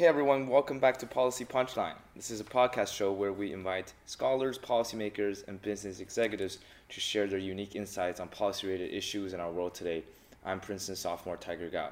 Hey 0.00 0.06
everyone, 0.06 0.46
welcome 0.46 0.78
back 0.78 0.96
to 1.00 1.06
Policy 1.06 1.44
Punchline. 1.44 1.92
This 2.16 2.30
is 2.30 2.40
a 2.40 2.44
podcast 2.44 2.90
show 2.94 3.12
where 3.12 3.34
we 3.34 3.52
invite 3.52 3.92
scholars, 4.06 4.58
policymakers, 4.58 5.46
and 5.46 5.60
business 5.60 6.00
executives 6.00 6.56
to 6.88 7.00
share 7.00 7.26
their 7.26 7.38
unique 7.38 7.76
insights 7.76 8.18
on 8.18 8.28
policy 8.28 8.66
related 8.66 8.94
issues 8.94 9.34
in 9.34 9.40
our 9.40 9.50
world 9.50 9.74
today. 9.74 10.02
I'm 10.42 10.58
Princeton 10.58 10.96
sophomore 10.96 11.36
Tiger 11.36 11.68
Gao. 11.68 11.90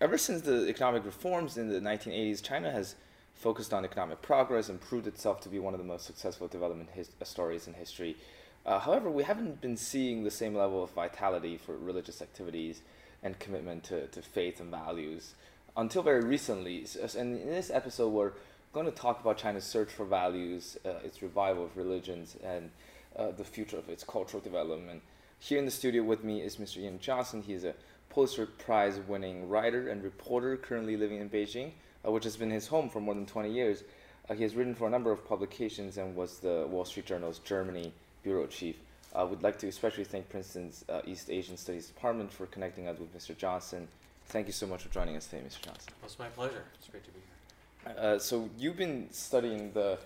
Ever 0.00 0.16
since 0.16 0.40
the 0.40 0.66
economic 0.70 1.04
reforms 1.04 1.58
in 1.58 1.68
the 1.68 1.80
1980s, 1.80 2.42
China 2.42 2.70
has 2.70 2.94
focused 3.34 3.74
on 3.74 3.84
economic 3.84 4.22
progress 4.22 4.70
and 4.70 4.80
proved 4.80 5.06
itself 5.06 5.42
to 5.42 5.50
be 5.50 5.58
one 5.58 5.74
of 5.74 5.78
the 5.78 5.84
most 5.84 6.06
successful 6.06 6.48
development 6.48 6.88
his- 6.94 7.10
stories 7.24 7.66
in 7.68 7.74
history. 7.74 8.16
Uh, 8.64 8.78
however, 8.78 9.10
we 9.10 9.22
haven't 9.22 9.60
been 9.60 9.76
seeing 9.76 10.24
the 10.24 10.30
same 10.30 10.54
level 10.54 10.82
of 10.82 10.88
vitality 10.92 11.58
for 11.58 11.76
religious 11.76 12.22
activities 12.22 12.80
and 13.22 13.38
commitment 13.38 13.84
to, 13.84 14.06
to 14.06 14.22
faith 14.22 14.60
and 14.60 14.70
values 14.70 15.34
until 15.76 16.02
very 16.02 16.22
recently. 16.22 16.86
And 17.16 17.38
in 17.38 17.48
this 17.48 17.70
episode, 17.70 18.08
we're 18.08 18.32
going 18.72 18.86
to 18.86 18.92
talk 18.92 19.20
about 19.20 19.38
China's 19.38 19.64
search 19.64 19.90
for 19.90 20.04
values, 20.04 20.76
uh, 20.84 21.04
its 21.04 21.22
revival 21.22 21.64
of 21.64 21.76
religions, 21.76 22.36
and 22.44 22.70
uh, 23.16 23.30
the 23.30 23.44
future 23.44 23.78
of 23.78 23.88
its 23.88 24.04
cultural 24.04 24.42
development. 24.42 25.02
Here 25.38 25.58
in 25.58 25.64
the 25.64 25.70
studio 25.70 26.02
with 26.02 26.24
me 26.24 26.40
is 26.40 26.56
Mr. 26.56 26.78
Ian 26.78 26.98
Johnson. 27.00 27.42
He's 27.42 27.64
a 27.64 27.74
Pulitzer 28.10 28.46
Prize 28.46 28.98
winning 29.08 29.48
writer 29.48 29.88
and 29.88 30.02
reporter 30.02 30.56
currently 30.56 30.96
living 30.96 31.20
in 31.20 31.28
Beijing, 31.28 31.72
uh, 32.06 32.10
which 32.10 32.24
has 32.24 32.36
been 32.36 32.50
his 32.50 32.66
home 32.66 32.88
for 32.88 33.00
more 33.00 33.14
than 33.14 33.26
20 33.26 33.52
years. 33.52 33.82
Uh, 34.28 34.34
he 34.34 34.42
has 34.42 34.54
written 34.54 34.74
for 34.74 34.86
a 34.86 34.90
number 34.90 35.12
of 35.12 35.26
publications 35.28 35.98
and 35.98 36.16
was 36.16 36.38
the 36.38 36.66
Wall 36.70 36.84
Street 36.84 37.06
Journal's 37.06 37.40
Germany 37.40 37.92
bureau 38.22 38.46
chief. 38.46 38.76
I 39.14 39.22
would 39.22 39.42
like 39.42 39.58
to 39.58 39.68
especially 39.68 40.04
thank 40.04 40.28
Princeton's 40.28 40.84
uh, 40.88 41.02
East 41.06 41.30
Asian 41.30 41.56
Studies 41.56 41.86
Department 41.86 42.32
for 42.32 42.46
connecting 42.46 42.88
us 42.88 42.98
with 42.98 43.14
Mr. 43.16 43.36
Johnson 43.36 43.86
Thank 44.26 44.46
you 44.46 44.52
so 44.52 44.66
much 44.66 44.82
for 44.82 44.88
joining 44.88 45.16
us 45.16 45.26
today, 45.26 45.42
Mr. 45.46 45.62
Johnson. 45.62 45.92
Well, 46.00 46.06
it's 46.06 46.18
my 46.18 46.28
pleasure. 46.28 46.64
It's 46.74 46.88
great 46.88 47.04
to 47.04 47.10
be 47.10 47.20
here. 47.20 47.96
Uh, 47.96 48.18
so 48.18 48.48
you've 48.58 48.76
been 48.76 49.08
studying 49.12 49.72
the 49.72 49.98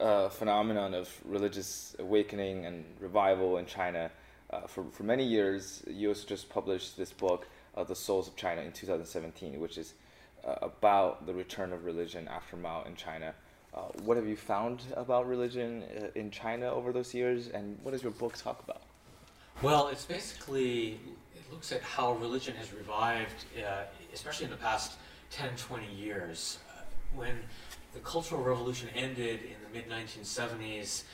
uh, 0.00 0.28
phenomenon 0.28 0.94
of 0.94 1.08
religious 1.24 1.94
awakening 1.98 2.66
and 2.66 2.84
revival 3.00 3.58
in 3.58 3.66
China 3.66 4.10
uh, 4.50 4.62
for, 4.62 4.84
for 4.92 5.04
many 5.04 5.24
years. 5.24 5.82
You 5.86 6.08
also 6.08 6.26
just 6.26 6.48
published 6.48 6.96
this 6.96 7.12
book, 7.12 7.46
uh, 7.76 7.84
The 7.84 7.94
Souls 7.94 8.26
of 8.26 8.36
China, 8.36 8.62
in 8.62 8.72
2017, 8.72 9.60
which 9.60 9.78
is 9.78 9.94
uh, 10.44 10.56
about 10.62 11.26
the 11.26 11.34
return 11.34 11.72
of 11.72 11.84
religion 11.84 12.28
after 12.28 12.56
Mao 12.56 12.82
in 12.84 12.96
China. 12.96 13.34
Uh, 13.74 13.82
what 14.04 14.16
have 14.16 14.26
you 14.26 14.36
found 14.36 14.82
about 14.96 15.28
religion 15.28 15.84
in 16.14 16.30
China 16.30 16.66
over 16.70 16.92
those 16.92 17.12
years, 17.12 17.48
and 17.48 17.78
what 17.82 17.92
does 17.92 18.02
your 18.02 18.12
book 18.12 18.36
talk 18.36 18.62
about? 18.64 18.82
Well, 19.62 19.88
it's 19.88 20.04
basically 20.04 21.00
looks 21.50 21.72
at 21.72 21.82
how 21.82 22.14
religion 22.14 22.54
has 22.56 22.72
revived, 22.72 23.44
uh, 23.58 23.84
especially 24.12 24.44
in 24.44 24.50
the 24.50 24.56
past 24.56 24.98
10, 25.30 25.50
20 25.56 25.86
years. 25.94 26.58
Uh, 26.68 26.82
when 27.14 27.36
the 27.94 28.00
Cultural 28.00 28.42
Revolution 28.42 28.88
ended 28.94 29.40
in 29.40 29.56
the 29.62 29.72
mid 29.72 29.88
1970s, 29.88 31.04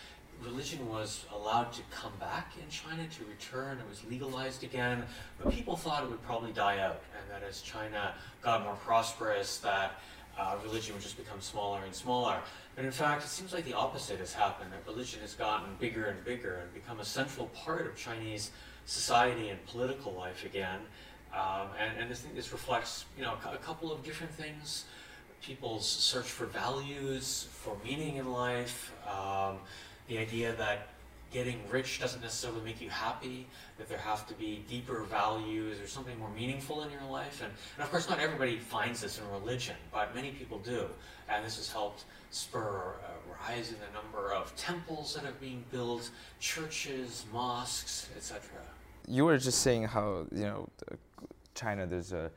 religion 0.44 0.88
was 0.88 1.24
allowed 1.32 1.72
to 1.72 1.82
come 1.90 2.12
back 2.18 2.52
in 2.60 2.68
China, 2.68 3.06
to 3.06 3.24
return. 3.24 3.78
It 3.78 3.88
was 3.88 4.04
legalized 4.08 4.64
again, 4.64 5.04
but 5.40 5.52
people 5.52 5.76
thought 5.76 6.02
it 6.02 6.10
would 6.10 6.22
probably 6.22 6.52
die 6.52 6.78
out, 6.80 7.02
and 7.18 7.30
that 7.30 7.46
as 7.48 7.60
China 7.60 8.14
got 8.42 8.64
more 8.64 8.74
prosperous, 8.74 9.58
that 9.58 10.00
uh, 10.38 10.56
religion 10.64 10.94
would 10.94 11.02
just 11.02 11.16
become 11.16 11.40
smaller 11.40 11.84
and 11.84 11.94
smaller. 11.94 12.38
But 12.74 12.84
in 12.84 12.90
fact, 12.90 13.22
it 13.24 13.28
seems 13.28 13.52
like 13.52 13.64
the 13.64 13.74
opposite 13.74 14.18
has 14.18 14.32
happened, 14.32 14.72
that 14.72 14.90
religion 14.90 15.20
has 15.20 15.34
gotten 15.34 15.74
bigger 15.78 16.06
and 16.06 16.24
bigger 16.24 16.56
and 16.56 16.72
become 16.72 17.00
a 17.00 17.04
central 17.04 17.46
part 17.48 17.86
of 17.86 17.96
Chinese 17.96 18.50
society 18.86 19.48
and 19.48 19.64
political 19.66 20.12
life 20.12 20.44
again. 20.44 20.80
Um, 21.34 21.68
and, 21.80 21.98
and 21.98 22.10
I 22.10 22.14
think 22.14 22.34
this 22.34 22.52
reflects, 22.52 23.06
you 23.16 23.22
know, 23.22 23.34
a 23.50 23.56
couple 23.58 23.90
of 23.90 24.02
different 24.02 24.32
things. 24.32 24.84
People's 25.42 25.88
search 25.88 26.26
for 26.26 26.46
values, 26.46 27.48
for 27.50 27.76
meaning 27.84 28.16
in 28.16 28.30
life, 28.30 28.92
um, 29.08 29.56
the 30.08 30.18
idea 30.18 30.54
that 30.56 30.88
getting 31.32 31.58
rich 31.70 31.98
doesn't 31.98 32.20
necessarily 32.20 32.60
make 32.60 32.80
you 32.80 32.90
happy, 32.90 33.46
that 33.78 33.88
there 33.88 33.98
have 33.98 34.26
to 34.26 34.34
be 34.34 34.62
deeper 34.68 35.02
values 35.04 35.80
or 35.80 35.86
something 35.86 36.16
more 36.18 36.30
meaningful 36.30 36.82
in 36.82 36.90
your 36.90 37.04
life. 37.10 37.40
And, 37.42 37.50
and 37.76 37.82
of 37.82 37.90
course, 37.90 38.08
not 38.08 38.20
everybody 38.20 38.58
finds 38.58 39.00
this 39.00 39.18
in 39.18 39.28
religion, 39.30 39.76
but 39.90 40.14
many 40.14 40.30
people 40.32 40.58
do. 40.58 40.86
And 41.28 41.44
this 41.44 41.56
has 41.56 41.72
helped 41.72 42.04
spur 42.30 42.96
a 43.04 43.48
rise 43.50 43.70
in 43.70 43.76
the 43.78 43.92
number 43.94 44.32
of 44.32 44.54
temples 44.56 45.14
that 45.14 45.24
are 45.24 45.34
being 45.40 45.64
built, 45.70 46.10
churches, 46.38 47.24
mosques, 47.32 48.08
etc. 48.16 48.40
You 49.08 49.24
were 49.24 49.38
just 49.38 49.60
saying 49.60 49.84
how, 49.84 50.26
you 50.32 50.44
know, 50.44 50.68
China, 51.54 51.86
there's 51.86 52.12
a, 52.12 52.26
uh, 52.26 52.28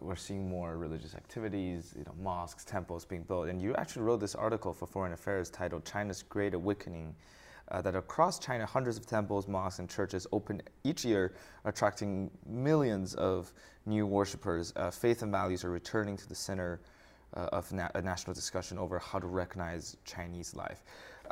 we're 0.00 0.16
seeing 0.16 0.48
more 0.48 0.76
religious 0.76 1.14
activities, 1.14 1.94
you 1.96 2.04
know, 2.04 2.14
mosques, 2.22 2.64
temples 2.64 3.04
being 3.04 3.22
built. 3.22 3.48
And 3.48 3.60
you 3.60 3.74
actually 3.74 4.02
wrote 4.02 4.20
this 4.20 4.34
article 4.34 4.72
for 4.72 4.86
Foreign 4.86 5.12
Affairs 5.12 5.50
titled 5.50 5.84
China's 5.84 6.22
Great 6.22 6.54
Awakening 6.54 7.14
uh, 7.70 7.80
that 7.82 7.94
across 7.94 8.38
China, 8.38 8.66
hundreds 8.66 8.96
of 8.96 9.06
temples, 9.06 9.46
mosques, 9.46 9.78
and 9.78 9.88
churches 9.88 10.26
open 10.32 10.60
each 10.84 11.04
year, 11.04 11.34
attracting 11.64 12.30
millions 12.46 13.14
of 13.14 13.52
new 13.86 14.06
worshippers. 14.06 14.72
Uh, 14.76 14.90
faith 14.90 15.22
and 15.22 15.30
values 15.30 15.64
are 15.64 15.70
returning 15.70 16.16
to 16.16 16.28
the 16.28 16.34
center 16.34 16.80
uh, 17.34 17.48
of 17.52 17.72
na- 17.72 17.90
a 17.94 18.02
national 18.02 18.34
discussion 18.34 18.78
over 18.78 18.98
how 18.98 19.18
to 19.18 19.26
recognize 19.26 19.96
Chinese 20.04 20.54
life. 20.54 20.82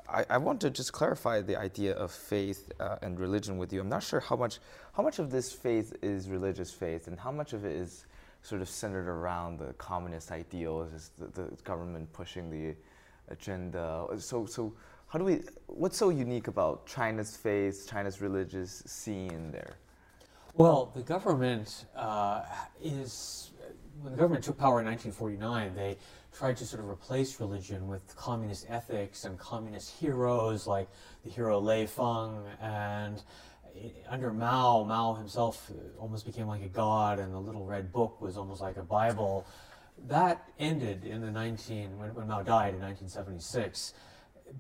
I, 0.09 0.25
I 0.31 0.39
want 0.39 0.61
to 0.61 0.71
just 0.71 0.93
clarify 0.93 1.41
the 1.41 1.57
idea 1.57 1.95
of 1.95 2.13
faith 2.13 2.73
uh, 2.79 2.97
and 3.03 3.19
religion 3.19 3.59
with 3.59 3.73
you. 3.73 3.81
I'm 3.81 3.89
not 3.89 4.03
sure 4.03 4.21
how 4.21 4.37
much 4.37 4.59
how 4.93 5.03
much 5.03 5.19
of 5.19 5.31
this 5.31 5.53
faith 5.53 5.97
is 6.03 6.29
religious 6.29 6.71
faith, 6.71 7.09
and 7.09 7.19
how 7.19 7.33
much 7.33 7.53
of 7.53 7.65
it 7.65 7.73
is 7.73 8.05
sort 8.43 8.63
of 8.63 8.69
centered 8.69 9.09
around 9.09 9.59
the 9.59 9.73
communist 9.75 10.31
ideals, 10.31 11.11
the, 11.19 11.27
the 11.27 11.51
government 11.65 12.13
pushing 12.13 12.51
the 12.51 12.75
agenda. 13.29 14.07
So 14.19 14.47
so 14.47 14.75
how 15.09 15.19
do 15.19 15.25
we? 15.25 15.41
What's 15.67 15.97
so 15.97 16.11
unique 16.11 16.49
about 16.49 16.87
China's 16.87 17.37
faith, 17.37 17.89
China's 17.91 18.21
religious 18.21 18.83
scene 18.87 19.51
there? 19.51 19.77
Well, 20.55 20.93
the 20.95 21.03
government 21.03 21.87
uh, 21.95 22.43
is 22.83 23.53
when 24.03 24.13
the 24.13 24.19
government 24.19 24.45
took 24.45 24.59
power 24.59 24.81
in 24.81 24.87
1949. 24.87 25.75
They 25.75 25.97
tried 26.33 26.57
to 26.59 26.67
sort 26.67 26.83
of 26.83 26.89
replace 26.89 27.41
religion 27.41 27.89
with 27.89 28.15
communist 28.17 28.67
ethics 28.69 29.25
and 29.25 29.39
communist 29.39 29.95
heroes 29.99 30.67
like 30.67 30.89
the 31.25 31.31
hero 31.31 31.59
Lei 31.59 31.87
Feng 31.87 32.45
and 32.61 33.23
under 34.09 34.33
Mao, 34.33 34.83
Mao 34.85 35.15
himself 35.15 35.71
almost 35.99 36.27
became 36.27 36.49
like 36.49 36.63
a 36.63 36.69
god, 36.69 37.21
and 37.21 37.33
the 37.33 37.39
Little 37.39 37.65
Red 37.65 37.93
Book 37.93 38.21
was 38.21 38.37
almost 38.37 38.61
like 38.61 38.77
a 38.77 38.83
Bible. 38.83 39.47
That 40.09 40.49
ended 40.59 41.05
in 41.05 41.21
the 41.21 41.31
19 41.31 41.97
when, 41.99 42.15
when 42.15 42.27
Mao 42.27 42.43
died 42.43 42.75
in 42.75 42.81
1976 42.81 43.95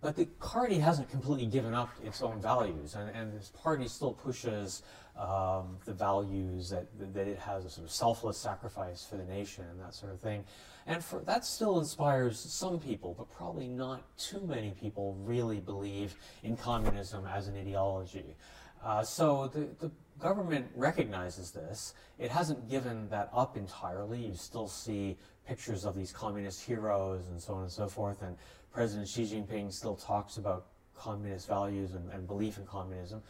but 0.00 0.16
the 0.16 0.26
party 0.40 0.78
hasn't 0.78 1.08
completely 1.08 1.46
given 1.46 1.74
up 1.74 1.90
its 2.04 2.22
own 2.22 2.40
values, 2.40 2.94
and, 2.94 3.10
and 3.14 3.32
this 3.32 3.50
party 3.62 3.88
still 3.88 4.12
pushes 4.12 4.82
um, 5.18 5.78
the 5.84 5.92
values 5.92 6.70
that, 6.70 6.86
that 7.14 7.26
it 7.26 7.38
has 7.38 7.64
a 7.64 7.70
sort 7.70 7.86
of 7.86 7.92
selfless 7.92 8.38
sacrifice 8.38 9.04
for 9.04 9.16
the 9.16 9.24
nation 9.24 9.64
and 9.70 9.80
that 9.80 9.94
sort 9.94 10.12
of 10.12 10.20
thing. 10.20 10.44
And 10.86 11.04
for, 11.04 11.20
that 11.20 11.44
still 11.44 11.78
inspires 11.80 12.38
some 12.38 12.78
people, 12.78 13.14
but 13.18 13.30
probably 13.30 13.68
not 13.68 14.02
too 14.16 14.40
many 14.40 14.70
people 14.80 15.16
really 15.20 15.60
believe 15.60 16.14
in 16.42 16.56
communism 16.56 17.26
as 17.26 17.48
an 17.48 17.56
ideology. 17.56 18.36
Uh, 18.82 19.02
so 19.02 19.50
the, 19.52 19.68
the 19.80 19.90
government 20.18 20.66
recognizes 20.74 21.50
this. 21.50 21.94
It 22.18 22.30
hasn't 22.30 22.70
given 22.70 23.08
that 23.10 23.28
up 23.34 23.56
entirely. 23.56 24.26
You 24.26 24.34
still 24.34 24.68
see 24.68 25.18
pictures 25.46 25.84
of 25.84 25.96
these 25.96 26.12
communist 26.12 26.64
heroes 26.64 27.28
and 27.28 27.40
so 27.40 27.54
on 27.54 27.62
and 27.62 27.72
so 27.72 27.88
forth. 27.88 28.22
And 28.22 28.36
President 28.72 29.08
Xi 29.08 29.22
Jinping 29.24 29.72
still 29.72 29.96
talks 29.96 30.36
about 30.36 30.66
communist 30.96 31.48
values 31.48 31.94
and, 31.94 32.10
and 32.12 32.26
belief 32.26 32.58
in 32.58 32.66
communism. 32.66 33.22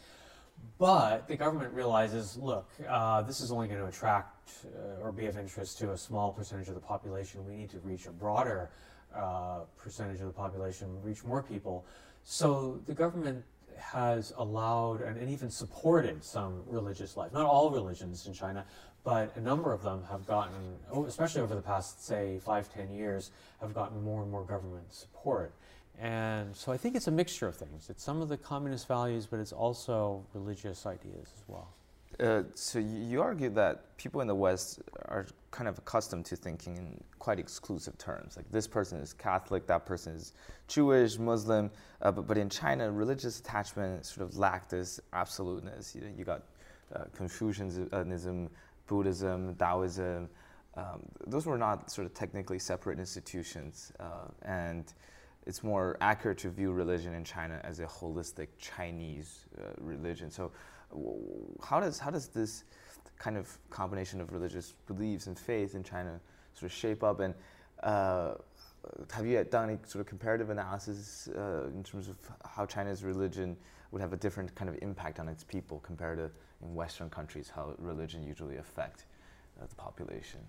But 0.77 1.27
the 1.27 1.35
government 1.35 1.73
realizes, 1.73 2.37
look, 2.37 2.69
uh, 2.87 3.21
this 3.23 3.41
is 3.41 3.51
only 3.51 3.67
going 3.67 3.81
to 3.81 3.87
attract 3.87 4.51
uh, 4.65 5.03
or 5.03 5.11
be 5.11 5.25
of 5.25 5.37
interest 5.37 5.77
to 5.79 5.91
a 5.91 5.97
small 5.97 6.31
percentage 6.31 6.69
of 6.69 6.75
the 6.75 6.79
population. 6.79 7.45
We 7.45 7.55
need 7.55 7.69
to 7.71 7.79
reach 7.79 8.05
a 8.05 8.11
broader 8.11 8.69
uh, 9.13 9.61
percentage 9.77 10.21
of 10.21 10.27
the 10.27 10.33
population, 10.33 10.87
reach 11.03 11.25
more 11.25 11.43
people. 11.43 11.85
So 12.23 12.79
the 12.85 12.93
government 12.93 13.43
has 13.77 14.33
allowed 14.37 15.01
and, 15.01 15.17
and 15.17 15.29
even 15.29 15.49
supported 15.49 16.23
some 16.23 16.63
religious 16.65 17.17
life. 17.17 17.33
Not 17.33 17.45
all 17.45 17.71
religions 17.71 18.25
in 18.27 18.33
China, 18.33 18.65
but 19.03 19.35
a 19.35 19.41
number 19.41 19.73
of 19.73 19.81
them 19.83 20.03
have 20.09 20.25
gotten, 20.25 20.77
oh, 20.91 21.05
especially 21.05 21.41
over 21.41 21.55
the 21.55 21.61
past, 21.61 22.05
say, 22.05 22.39
five, 22.39 22.71
ten 22.73 22.91
years, 22.93 23.31
have 23.61 23.73
gotten 23.73 24.01
more 24.01 24.21
and 24.21 24.31
more 24.31 24.43
government 24.43 24.93
support. 24.93 25.53
And 25.99 26.55
so 26.55 26.71
I 26.71 26.77
think 26.77 26.95
it's 26.95 27.07
a 27.07 27.11
mixture 27.11 27.47
of 27.47 27.55
things. 27.55 27.89
It's 27.89 28.03
some 28.03 28.21
of 28.21 28.29
the 28.29 28.37
communist 28.37 28.87
values, 28.87 29.25
but 29.25 29.39
it's 29.39 29.51
also 29.51 30.25
religious 30.33 30.85
ideas 30.85 31.27
as 31.35 31.43
well. 31.47 31.67
Uh, 32.19 32.43
so 32.53 32.79
you 32.79 33.21
argue 33.21 33.49
that 33.49 33.95
people 33.97 34.19
in 34.19 34.27
the 34.27 34.35
West 34.35 34.81
are 35.05 35.25
kind 35.51 35.67
of 35.67 35.77
accustomed 35.77 36.25
to 36.25 36.35
thinking 36.35 36.75
in 36.77 37.01
quite 37.17 37.39
exclusive 37.39 37.97
terms. 37.97 38.35
Like 38.35 38.49
this 38.51 38.67
person 38.67 38.99
is 38.99 39.13
Catholic, 39.13 39.67
that 39.67 39.85
person 39.85 40.15
is 40.15 40.33
Jewish, 40.67 41.17
Muslim. 41.17 41.69
Uh, 42.01 42.11
but, 42.11 42.27
but 42.27 42.37
in 42.37 42.49
China, 42.49 42.91
religious 42.91 43.39
attachment 43.39 44.05
sort 44.05 44.27
of 44.27 44.37
lacked 44.37 44.69
this 44.71 44.99
absoluteness. 45.13 45.95
You, 45.95 46.01
know, 46.01 46.07
you 46.17 46.25
got 46.25 46.43
uh, 46.93 47.05
Confucianism, 47.15 48.49
Buddhism, 48.87 49.55
Taoism. 49.55 50.29
um, 50.75 51.01
those 51.27 51.45
were 51.45 51.57
not 51.57 51.91
sort 51.91 52.05
of 52.05 52.13
technically 52.13 52.59
separate 52.59 52.99
institutions, 52.99 53.91
uh, 53.99 54.27
and 54.41 54.93
it's 55.49 55.63
more 55.63 55.97
accurate 55.99 56.37
to 56.37 56.49
view 56.51 56.71
religion 56.71 57.15
in 57.15 57.23
China 57.23 57.59
as 57.63 57.79
a 57.79 57.85
holistic 57.87 58.49
Chinese 58.59 59.47
uh, 59.57 59.63
religion. 59.79 60.29
So, 60.29 60.51
how 61.63 61.79
does 61.79 61.97
how 61.97 62.11
does 62.11 62.27
this 62.27 62.65
kind 63.17 63.35
of 63.35 63.57
combination 63.71 64.21
of 64.21 64.31
religious 64.31 64.75
beliefs 64.85 65.25
and 65.25 65.37
faith 65.37 65.73
in 65.73 65.83
China 65.83 66.19
sort 66.53 66.71
of 66.71 66.77
shape 66.77 67.03
up? 67.03 67.19
And 67.19 67.33
uh, 67.81 68.35
have 69.11 69.25
you 69.25 69.43
done 69.43 69.69
any 69.71 69.79
sort 69.87 70.01
of 70.01 70.05
comparative 70.05 70.51
analysis 70.51 71.27
uh, 71.35 71.67
in 71.73 71.83
terms 71.83 72.09
of 72.09 72.17
how 72.45 72.67
China's 72.67 73.03
religion 73.03 73.57
would 73.89 74.01
have 74.01 74.13
a 74.13 74.17
different 74.17 74.53
kind 74.53 74.69
of 74.69 74.77
impact 74.83 75.19
on 75.19 75.27
its 75.27 75.43
people 75.43 75.79
compared 75.79 76.19
to 76.19 76.29
in 76.61 76.75
Western 76.75 77.09
countries, 77.09 77.49
how 77.49 77.73
religion 77.79 78.23
usually 78.23 78.57
affect 78.57 79.05
uh, 79.59 79.65
the 79.67 79.75
population? 79.75 80.41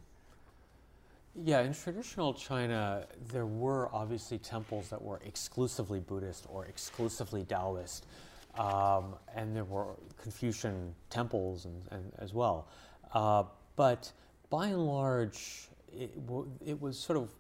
Yeah, 1.37 1.61
in 1.61 1.73
traditional 1.73 2.35
China, 2.35 3.07
there 3.33 3.47
were 3.47 3.89
obviously 3.95 4.39
temples 4.39 4.89
that 4.91 5.01
were 5.01 5.21
exclusively 5.25 6.01
Buddhist 6.01 6.45
or 6.49 6.67
exclusively 6.67 7.45
Taoist, 7.45 8.05
um, 8.59 9.15
and 9.35 9.55
there 9.55 9.65
were 9.65 9.95
Confucian 10.21 10.93
temples 11.09 11.67
and, 11.67 11.83
and 11.93 12.13
as 12.19 12.35
well. 12.35 12.69
Uh, 13.15 13.45
but 13.77 14.11
by 14.51 14.67
and 14.67 14.85
large, 14.85 15.69
it, 15.93 16.11
it 16.67 16.81
was 16.81 16.99
sort 16.99 17.17
of 17.17 17.31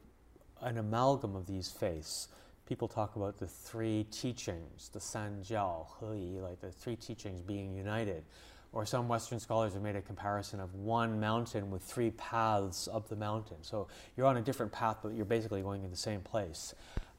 an 0.63 0.79
amalgam 0.79 1.35
of 1.35 1.47
these 1.47 1.69
faiths. 1.69 2.29
People 2.67 2.87
talk 2.87 3.17
about 3.17 3.39
the 3.39 3.49
three 3.49 4.07
teachings, 4.13 4.89
the 4.93 5.01
San 5.01 5.43
Jiao, 5.43 5.87
He 6.15 6.39
like 6.39 6.61
the 6.61 6.71
three 6.71 6.95
teachings 6.95 7.41
being 7.41 7.75
united. 7.75 8.23
Or 8.72 8.87
some 8.87 9.08
Western 9.08 9.40
scholars 9.40 9.72
have 9.72 9.82
made 9.82 9.96
a 9.96 10.00
comparison 10.02 10.61
of 10.61 10.75
one 10.75 11.19
mountain 11.19 11.70
with 11.70 11.82
three 11.82 12.11
paths 12.12 12.88
up 12.93 13.08
the 13.08 13.17
mountain. 13.17 13.56
So 13.62 13.88
you're 14.17 14.26
on 14.26 14.37
a 14.37 14.43
different 14.43 14.70
path, 14.70 14.99
but 15.02 15.12
you're 15.12 15.25
basically 15.25 15.62
going 15.62 15.82
in 15.82 15.90
the 15.90 15.96
same 15.96 16.20
place. 16.20 16.75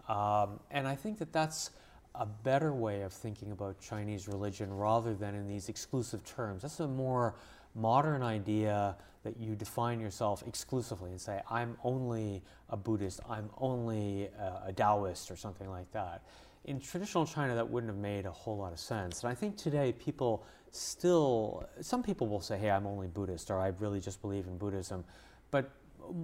Um, 0.07 0.59
and 0.71 0.87
I 0.87 0.95
think 0.95 1.19
that 1.19 1.33
that's 1.33 1.71
a 2.15 2.25
better 2.25 2.73
way 2.73 3.01
of 3.01 3.13
thinking 3.13 3.51
about 3.51 3.79
Chinese 3.81 4.27
religion 4.27 4.73
rather 4.73 5.13
than 5.13 5.35
in 5.35 5.47
these 5.47 5.69
exclusive 5.69 6.23
terms. 6.23 6.61
That's 6.61 6.79
a 6.79 6.87
more 6.87 7.35
modern 7.75 8.21
idea 8.21 8.95
that 9.23 9.37
you 9.37 9.55
define 9.55 9.99
yourself 9.99 10.43
exclusively 10.47 11.11
and 11.11 11.21
say, 11.21 11.41
I'm 11.49 11.77
only 11.83 12.41
a 12.69 12.77
Buddhist, 12.77 13.19
I'm 13.29 13.49
only 13.57 14.29
a, 14.39 14.67
a 14.67 14.73
Taoist, 14.73 15.29
or 15.29 15.35
something 15.35 15.69
like 15.69 15.91
that. 15.91 16.23
In 16.65 16.79
traditional 16.79 17.25
China, 17.25 17.55
that 17.55 17.69
wouldn't 17.69 17.91
have 17.91 18.01
made 18.01 18.25
a 18.25 18.31
whole 18.31 18.57
lot 18.57 18.73
of 18.73 18.79
sense. 18.79 19.23
And 19.23 19.31
I 19.31 19.35
think 19.35 19.57
today 19.57 19.93
people 19.93 20.43
still, 20.71 21.67
some 21.81 22.01
people 22.01 22.27
will 22.27 22.41
say, 22.41 22.57
hey, 22.57 22.71
I'm 22.71 22.87
only 22.87 23.07
Buddhist, 23.07 23.51
or 23.51 23.59
I 23.59 23.67
really 23.79 23.99
just 23.99 24.21
believe 24.21 24.47
in 24.47 24.57
Buddhism. 24.57 25.03
But 25.51 25.69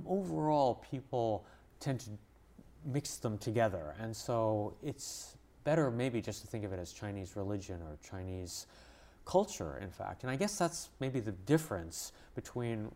overall, 0.07 0.83
people 0.89 1.45
tend 1.79 1.99
to 2.01 2.09
mix 2.85 3.17
them 3.17 3.37
together. 3.37 3.95
And 3.99 4.15
so 4.15 4.73
it's 4.81 5.35
better 5.63 5.91
maybe 5.91 6.21
just 6.21 6.41
to 6.41 6.47
think 6.47 6.63
of 6.63 6.71
it 6.71 6.79
as 6.79 6.93
Chinese 6.93 7.35
religion 7.35 7.81
or 7.81 7.97
Chinese 8.09 8.67
culture, 9.25 9.77
in 9.81 9.91
fact. 9.91 10.23
And 10.23 10.31
I 10.31 10.37
guess 10.37 10.57
that's 10.57 10.89
maybe 11.01 11.19
the 11.19 11.33
difference 11.33 12.13
between 12.33 12.89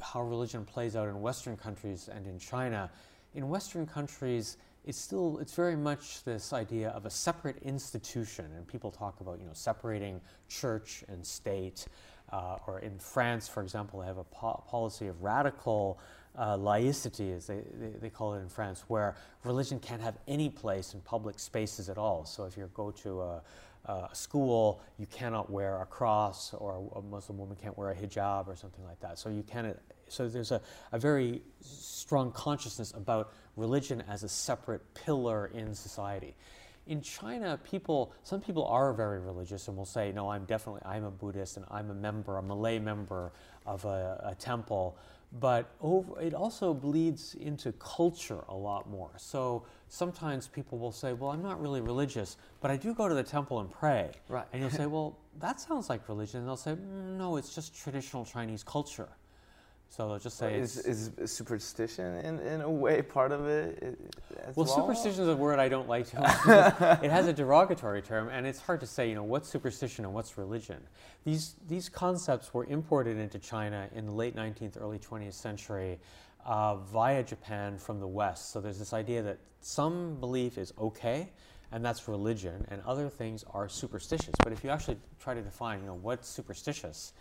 how 0.00 0.22
religion 0.22 0.64
plays 0.64 0.94
out 0.94 1.08
in 1.08 1.20
Western 1.22 1.56
countries 1.56 2.10
and 2.14 2.26
in 2.26 2.38
China. 2.38 2.90
In 3.34 3.48
Western 3.48 3.86
countries, 3.86 4.58
it's 4.86 4.98
still 4.98 5.38
it's 5.38 5.54
very 5.54 5.76
much 5.76 6.22
this 6.22 6.52
idea 6.52 6.90
of 6.90 7.06
a 7.06 7.10
separate 7.10 7.58
institution, 7.62 8.46
and 8.56 8.66
people 8.66 8.90
talk 8.90 9.20
about 9.20 9.40
you 9.40 9.46
know 9.46 9.52
separating 9.52 10.20
church 10.48 11.04
and 11.08 11.24
state. 11.26 11.86
Uh, 12.32 12.58
or 12.66 12.80
in 12.80 12.98
France, 12.98 13.46
for 13.46 13.62
example, 13.62 14.00
they 14.00 14.06
have 14.06 14.18
a 14.18 14.24
po- 14.24 14.64
policy 14.68 15.06
of 15.06 15.22
radical 15.22 16.00
uh, 16.36 16.56
laicity, 16.56 17.30
as 17.30 17.46
they, 17.46 17.60
they, 17.74 17.90
they, 18.00 18.10
call 18.10 18.34
it 18.34 18.40
in 18.40 18.48
France, 18.48 18.82
where 18.88 19.14
religion 19.44 19.78
can't 19.78 20.02
have 20.02 20.16
any 20.26 20.50
place 20.50 20.92
in 20.94 21.00
public 21.02 21.38
spaces 21.38 21.88
at 21.88 21.96
all. 21.96 22.24
So 22.24 22.44
if 22.44 22.56
you 22.56 22.68
go 22.74 22.90
to 22.90 23.22
a, 23.22 23.42
school, 24.12 24.80
you 24.98 25.06
cannot 25.06 25.48
wear 25.48 25.80
a 25.80 25.86
cross, 25.86 26.52
or 26.52 26.90
a 26.96 27.02
Muslim 27.02 27.38
woman 27.38 27.56
can't 27.62 27.78
wear 27.78 27.90
a 27.90 27.94
hijab, 27.94 28.48
or 28.48 28.56
something 28.56 28.84
like 28.84 28.98
that. 29.00 29.20
So 29.20 29.28
you 29.28 29.44
cannot. 29.44 29.76
So 30.08 30.28
there's 30.28 30.52
a, 30.52 30.60
a 30.92 30.98
very 30.98 31.42
strong 31.60 32.32
consciousness 32.32 32.92
about 32.96 33.32
religion 33.56 34.02
as 34.08 34.22
a 34.22 34.28
separate 34.28 34.82
pillar 34.94 35.50
in 35.52 35.74
society. 35.74 36.34
In 36.86 37.00
China, 37.00 37.58
people, 37.68 38.12
some 38.22 38.40
people 38.40 38.64
are 38.66 38.92
very 38.92 39.18
religious 39.18 39.66
and 39.66 39.76
will 39.76 39.84
say, 39.84 40.12
"No, 40.12 40.30
I'm 40.30 40.44
definitely, 40.44 40.82
I'm 40.84 41.02
a 41.02 41.10
Buddhist, 41.10 41.56
and 41.56 41.66
I'm 41.68 41.90
a 41.90 41.94
member, 41.94 42.38
a 42.38 42.42
Malay 42.42 42.78
member 42.78 43.32
of 43.66 43.84
a, 43.84 44.20
a 44.24 44.34
temple." 44.36 44.96
but 45.32 45.74
over, 45.80 46.20
it 46.20 46.34
also 46.34 46.72
bleeds 46.72 47.34
into 47.34 47.72
culture 47.72 48.44
a 48.48 48.54
lot 48.54 48.88
more. 48.88 49.10
So 49.16 49.64
sometimes 49.88 50.48
people 50.48 50.78
will 50.78 50.92
say, 50.92 51.12
"Well, 51.12 51.30
I'm 51.30 51.42
not 51.42 51.60
really 51.60 51.80
religious, 51.80 52.36
but 52.60 52.70
I 52.70 52.76
do 52.76 52.94
go 52.94 53.08
to 53.08 53.14
the 53.14 53.22
temple 53.22 53.60
and 53.60 53.70
pray." 53.70 54.12
Right. 54.28 54.46
And 54.52 54.62
you'll 54.62 54.70
say, 54.70 54.86
"Well, 54.96 55.18
that 55.40 55.60
sounds 55.60 55.88
like 55.88 56.08
religion." 56.08 56.40
And 56.40 56.48
they'll 56.48 56.56
say, 56.56 56.72
mm, 56.72 57.16
"No, 57.16 57.36
it's 57.36 57.54
just 57.54 57.74
traditional 57.74 58.24
Chinese 58.24 58.62
culture." 58.62 59.08
So 59.88 60.08
they'll 60.08 60.18
just 60.18 60.36
say, 60.36 60.58
"Is, 60.58 60.76
is 60.78 61.30
superstition 61.32 62.16
in, 62.24 62.38
in 62.40 62.60
a 62.60 62.70
way 62.70 63.02
part 63.02 63.32
of 63.32 63.46
it?" 63.46 63.98
well, 64.54 64.66
well, 64.66 64.66
superstition 64.66 65.22
is 65.22 65.28
a 65.28 65.36
word 65.36 65.58
I 65.58 65.68
don't 65.68 65.88
like 65.88 66.08
too 66.08 66.18
much. 66.18 66.36
it 67.02 67.10
has 67.10 67.26
a 67.28 67.32
derogatory 67.32 68.02
term, 68.02 68.28
and 68.28 68.46
it's 68.46 68.60
hard 68.60 68.80
to 68.80 68.86
say, 68.86 69.08
you 69.08 69.14
know, 69.14 69.22
what's 69.22 69.48
superstition 69.48 70.04
and 70.04 70.12
what's 70.12 70.36
religion. 70.36 70.82
These 71.24 71.54
these 71.66 71.88
concepts 71.88 72.52
were 72.52 72.64
imported 72.66 73.16
into 73.16 73.38
China 73.38 73.88
in 73.94 74.06
the 74.06 74.12
late 74.12 74.36
19th, 74.36 74.80
early 74.80 74.98
20th 74.98 75.34
century. 75.34 75.98
Uh, 76.44 76.76
via 76.76 77.24
Japan 77.24 77.76
from 77.76 77.98
the 77.98 78.06
West. 78.06 78.52
So 78.52 78.60
there's 78.60 78.78
this 78.78 78.92
idea 78.92 79.20
that 79.20 79.38
some 79.60 80.14
belief 80.20 80.58
is 80.58 80.72
okay, 80.78 81.32
and 81.72 81.84
that's 81.84 82.06
religion, 82.06 82.64
and 82.70 82.80
other 82.86 83.08
things 83.08 83.44
are 83.52 83.68
superstitious. 83.68 84.32
But 84.44 84.52
if 84.52 84.62
you 84.62 84.70
actually 84.70 84.98
try 85.18 85.34
to 85.34 85.42
define, 85.42 85.80
you 85.80 85.86
know, 85.86 85.98
what's 86.00 86.28
superstitious, 86.28 87.14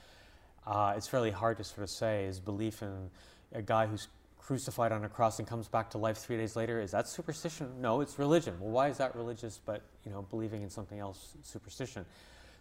uh, 0.67 0.94
it's 0.95 1.07
fairly 1.07 1.31
hard 1.31 1.57
to 1.57 1.63
sort 1.63 1.83
of 1.83 1.89
say 1.89 2.25
is 2.25 2.39
belief 2.39 2.81
in 2.81 3.09
a 3.53 3.62
guy 3.62 3.85
who's 3.85 4.07
crucified 4.38 4.91
on 4.91 5.03
a 5.03 5.09
cross 5.09 5.39
and 5.39 5.47
comes 5.47 5.67
back 5.67 5.89
to 5.89 5.97
life 5.97 6.17
three 6.17 6.38
days 6.38 6.56
later 6.56 6.79
is 6.79 6.91
that 6.91 7.07
superstition? 7.07 7.81
No 7.81 8.01
it's 8.01 8.19
religion. 8.19 8.56
Well 8.59 8.71
why 8.71 8.89
is 8.89 8.97
that 8.97 9.15
religious 9.15 9.59
but 9.65 9.81
you 10.06 10.12
know 10.12 10.21
believing 10.23 10.62
in 10.62 10.69
something 10.69 11.00
else 11.00 11.35
superstition? 11.41 12.06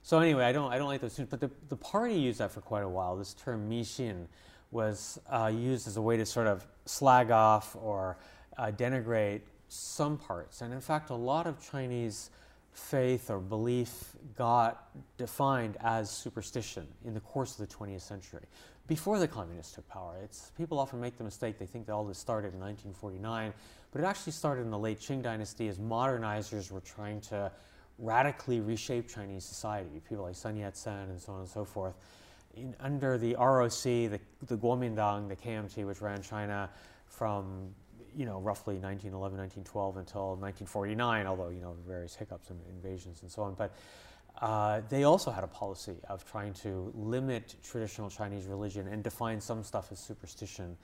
So 0.03 0.19
anyway 0.19 0.45
i 0.45 0.53
don't 0.53 0.73
i 0.73 0.79
don't 0.79 0.89
like 0.89 1.01
those 1.01 1.19
but 1.19 1.41
the, 1.41 1.51
the 1.69 1.77
party 1.77 2.15
used 2.15 2.39
that 2.39 2.51
for 2.53 2.61
quite 2.61 2.85
a 2.85 2.89
while. 2.89 3.17
This 3.17 3.35
term 3.35 3.69
mixin 3.69 4.29
was 4.71 5.21
uh, 5.31 5.51
used 5.55 5.87
as 5.87 5.97
a 5.97 6.03
way 6.03 6.17
to 6.17 6.27
sort 6.27 6.47
of 6.47 6.67
slag 6.87 7.31
off 7.31 7.77
or 7.77 8.17
uh, 8.57 8.67
denigrate 8.67 9.43
some 9.69 10.17
parts. 10.17 10.63
And 10.63 10.73
in 10.73 10.81
fact 10.81 11.11
a 11.11 11.15
lot 11.15 11.47
of 11.47 11.61
chinese 11.71 12.31
faith 12.75 13.31
or 13.31 13.39
belief 13.39 14.17
got 14.37 14.89
defined 15.17 15.77
as 15.81 16.11
superstition 16.11 16.87
in 17.05 17.15
the 17.15 17.21
course 17.21 17.59
of 17.59 17.69
the 17.69 17.75
20th 17.75 18.03
century 18.03 18.43
before 18.87 19.19
the 19.19 19.29
communists 19.29 19.75
took 19.75 19.89
power. 19.89 20.17
It's, 20.23 20.51
people 20.59 20.79
often 20.79 21.01
make 21.01 21.17
the 21.17 21.25
mistake, 21.25 21.59
they 21.59 21.67
think 21.67 21.87
that 21.87 21.93
all 21.93 22.05
this 22.05 22.19
started 22.19 22.53
in 22.53 22.61
1949, 22.61 23.55
but 23.93 24.03
it 24.03 24.05
actually 24.05 24.33
started 24.33 24.63
in 24.63 24.71
the 24.71 24.79
late 24.79 25.01
Qing 25.01 25.23
dynasty 25.23 25.69
as 25.69 25.79
modernizers 25.79 26.71
were 26.71 26.81
trying 26.81 27.21
to 27.23 27.51
radically 27.99 28.61
reshape 28.61 29.09
Chinese 29.09 29.45
society. 29.45 30.03
People 30.09 30.25
like 30.25 30.35
Sun 30.35 30.57
Yat 30.57 30.77
sen 30.77 31.09
and 31.11 31.21
so 31.21 31.33
on 31.33 31.41
and 31.41 31.49
so 31.49 31.65
forth. 31.65 31.95
In, 32.57 32.75
under 32.81 33.17
the 33.17 33.35
ROC, 33.37 33.83
the, 33.83 34.21
the 34.47 34.57
Kuomintang, 34.57 35.29
the 35.29 35.37
KMT, 35.37 35.87
which 35.87 36.01
ran 36.01 36.21
China 36.21 36.69
from 37.07 37.69
you 38.17 38.25
know, 38.25 38.41
roughly 38.41 38.75
1911, 38.75 39.39
1912 39.39 39.97
until 39.97 40.37
1949, 40.37 41.27
although, 41.27 41.49
you 41.49 41.61
know, 41.61 41.77
various 41.87 42.15
hiccups 42.15 42.51
and 42.51 42.61
invasions 42.69 43.23
and 43.23 43.31
so 43.31 43.43
on. 43.43 43.55
But 43.55 43.75
uh, 44.41 44.81
they 44.89 45.05
also 45.05 45.31
had 45.31 45.45
a 45.45 45.49
policy 45.49 45.97
of 46.09 46.25
trying 46.25 46.53
to 46.55 46.93
limit 46.95 47.55
traditional 47.63 48.11
Chinese 48.11 48.47
religion 48.47 48.89
and 48.89 49.03
define 49.03 49.41
some 49.41 49.63
stuff 49.63 49.93
as 49.93 50.01
superstition. 50.01 50.77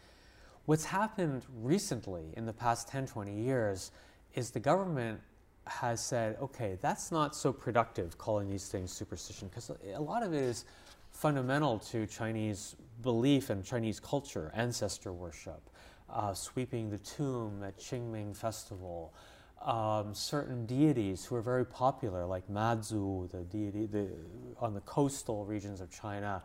What's 0.67 0.85
happened 0.85 1.45
recently 1.61 2.33
in 2.37 2.47
the 2.47 2.53
past 2.53 2.89
10, 2.89 3.07
20 3.07 3.35
years 3.35 3.91
is 4.35 4.51
the 4.51 4.61
government 4.61 5.21
has 5.67 6.05
said, 6.05 6.37
okay, 6.41 6.79
that's 6.81 7.11
not 7.11 7.35
so 7.35 7.53
productive 7.53 8.19
calling 8.19 8.49
these 8.49 8.69
things 8.69 8.93
superstition, 8.93 9.49
because 9.49 9.71
a 9.95 10.01
lot 10.01 10.23
of 10.23 10.33
it 10.33 10.43
is 10.43 10.65
fundamental 11.11 11.79
to 11.79 12.07
Chinese 12.07 12.77
belief 13.03 13.51
and 13.51 13.65
Chinese 13.65 13.99
culture, 14.01 14.51
ancestor 14.55 15.13
worship, 15.13 15.61
uh, 16.13 16.35
sweeping 16.35 16.91
the 16.91 16.99
tomb 16.99 17.63
at 17.65 17.79
Qingming 17.79 18.37
Festival, 18.37 19.15
um, 19.63 20.15
certain 20.15 20.67
deities 20.67 21.25
who 21.25 21.37
are 21.37 21.43
very 21.43 21.65
popular, 21.67 22.27
like 22.27 22.49
Mazu, 22.49 23.31
the 23.31 23.45
deity 23.45 23.87
the, 23.87 24.09
on 24.59 24.75
the 24.75 24.81
coastal 24.81 25.45
regions 25.45 25.81
of 25.81 25.91
China, 25.91 26.43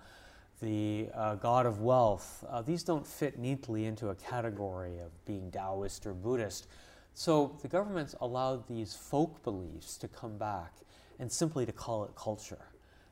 the 0.62 1.10
uh, 1.14 1.36
god 1.36 1.66
of 1.66 1.82
wealth. 1.82 2.44
Uh, 2.50 2.62
these 2.62 2.84
don't 2.84 3.06
fit 3.08 3.38
neatly 3.40 3.86
into 3.86 4.10
a 4.10 4.16
category 4.16 5.00
of 5.00 5.12
being 5.26 5.52
Taoist 5.52 6.06
or 6.06 6.14
Buddhist. 6.14 6.68
So 7.14 7.58
the 7.62 7.68
government's 7.68 8.16
allowed 8.22 8.68
these 8.68 8.94
folk 8.94 9.44
beliefs 9.44 9.98
to 9.98 10.08
come 10.08 10.38
back 10.38 10.74
and 11.20 11.32
simply 11.32 11.66
to 11.66 11.72
call 11.72 12.06
it 12.06 12.16
culture. 12.16 12.66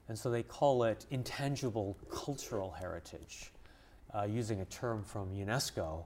And 0.10 0.19
so 0.19 0.29
they 0.29 0.43
call 0.43 0.83
it 0.83 1.05
intangible 1.10 1.98
cultural 2.10 2.72
heritage. 2.72 3.51
uh, 4.13 4.24
using 4.24 4.62
a 4.62 4.65
term 4.65 5.03
from 5.03 5.33
UNESCO. 5.33 6.05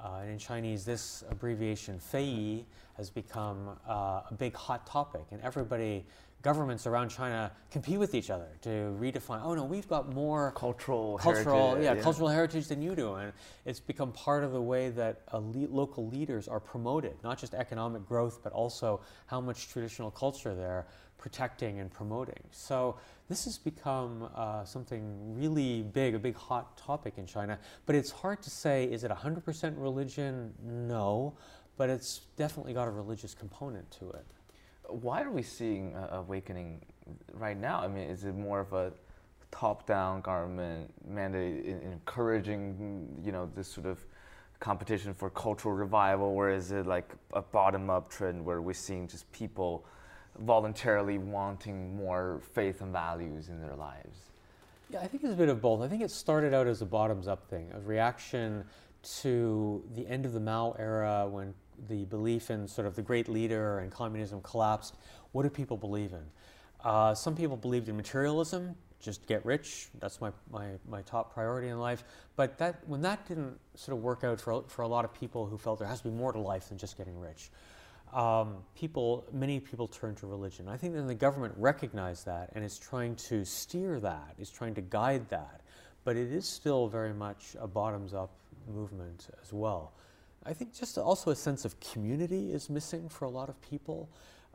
Uh, 0.00 0.18
and 0.22 0.30
in 0.30 0.38
Chinese, 0.38 0.84
this 0.84 1.24
abbreviation 1.30 1.98
Fei 1.98 2.64
has 2.96 3.10
become 3.10 3.70
uh, 3.88 4.22
a 4.30 4.34
big 4.38 4.54
hot 4.54 4.86
topic, 4.86 5.22
and 5.30 5.40
everybody, 5.42 6.04
governments 6.42 6.86
around 6.86 7.08
China, 7.08 7.50
compete 7.70 7.98
with 7.98 8.14
each 8.14 8.28
other 8.30 8.48
to 8.62 8.96
redefine. 9.00 9.40
Oh 9.42 9.54
no, 9.54 9.64
we've 9.64 9.88
got 9.88 10.12
more 10.12 10.52
cultural, 10.52 11.18
cultural, 11.18 11.68
heritage, 11.70 11.84
yeah, 11.84 11.94
yeah, 11.94 12.02
cultural 12.02 12.28
heritage 12.28 12.68
than 12.68 12.82
you 12.82 12.94
do, 12.94 13.14
and 13.14 13.32
it's 13.64 13.80
become 13.80 14.12
part 14.12 14.44
of 14.44 14.52
the 14.52 14.60
way 14.60 14.90
that 14.90 15.22
le- 15.32 15.68
local 15.70 16.06
leaders 16.08 16.48
are 16.48 16.60
promoted, 16.60 17.14
not 17.22 17.38
just 17.38 17.54
economic 17.54 18.06
growth, 18.06 18.40
but 18.42 18.52
also 18.52 19.00
how 19.26 19.40
much 19.40 19.68
traditional 19.68 20.10
culture 20.10 20.54
they're 20.54 20.86
protecting 21.24 21.80
and 21.80 21.90
promoting. 21.90 22.44
So 22.50 22.96
this 23.30 23.46
has 23.46 23.56
become 23.56 24.28
uh, 24.36 24.62
something 24.66 25.34
really 25.34 25.80
big, 25.80 26.14
a 26.14 26.18
big 26.18 26.36
hot 26.36 26.76
topic 26.76 27.14
in 27.16 27.24
China. 27.24 27.58
But 27.86 27.96
it's 27.96 28.10
hard 28.10 28.42
to 28.42 28.50
say, 28.50 28.84
is 28.84 29.04
it 29.04 29.10
100% 29.10 29.72
religion? 29.78 30.52
No, 30.62 31.32
but 31.78 31.88
it's 31.88 32.20
definitely 32.36 32.74
got 32.74 32.88
a 32.88 32.90
religious 32.90 33.32
component 33.32 33.90
to 33.92 34.10
it. 34.10 34.26
Why 34.86 35.22
are 35.22 35.30
we 35.30 35.40
seeing 35.40 35.96
uh, 35.96 36.08
awakening 36.12 36.84
right 37.32 37.58
now? 37.58 37.80
I 37.80 37.88
mean, 37.88 38.10
is 38.10 38.24
it 38.24 38.34
more 38.34 38.60
of 38.60 38.74
a 38.74 38.92
top-down 39.50 40.20
government 40.20 40.92
mandate 41.08 41.64
encouraging, 41.64 43.18
you 43.24 43.32
know, 43.32 43.50
this 43.54 43.66
sort 43.66 43.86
of 43.86 44.04
competition 44.60 45.14
for 45.14 45.30
cultural 45.30 45.74
revival, 45.74 46.26
or 46.26 46.50
is 46.50 46.70
it 46.70 46.84
like 46.86 47.14
a 47.32 47.40
bottom-up 47.40 48.10
trend 48.10 48.44
where 48.44 48.60
we're 48.60 48.74
seeing 48.74 49.08
just 49.08 49.32
people 49.32 49.86
voluntarily 50.38 51.18
wanting 51.18 51.96
more 51.96 52.40
faith 52.52 52.80
and 52.80 52.92
values 52.92 53.48
in 53.48 53.60
their 53.60 53.76
lives? 53.76 54.18
Yeah, 54.90 55.00
I 55.00 55.06
think 55.06 55.24
it's 55.24 55.32
a 55.32 55.36
bit 55.36 55.48
of 55.48 55.60
both. 55.60 55.80
I 55.80 55.88
think 55.88 56.02
it 56.02 56.10
started 56.10 56.52
out 56.52 56.66
as 56.66 56.82
a 56.82 56.86
bottoms 56.86 57.26
up 57.26 57.48
thing, 57.48 57.70
a 57.74 57.80
reaction 57.80 58.64
to 59.20 59.84
the 59.94 60.06
end 60.06 60.26
of 60.26 60.32
the 60.32 60.40
Mao 60.40 60.74
era 60.78 61.26
when 61.28 61.54
the 61.88 62.04
belief 62.04 62.50
in 62.50 62.68
sort 62.68 62.86
of 62.86 62.94
the 62.94 63.02
great 63.02 63.28
leader 63.28 63.78
and 63.78 63.90
communism 63.90 64.40
collapsed. 64.40 64.94
What 65.32 65.42
do 65.42 65.50
people 65.50 65.76
believe 65.76 66.12
in? 66.12 66.24
Uh, 66.82 67.14
some 67.14 67.34
people 67.34 67.56
believed 67.56 67.88
in 67.88 67.96
materialism, 67.96 68.76
just 69.00 69.26
get 69.26 69.44
rich. 69.44 69.88
That's 70.00 70.20
my, 70.20 70.30
my, 70.50 70.70
my 70.88 71.02
top 71.02 71.34
priority 71.34 71.68
in 71.68 71.78
life. 71.78 72.04
But 72.36 72.58
that, 72.58 72.86
when 72.86 73.02
that 73.02 73.26
didn't 73.26 73.58
sort 73.74 73.96
of 73.96 74.02
work 74.02 74.24
out 74.24 74.40
for, 74.40 74.64
for 74.68 74.82
a 74.82 74.88
lot 74.88 75.04
of 75.04 75.12
people 75.12 75.46
who 75.46 75.58
felt 75.58 75.78
there 75.78 75.88
has 75.88 76.00
to 76.00 76.08
be 76.08 76.14
more 76.14 76.32
to 76.32 76.38
life 76.38 76.68
than 76.68 76.78
just 76.78 76.96
getting 76.96 77.18
rich, 77.18 77.50
um, 78.14 78.58
people, 78.76 79.24
many 79.32 79.58
people 79.58 79.88
turn 79.88 80.14
to 80.16 80.26
religion. 80.26 80.68
I 80.68 80.76
think 80.76 80.94
that 80.94 81.02
the 81.02 81.14
government 81.14 81.54
recognized 81.56 82.26
that 82.26 82.50
and 82.54 82.64
is 82.64 82.78
trying 82.78 83.16
to 83.16 83.44
steer 83.44 83.98
that, 84.00 84.34
is 84.38 84.50
trying 84.50 84.74
to 84.76 84.80
guide 84.80 85.28
that. 85.30 85.60
But 86.04 86.16
it 86.16 86.32
is 86.32 86.46
still 86.46 86.86
very 86.86 87.12
much 87.12 87.56
a 87.58 87.66
bottoms 87.66 88.14
up 88.14 88.30
movement 88.72 89.26
as 89.42 89.52
well. 89.52 89.92
I 90.46 90.52
think 90.52 90.74
just 90.74 90.96
also 90.96 91.30
a 91.30 91.36
sense 91.36 91.64
of 91.64 91.78
community 91.80 92.52
is 92.52 92.70
missing 92.70 93.08
for 93.08 93.24
a 93.24 93.30
lot 93.30 93.48
of 93.48 93.60
people. 93.62 94.08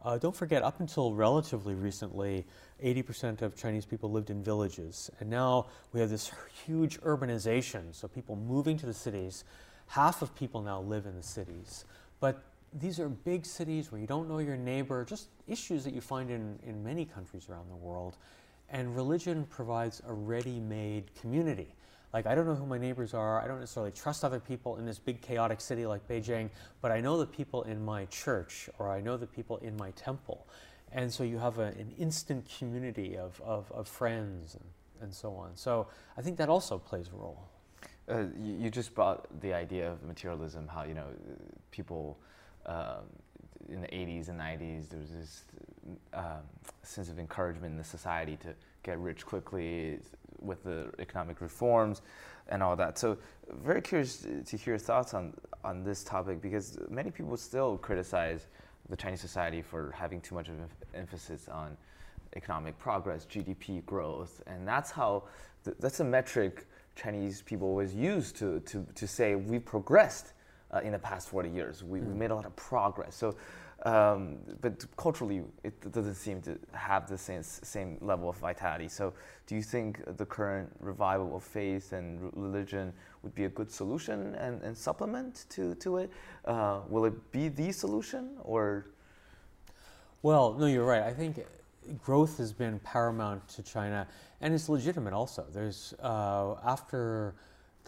Uh, 0.05 0.17
don't 0.17 0.35
forget, 0.35 0.63
up 0.63 0.79
until 0.79 1.13
relatively 1.13 1.73
recently, 1.73 2.45
80% 2.81 3.41
of 3.41 3.57
Chinese 3.57 3.85
people 3.85 4.09
lived 4.09 4.29
in 4.29 4.41
villages. 4.41 5.09
And 5.19 5.29
now 5.29 5.65
we 5.91 5.99
have 5.99 6.09
this 6.09 6.31
huge 6.65 7.01
urbanization, 7.01 7.93
so 7.93 8.07
people 8.07 8.37
moving 8.37 8.77
to 8.77 8.85
the 8.85 8.93
cities. 8.93 9.43
Half 9.87 10.21
of 10.21 10.33
people 10.35 10.61
now 10.61 10.79
live 10.79 11.05
in 11.05 11.15
the 11.17 11.23
cities. 11.23 11.83
But 12.19 12.43
these 12.73 12.99
are 12.99 13.09
big 13.09 13.45
cities 13.45 13.91
where 13.91 13.99
you 13.99 14.07
don't 14.07 14.27
know 14.27 14.39
your 14.39 14.57
neighbor, 14.57 15.03
just 15.05 15.29
issues 15.47 15.83
that 15.83 15.93
you 15.93 16.01
find 16.01 16.29
in, 16.29 16.59
in 16.65 16.83
many 16.83 17.05
countries 17.05 17.47
around 17.49 17.69
the 17.69 17.75
world. 17.75 18.17
And 18.69 18.95
religion 18.95 19.45
provides 19.49 20.01
a 20.07 20.13
ready 20.13 20.59
made 20.59 21.13
community. 21.19 21.73
Like, 22.13 22.25
I 22.25 22.33
don't 22.35 22.47
know 22.47 22.55
who 22.55 22.65
my 22.65 22.77
neighbors 22.77 23.13
are. 23.13 23.41
I 23.41 23.47
don't 23.47 23.59
necessarily 23.59 23.91
trust 23.91 24.23
other 24.23 24.39
people 24.39 24.77
in 24.77 24.85
this 24.85 24.97
big 24.97 25.21
chaotic 25.21 25.61
city 25.61 25.85
like 25.85 26.07
Beijing, 26.07 26.49
but 26.81 26.91
I 26.91 27.01
know 27.01 27.17
the 27.19 27.25
people 27.25 27.63
in 27.63 27.83
my 27.83 28.05
church 28.05 28.69
or 28.79 28.89
I 28.89 28.99
know 29.01 29.17
the 29.17 29.27
people 29.27 29.57
in 29.57 29.75
my 29.77 29.91
temple. 29.91 30.47
And 30.91 31.11
so 31.11 31.23
you 31.23 31.37
have 31.37 31.59
a, 31.59 31.67
an 31.67 31.93
instant 31.99 32.47
community 32.57 33.15
of, 33.15 33.39
of, 33.45 33.71
of 33.71 33.87
friends 33.87 34.55
and, 34.55 34.63
and 35.01 35.13
so 35.13 35.33
on. 35.35 35.55
So 35.55 35.87
I 36.17 36.21
think 36.21 36.37
that 36.37 36.49
also 36.49 36.79
plays 36.79 37.09
a 37.13 37.17
role. 37.17 37.43
Uh, 38.09 38.25
you, 38.41 38.57
you, 38.57 38.69
just 38.71 38.95
brought 38.95 39.27
the 39.41 39.53
idea 39.53 39.91
of 39.91 40.01
materialism, 40.01 40.67
how, 40.67 40.83
you 40.83 40.95
know, 40.95 41.05
people 41.69 42.17
um, 42.69 43.03
in 43.67 43.81
the 43.81 43.87
80s 43.87 44.29
and 44.29 44.39
90s, 44.39 44.89
there 44.89 44.99
was 44.99 45.11
this 45.11 45.43
um, 46.13 46.43
sense 46.83 47.09
of 47.09 47.19
encouragement 47.19 47.71
in 47.71 47.77
the 47.77 47.83
society 47.83 48.37
to 48.37 48.53
get 48.83 48.99
rich 48.99 49.25
quickly 49.25 49.99
with 50.39 50.63
the 50.63 50.91
economic 50.99 51.41
reforms 51.41 52.01
and 52.47 52.63
all 52.63 52.75
that. 52.75 52.97
So, 52.97 53.17
very 53.51 53.81
curious 53.81 54.25
to 54.45 54.57
hear 54.57 54.73
your 54.73 54.77
thoughts 54.77 55.13
on, 55.13 55.33
on 55.63 55.83
this 55.83 56.03
topic 56.03 56.41
because 56.41 56.77
many 56.89 57.11
people 57.11 57.35
still 57.37 57.77
criticize 57.77 58.47
the 58.89 58.95
Chinese 58.95 59.21
society 59.21 59.61
for 59.61 59.91
having 59.91 60.21
too 60.21 60.35
much 60.35 60.47
of 60.47 60.55
an 60.55 60.69
emphasis 60.93 61.47
on 61.49 61.75
economic 62.35 62.77
progress, 62.79 63.25
GDP 63.25 63.85
growth, 63.85 64.41
and 64.47 64.67
that's 64.67 64.91
how 64.91 65.23
th- 65.65 65.77
that's 65.79 65.99
a 65.99 66.03
metric 66.03 66.67
Chinese 66.95 67.41
people 67.41 67.67
always 67.67 67.93
use 67.93 68.31
to, 68.33 68.59
to, 68.61 68.85
to 68.95 69.07
say 69.07 69.35
we 69.35 69.57
progressed 69.59 70.33
uh, 70.71 70.79
in 70.79 70.91
the 70.91 70.99
past 70.99 71.29
40 71.29 71.49
years. 71.49 71.83
We, 71.83 71.99
mm. 71.99 72.07
we, 72.07 72.13
made 72.13 72.31
a 72.31 72.35
lot 72.35 72.45
of 72.45 72.55
progress. 72.55 73.15
So, 73.15 73.35
um, 73.83 74.37
but 74.61 74.85
culturally, 74.97 75.43
it 75.63 75.91
doesn't 75.91 76.15
seem 76.15 76.41
to 76.41 76.57
have 76.73 77.07
the 77.07 77.17
same, 77.17 77.43
same 77.43 77.97
level 78.01 78.29
of 78.29 78.35
vitality. 78.37 78.89
So, 78.89 79.13
do 79.47 79.55
you 79.55 79.61
think 79.61 80.01
the 80.17 80.25
current 80.25 80.69
revival 80.79 81.35
of 81.35 81.43
faith 81.43 81.93
and 81.93 82.31
religion 82.35 82.93
would 83.23 83.33
be 83.33 83.45
a 83.45 83.49
good 83.49 83.71
solution 83.71 84.35
and, 84.35 84.61
and 84.63 84.77
supplement 84.77 85.45
to, 85.49 85.75
to 85.75 85.97
it? 85.97 86.11
Uh, 86.45 86.81
will 86.89 87.05
it 87.05 87.31
be 87.31 87.47
the 87.47 87.71
solution 87.71 88.31
or? 88.43 88.85
Well, 90.21 90.53
no, 90.53 90.65
you're 90.65 90.85
right. 90.85 91.03
I 91.03 91.13
think 91.13 91.45
growth 92.03 92.37
has 92.37 92.51
been 92.51 92.79
paramount 92.79 93.47
to 93.49 93.63
China, 93.63 94.05
and 94.41 94.53
it's 94.53 94.67
legitimate 94.67 95.13
also. 95.13 95.45
There's 95.53 95.93
uh, 96.03 96.55
after 96.65 97.35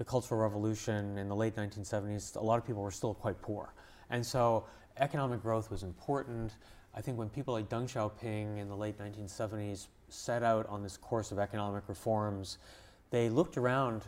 the 0.02 0.06
Cultural 0.06 0.42
Revolution 0.42 1.20
in 1.20 1.28
the 1.28 1.36
late 1.36 1.56
1970s, 1.56 2.36
a 2.36 2.40
lot 2.40 2.58
of 2.58 2.66
people 2.66 2.82
were 2.82 2.90
still 2.90 3.14
quite 3.14 3.40
poor. 3.40 3.72
And 4.10 4.26
so 4.26 4.66
economic 4.98 5.44
growth 5.44 5.70
was 5.70 5.84
important. 5.84 6.54
I 6.96 7.02
think 7.02 7.20
when 7.20 7.30
people 7.30 7.54
like 7.54 7.70
Deng 7.70 7.84
Xiaoping 7.84 8.58
in 8.58 8.68
the 8.68 8.76
late 8.76 8.98
1970s 8.98 9.90
set 10.10 10.42
out 10.42 10.66
on 10.70 10.82
this 10.82 10.98
course 10.98 11.32
of 11.32 11.38
economic 11.38 11.84
reforms, 11.88 12.58
they 13.12 13.30
looked 13.30 13.58
around 13.58 14.02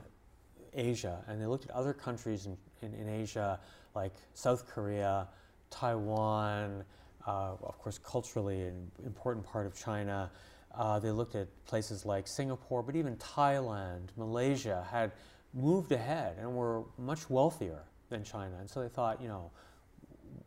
Asia 0.74 1.24
and 1.28 1.40
they 1.40 1.46
looked 1.46 1.66
at 1.66 1.72
other 1.76 1.94
countries 1.94 2.48
in, 2.48 2.58
in, 2.82 2.96
in 2.96 3.08
Asia 3.08 3.60
like 3.94 4.14
South 4.34 4.68
Korea, 4.68 5.28
Taiwan, 5.70 6.84
uh, 7.28 7.52
of 7.62 7.78
course, 7.78 8.00
culturally 8.00 8.64
an 8.64 8.90
important 9.06 9.46
part 9.46 9.68
of 9.68 9.80
China. 9.80 10.32
Uh, 10.74 10.98
they 10.98 11.12
looked 11.12 11.36
at 11.36 11.48
places 11.68 12.04
like 12.04 12.28
Singapore, 12.28 12.82
but 12.82 12.96
even 12.96 13.16
Thailand, 13.18 14.08
Malaysia 14.18 14.88
had 14.90 15.12
moved 15.54 15.92
ahead 15.92 16.38
and 16.40 16.56
were 16.56 16.84
much 16.98 17.30
wealthier 17.30 17.84
than 18.10 18.24
China. 18.24 18.56
And 18.60 18.70
so 18.70 18.82
they 18.82 18.90
thought, 18.90 19.22
you 19.22 19.28
know, 19.28 19.52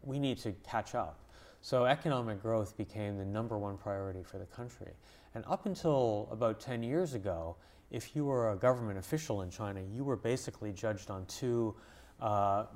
we 0.02 0.18
need 0.18 0.38
to 0.38 0.52
catch 0.68 0.94
up. 0.94 1.20
So 1.60 1.84
economic 1.84 2.40
growth 2.40 2.76
became 2.76 3.16
the 3.16 3.24
number 3.24 3.58
one 3.58 3.76
priority 3.76 4.22
for 4.22 4.38
the 4.38 4.46
country. 4.46 4.92
And 5.34 5.44
up 5.48 5.66
until 5.66 6.28
about 6.30 6.60
10 6.60 6.82
years 6.82 7.14
ago, 7.14 7.56
if 7.90 8.14
you 8.16 8.24
were 8.24 8.52
a 8.52 8.56
government 8.56 8.98
official 8.98 9.42
in 9.42 9.50
China, 9.50 9.80
you 9.92 10.04
were 10.04 10.16
basically 10.16 10.72
judged 10.72 11.10
on 11.10 11.26
two 11.26 11.74
uh, 12.20 12.66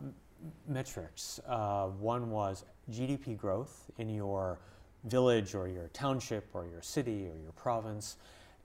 metrics. 0.69 1.41
Uh, 1.47 1.87
one 1.87 2.31
was 2.31 2.65
GDP 2.91 3.37
growth 3.37 3.91
in 3.99 4.09
your 4.09 4.59
village 5.05 5.55
or 5.55 5.69
your 5.69 5.89
township 5.89 6.49
or 6.53 6.67
your 6.67 6.83
city 6.83 7.29
or 7.29 7.37
your 7.37 7.53
province, 7.53 8.17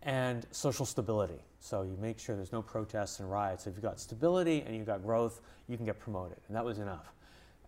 and 0.06 0.46
social 0.52 0.86
stability. 0.86 1.42
So 1.60 1.82
you 1.82 1.98
make 2.00 2.20
sure 2.20 2.36
there's 2.36 2.52
no 2.52 2.62
protests 2.62 3.20
and 3.20 3.30
riots. 3.30 3.66
If 3.66 3.74
you've 3.74 3.84
got 3.84 4.00
stability 4.00 4.64
and 4.66 4.76
you've 4.76 4.86
got 4.86 5.02
growth, 5.02 5.42
you 5.68 5.76
can 5.78 5.86
get 5.86 6.00
promoted. 6.00 6.38
And 6.48 6.56
that 6.56 6.64
was 6.64 6.78
enough. 6.78 7.12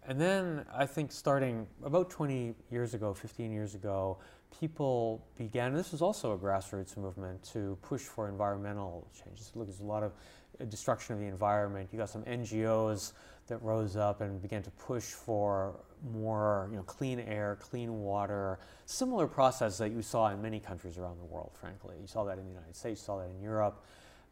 And 0.08 0.22
then 0.22 0.64
I 0.74 0.86
think 0.86 1.12
starting 1.12 1.68
about 1.84 2.10
20 2.10 2.54
years 2.72 2.94
ago, 2.94 3.14
15 3.14 3.52
years 3.52 3.76
ago, 3.76 4.20
people 4.58 5.26
began, 5.38 5.74
this 5.74 5.92
was 5.92 6.02
also 6.02 6.32
a 6.32 6.38
grassroots 6.38 6.96
movement, 6.96 7.44
to 7.52 7.78
push 7.82 8.04
for 8.04 8.30
environmental 8.30 9.08
changes. 9.14 9.52
Look, 9.56 9.68
there's 9.68 9.82
a 9.82 9.84
lot 9.84 10.04
of 10.04 10.14
uh, 10.62 10.66
destruction 10.66 11.16
of 11.16 11.20
the 11.20 11.28
environment. 11.28 11.90
You 11.92 11.98
got 11.98 12.10
some 12.10 12.24
NGOs 12.24 13.14
that 13.48 13.62
rose 13.62 13.96
up 13.96 14.22
and 14.22 14.42
began 14.42 14.64
to 14.64 14.72
push 14.72 15.06
for 15.06 15.76
more 16.14 16.68
you 16.72 16.78
know, 16.78 16.84
clean 16.84 17.20
air, 17.20 17.58
clean 17.60 18.02
water, 18.02 18.60
similar 18.86 19.28
process 19.28 19.78
that 19.78 19.92
you 19.92 20.02
saw 20.02 20.30
in 20.30 20.42
many 20.42 20.60
countries 20.60 20.98
around 20.98 21.18
the 21.18 21.26
world, 21.26 21.52
frankly. 21.60 21.96
You 22.00 22.08
saw 22.08 22.24
that 22.26 22.38
in 22.38 22.46
the 22.46 22.52
United 22.52 22.76
States, 22.76 23.02
you 23.02 23.06
saw 23.06 23.18
that 23.20 23.30
in 23.30 23.42
Europe. 23.42 23.84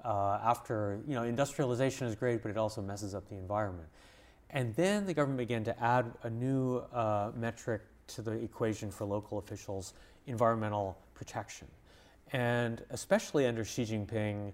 Uh, 0.03 0.39
after, 0.43 0.99
you 1.07 1.15
know, 1.15 1.23
industrialization 1.23 2.05
is 2.05 2.15
great, 2.15 2.43
but 2.43 2.51
it 2.51 2.57
also 2.57 2.81
messes 2.81 3.15
up 3.15 3.27
the 3.27 3.35
environment. 3.35 3.87
And 4.51 4.75
then 4.75 5.05
the 5.05 5.13
government 5.13 5.39
began 5.39 5.63
to 5.63 5.83
add 5.83 6.11
a 6.23 6.29
new 6.29 6.77
uh, 6.93 7.31
metric 7.35 7.81
to 8.07 8.21
the 8.21 8.33
equation 8.33 8.91
for 8.91 9.05
local 9.05 9.39
officials 9.39 9.93
environmental 10.27 10.97
protection. 11.13 11.67
And 12.33 12.83
especially 12.89 13.47
under 13.47 13.63
Xi 13.63 13.83
Jinping, 13.83 14.51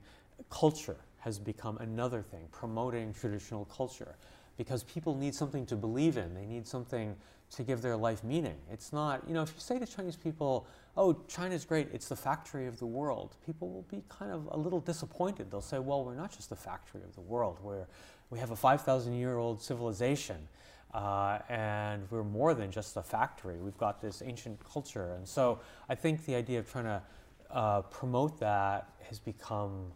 culture 0.50 0.98
has 1.20 1.38
become 1.38 1.78
another 1.78 2.22
thing, 2.22 2.48
promoting 2.52 3.14
traditional 3.14 3.66
culture. 3.66 4.16
Because 4.62 4.84
people 4.84 5.16
need 5.16 5.34
something 5.34 5.66
to 5.66 5.76
believe 5.76 6.18
in, 6.18 6.36
they 6.36 6.46
need 6.46 6.68
something 6.68 7.16
to 7.56 7.64
give 7.64 7.82
their 7.82 7.98
life 7.98 8.24
meaning. 8.24 8.58
It's 8.72 8.94
not, 8.94 9.28
you 9.28 9.34
know, 9.34 9.42
if 9.42 9.52
you 9.56 9.60
say 9.60 9.80
to 9.80 9.88
Chinese 9.88 10.16
people, 10.16 10.68
oh, 10.96 11.14
China's 11.28 11.66
great, 11.66 11.88
it's 11.92 12.08
the 12.08 12.16
factory 12.16 12.68
of 12.68 12.78
the 12.78 12.86
world, 12.86 13.38
people 13.44 13.72
will 13.72 13.88
be 13.90 14.04
kind 14.08 14.32
of 14.32 14.48
a 14.52 14.58
little 14.60 14.80
disappointed. 14.80 15.50
They'll 15.50 15.62
say, 15.62 15.80
well, 15.80 16.06
we're 16.06 16.14
not 16.14 16.32
just 16.32 16.52
the 16.52 16.56
factory 16.56 17.02
of 17.02 17.16
the 17.16 17.22
world, 17.22 17.58
we're, 17.64 17.88
we 18.30 18.38
have 18.38 18.52
a 18.52 18.56
5,000 18.56 19.14
year 19.14 19.40
old 19.40 19.64
civilization. 19.64 20.48
Uh, 20.94 21.40
and 21.50 22.04
we're 22.12 22.24
more 22.24 22.54
than 22.54 22.70
just 22.70 22.96
a 22.98 23.02
factory. 23.02 23.58
We've 23.58 23.78
got 23.80 24.00
this 24.00 24.22
ancient 24.24 24.64
culture. 24.64 25.16
And 25.16 25.28
so 25.28 25.60
I 25.90 25.96
think 25.96 26.24
the 26.26 26.36
idea 26.36 26.60
of 26.60 26.72
trying 26.72 26.84
to 26.84 27.02
uh, 27.50 27.82
promote 27.82 28.40
that 28.42 28.90
has 29.10 29.18
become 29.18 29.94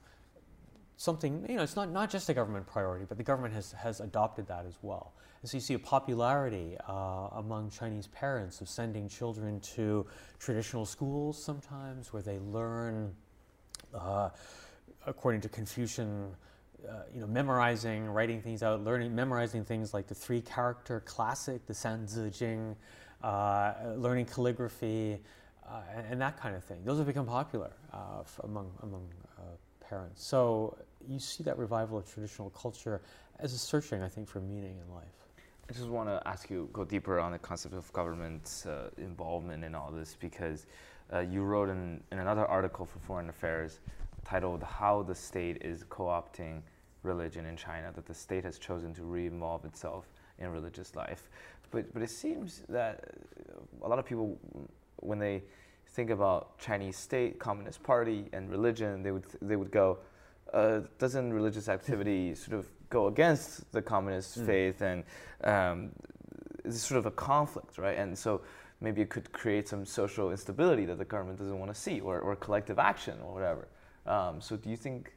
something, 0.97 1.45
you 1.49 1.57
know, 1.57 1.63
it's 1.63 1.75
not, 1.75 1.91
not 1.91 2.09
just 2.09 2.29
a 2.29 2.33
government 2.33 2.65
priority, 2.65 3.05
but 3.07 3.17
the 3.17 3.23
government 3.23 3.53
has, 3.53 3.71
has 3.73 3.99
adopted 3.99 4.47
that 4.47 4.65
as 4.65 4.77
well. 4.81 5.13
And 5.41 5.49
so 5.49 5.57
you 5.57 5.61
see 5.61 5.73
a 5.73 5.79
popularity 5.79 6.77
uh, 6.87 7.27
among 7.33 7.69
Chinese 7.69 8.07
parents 8.07 8.61
of 8.61 8.69
sending 8.69 9.09
children 9.09 9.59
to 9.75 10.05
traditional 10.39 10.85
schools 10.85 11.41
sometimes 11.41 12.13
where 12.13 12.21
they 12.21 12.39
learn, 12.39 13.13
uh, 13.93 14.29
according 15.05 15.41
to 15.41 15.49
Confucian, 15.49 16.31
uh, 16.87 16.93
you 17.13 17.19
know, 17.19 17.27
memorizing, 17.27 18.05
writing 18.07 18.41
things 18.41 18.63
out, 18.63 18.83
learning, 18.83 19.13
memorizing 19.13 19.65
things 19.65 19.93
like 19.93 20.07
the 20.07 20.15
three 20.15 20.41
character 20.41 21.01
classic, 21.01 21.65
the 21.65 21.73
San 21.73 22.07
Zi 22.07 22.29
Jing, 22.29 22.75
uh, 23.23 23.73
learning 23.97 24.25
calligraphy, 24.25 25.19
uh, 25.67 25.81
and, 25.95 26.05
and, 26.11 26.21
that 26.21 26.37
kind 26.39 26.55
of 26.55 26.63
thing. 26.63 26.79
Those 26.85 26.99
have 26.99 27.07
become 27.07 27.25
popular 27.25 27.71
uh, 27.91 28.21
among, 28.43 28.71
among 28.83 29.07
parents. 29.87 30.23
So 30.25 30.77
you 31.07 31.19
see 31.19 31.43
that 31.43 31.57
revival 31.57 31.97
of 31.97 32.11
traditional 32.11 32.49
culture 32.51 33.01
as 33.39 33.53
a 33.53 33.57
searching, 33.57 34.01
I 34.01 34.07
think, 34.07 34.27
for 34.27 34.39
meaning 34.39 34.77
in 34.85 34.93
life. 34.93 35.05
I 35.69 35.73
just 35.73 35.87
want 35.87 36.09
to 36.09 36.21
ask 36.27 36.49
you, 36.49 36.69
go 36.73 36.85
deeper 36.85 37.19
on 37.19 37.31
the 37.31 37.39
concept 37.39 37.73
of 37.73 37.91
government 37.91 38.65
uh, 38.67 38.89
involvement 38.97 39.63
in 39.63 39.73
all 39.73 39.91
this 39.91 40.15
because 40.19 40.67
uh, 41.11 41.19
you 41.19 41.41
wrote 41.41 41.69
in, 41.69 42.01
in 42.11 42.19
another 42.19 42.45
article 42.45 42.85
for 42.85 42.99
Foreign 42.99 43.29
Affairs 43.29 43.79
titled 44.23 44.63
How 44.63 45.03
the 45.03 45.15
State 45.15 45.57
is 45.61 45.83
Co 45.89 46.05
opting 46.05 46.61
Religion 47.03 47.45
in 47.45 47.55
China, 47.55 47.91
that 47.95 48.05
the 48.05 48.13
state 48.13 48.43
has 48.43 48.57
chosen 48.57 48.93
to 48.95 49.03
re 49.03 49.27
involve 49.27 49.65
itself 49.65 50.09
in 50.39 50.49
religious 50.49 50.95
life. 50.95 51.29
But, 51.71 51.93
but 51.93 52.01
it 52.01 52.09
seems 52.09 52.63
that 52.69 53.03
a 53.81 53.87
lot 53.87 53.99
of 53.99 54.05
people, 54.05 54.37
when 54.97 55.19
they 55.19 55.43
think 55.89 56.09
about 56.09 56.57
Chinese 56.59 56.97
state, 56.97 57.39
Communist 57.39 57.81
Party, 57.83 58.25
and 58.33 58.49
religion, 58.49 59.03
they 59.03 59.11
would, 59.11 59.25
they 59.41 59.55
would 59.55 59.71
go, 59.71 59.99
uh, 60.53 60.81
doesn't 60.99 61.33
religious 61.33 61.69
activity 61.69 62.35
sort 62.35 62.57
of 62.57 62.67
go 62.89 63.07
against 63.07 63.71
the 63.71 63.81
communist 63.81 64.39
mm. 64.39 64.45
faith 64.45 64.81
and 64.81 65.03
um, 65.43 65.91
it's 66.63 66.81
sort 66.81 66.97
of 66.97 67.05
a 67.05 67.11
conflict, 67.11 67.77
right? 67.77 67.97
And 67.97 68.17
so 68.17 68.41
maybe 68.81 69.01
it 69.01 69.09
could 69.09 69.31
create 69.31 69.67
some 69.67 69.85
social 69.85 70.31
instability 70.31 70.85
that 70.85 70.97
the 70.97 71.05
government 71.05 71.39
doesn't 71.39 71.59
want 71.59 71.73
to 71.73 71.79
see 71.79 71.99
or, 71.99 72.19
or 72.19 72.35
collective 72.35 72.79
action 72.79 73.17
or 73.23 73.33
whatever. 73.33 73.67
Um, 74.05 74.41
so 74.41 74.55
do 74.55 74.69
you 74.69 74.77
think 74.77 75.13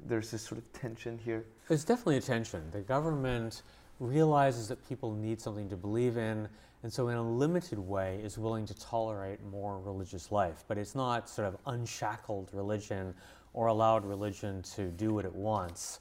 there's 0.00 0.30
this 0.30 0.42
sort 0.42 0.58
of 0.58 0.72
tension 0.72 1.18
here? 1.18 1.44
There's 1.68 1.84
definitely 1.84 2.18
a 2.18 2.20
tension. 2.20 2.62
The 2.72 2.80
government 2.80 3.62
realizes 4.00 4.68
that 4.68 4.86
people 4.88 5.12
need 5.12 5.40
something 5.40 5.68
to 5.68 5.76
believe 5.76 6.16
in 6.16 6.48
and 6.82 6.92
so 6.92 7.08
in 7.08 7.16
a 7.16 7.30
limited 7.30 7.78
way 7.78 8.20
is 8.22 8.38
willing 8.38 8.64
to 8.66 8.74
tolerate 8.78 9.42
more 9.42 9.80
religious 9.80 10.30
life 10.30 10.64
but 10.68 10.78
it's 10.78 10.94
not 10.94 11.28
sort 11.28 11.48
of 11.48 11.56
unshackled 11.66 12.48
religion 12.52 13.12
or 13.52 13.66
allowed 13.68 14.04
religion 14.04 14.62
to 14.62 14.88
do 14.88 15.14
what 15.14 15.24
it 15.24 15.34
wants 15.34 16.00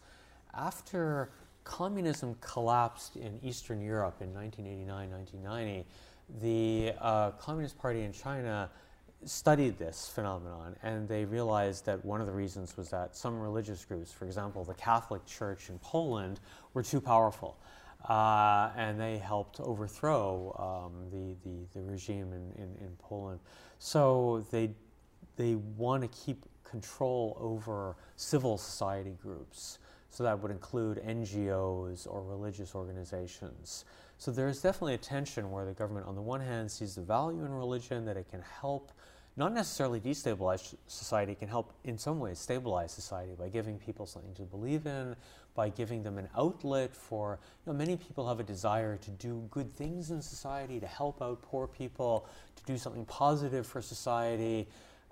after 0.57 1.29
communism 1.63 2.35
collapsed 2.41 3.15
in 3.15 3.39
Eastern 3.43 3.81
Europe 3.81 4.21
in 4.21 4.33
1989, 4.33 5.11
1990, 5.11 5.85
the 6.41 6.93
uh, 6.99 7.31
Communist 7.31 7.77
Party 7.77 8.01
in 8.01 8.11
China 8.11 8.69
studied 9.25 9.77
this 9.79 10.11
phenomenon 10.13 10.75
and 10.83 11.07
they 11.07 11.25
realized 11.25 11.85
that 11.85 12.03
one 12.05 12.21
of 12.21 12.27
the 12.27 12.33
reasons 12.33 12.77
was 12.77 12.89
that 12.89 13.15
some 13.15 13.39
religious 13.39 13.83
groups, 13.83 14.11
for 14.11 14.25
example, 14.25 14.63
the 14.63 14.73
Catholic 14.75 15.25
Church 15.25 15.69
in 15.69 15.79
Poland, 15.79 16.39
were 16.73 16.83
too 16.83 17.01
powerful. 17.01 17.57
Uh, 18.07 18.69
and 18.77 18.99
they 18.99 19.17
helped 19.17 19.59
overthrow 19.59 20.53
um, 20.59 21.09
the, 21.11 21.35
the, 21.43 21.57
the, 21.73 21.81
regime 21.81 22.31
in, 22.31 22.63
in, 22.63 22.69
in 22.79 22.95
Poland. 22.99 23.39
So 23.79 24.45
they, 24.51 24.69
they 25.35 25.55
want 25.55 26.03
to 26.03 26.07
keep 26.09 26.45
control 26.69 27.37
over 27.39 27.95
civil 28.15 28.57
society 28.57 29.17
groups. 29.21 29.79
So 30.09 30.23
that 30.23 30.41
would 30.41 30.51
include 30.51 31.01
NGOs 31.03 32.07
or 32.09 32.23
religious 32.23 32.73
organizations. 32.73 33.85
So 34.17 34.31
there's 34.31 34.61
definitely 34.61 34.95
a 34.95 34.99
tension 34.99 35.51
where 35.51 35.65
the 35.65 35.73
government, 35.73 36.07
on 36.07 36.15
the 36.15 36.21
one 36.21 36.41
hand, 36.41 36.71
sees 36.71 36.95
the 36.95 37.01
value 37.01 37.45
in 37.45 37.51
religion, 37.51 38.05
that 38.05 38.17
it 38.17 38.29
can 38.29 38.41
help 38.41 38.91
not 39.35 39.53
necessarily 39.53 39.99
destabilize 39.99 40.75
society, 40.87 41.35
can 41.35 41.47
help 41.47 41.71
in 41.83 41.97
some 41.97 42.19
ways 42.19 42.39
stabilize 42.39 42.91
society 42.91 43.33
by 43.37 43.47
giving 43.47 43.77
people 43.77 44.07
something 44.07 44.33
to 44.33 44.41
believe 44.41 44.87
in, 44.87 45.15
by 45.53 45.69
giving 45.69 46.01
them 46.01 46.17
an 46.17 46.27
outlet 46.35 46.95
for, 46.95 47.37
you 47.63 47.71
know, 47.71 47.77
many 47.77 47.95
people 47.95 48.27
have 48.27 48.39
a 48.39 48.43
desire 48.43 48.97
to 48.97 49.11
do 49.11 49.47
good 49.51 49.71
things 49.75 50.09
in 50.09 50.21
society, 50.21 50.79
to 50.79 50.87
help 50.87 51.21
out 51.21 51.39
poor 51.43 51.67
people, 51.67 52.27
to 52.55 52.63
do 52.63 52.77
something 52.79 53.05
positive 53.05 53.67
for 53.67 53.79
society. 53.79 54.67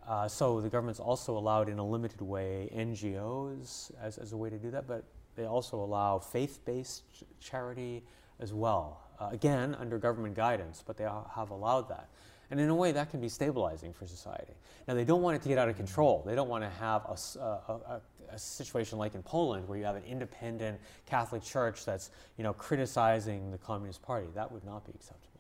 Uh, 0.08 0.28
so 0.28 0.62
the 0.62 0.70
government's 0.70 1.00
also 1.00 1.38
allowed 1.38 1.68
in 1.68 1.80
a 1.80 1.86
limited 1.86 2.22
way 2.22 2.70
NGOs 2.76 3.92
as, 4.02 4.18
as 4.18 4.34
a 4.34 4.38
way 4.38 4.50
to 4.50 4.58
do 4.58 4.70
that, 4.72 4.88
but 4.88 5.04
they 5.36 5.46
also 5.46 5.78
allow 5.78 6.20
faith-based 6.20 7.04
ch- 7.12 7.24
charity 7.40 8.04
as 8.40 8.54
well. 8.54 9.02
Uh, 9.20 9.30
again, 9.32 9.76
under 9.80 9.98
government 9.98 10.36
guidance, 10.36 10.84
but 10.86 10.98
they 10.98 11.04
have 11.04 11.50
allowed 11.50 11.90
that. 11.90 12.10
And 12.52 12.60
in 12.60 12.70
a 12.70 12.76
way, 12.76 12.92
that 12.92 13.10
can 13.10 13.20
be 13.20 13.30
stabilizing 13.30 13.94
for 13.94 14.06
society. 14.06 14.54
Now, 14.88 14.94
they 14.94 15.06
don't 15.06 15.22
want 15.22 15.36
it 15.36 15.42
to 15.44 15.50
get 15.50 15.58
out 15.58 15.68
of 15.68 15.76
control. 15.76 16.24
They 16.26 16.36
don't 16.36 16.50
want 16.50 16.64
to 16.64 16.70
have 16.70 17.04
a, 17.06 17.40
a, 17.40 17.44
a, 17.44 18.02
a, 18.34 18.40
situation 18.40 19.00
like 19.00 19.16
in 19.16 19.24
Poland, 19.24 19.68
where 19.68 19.78
you 19.78 19.86
have 19.86 19.96
an 19.96 20.04
independent 20.04 20.80
Catholic 21.08 21.42
Church 21.42 21.86
that's, 21.86 22.12
you 22.38 22.44
know, 22.44 22.54
criticizing 22.54 23.50
the 23.50 23.58
Communist 23.58 24.04
Party. 24.04 24.28
That 24.36 24.52
would 24.52 24.64
not 24.64 24.86
be 24.86 24.92
acceptable. 24.94 25.35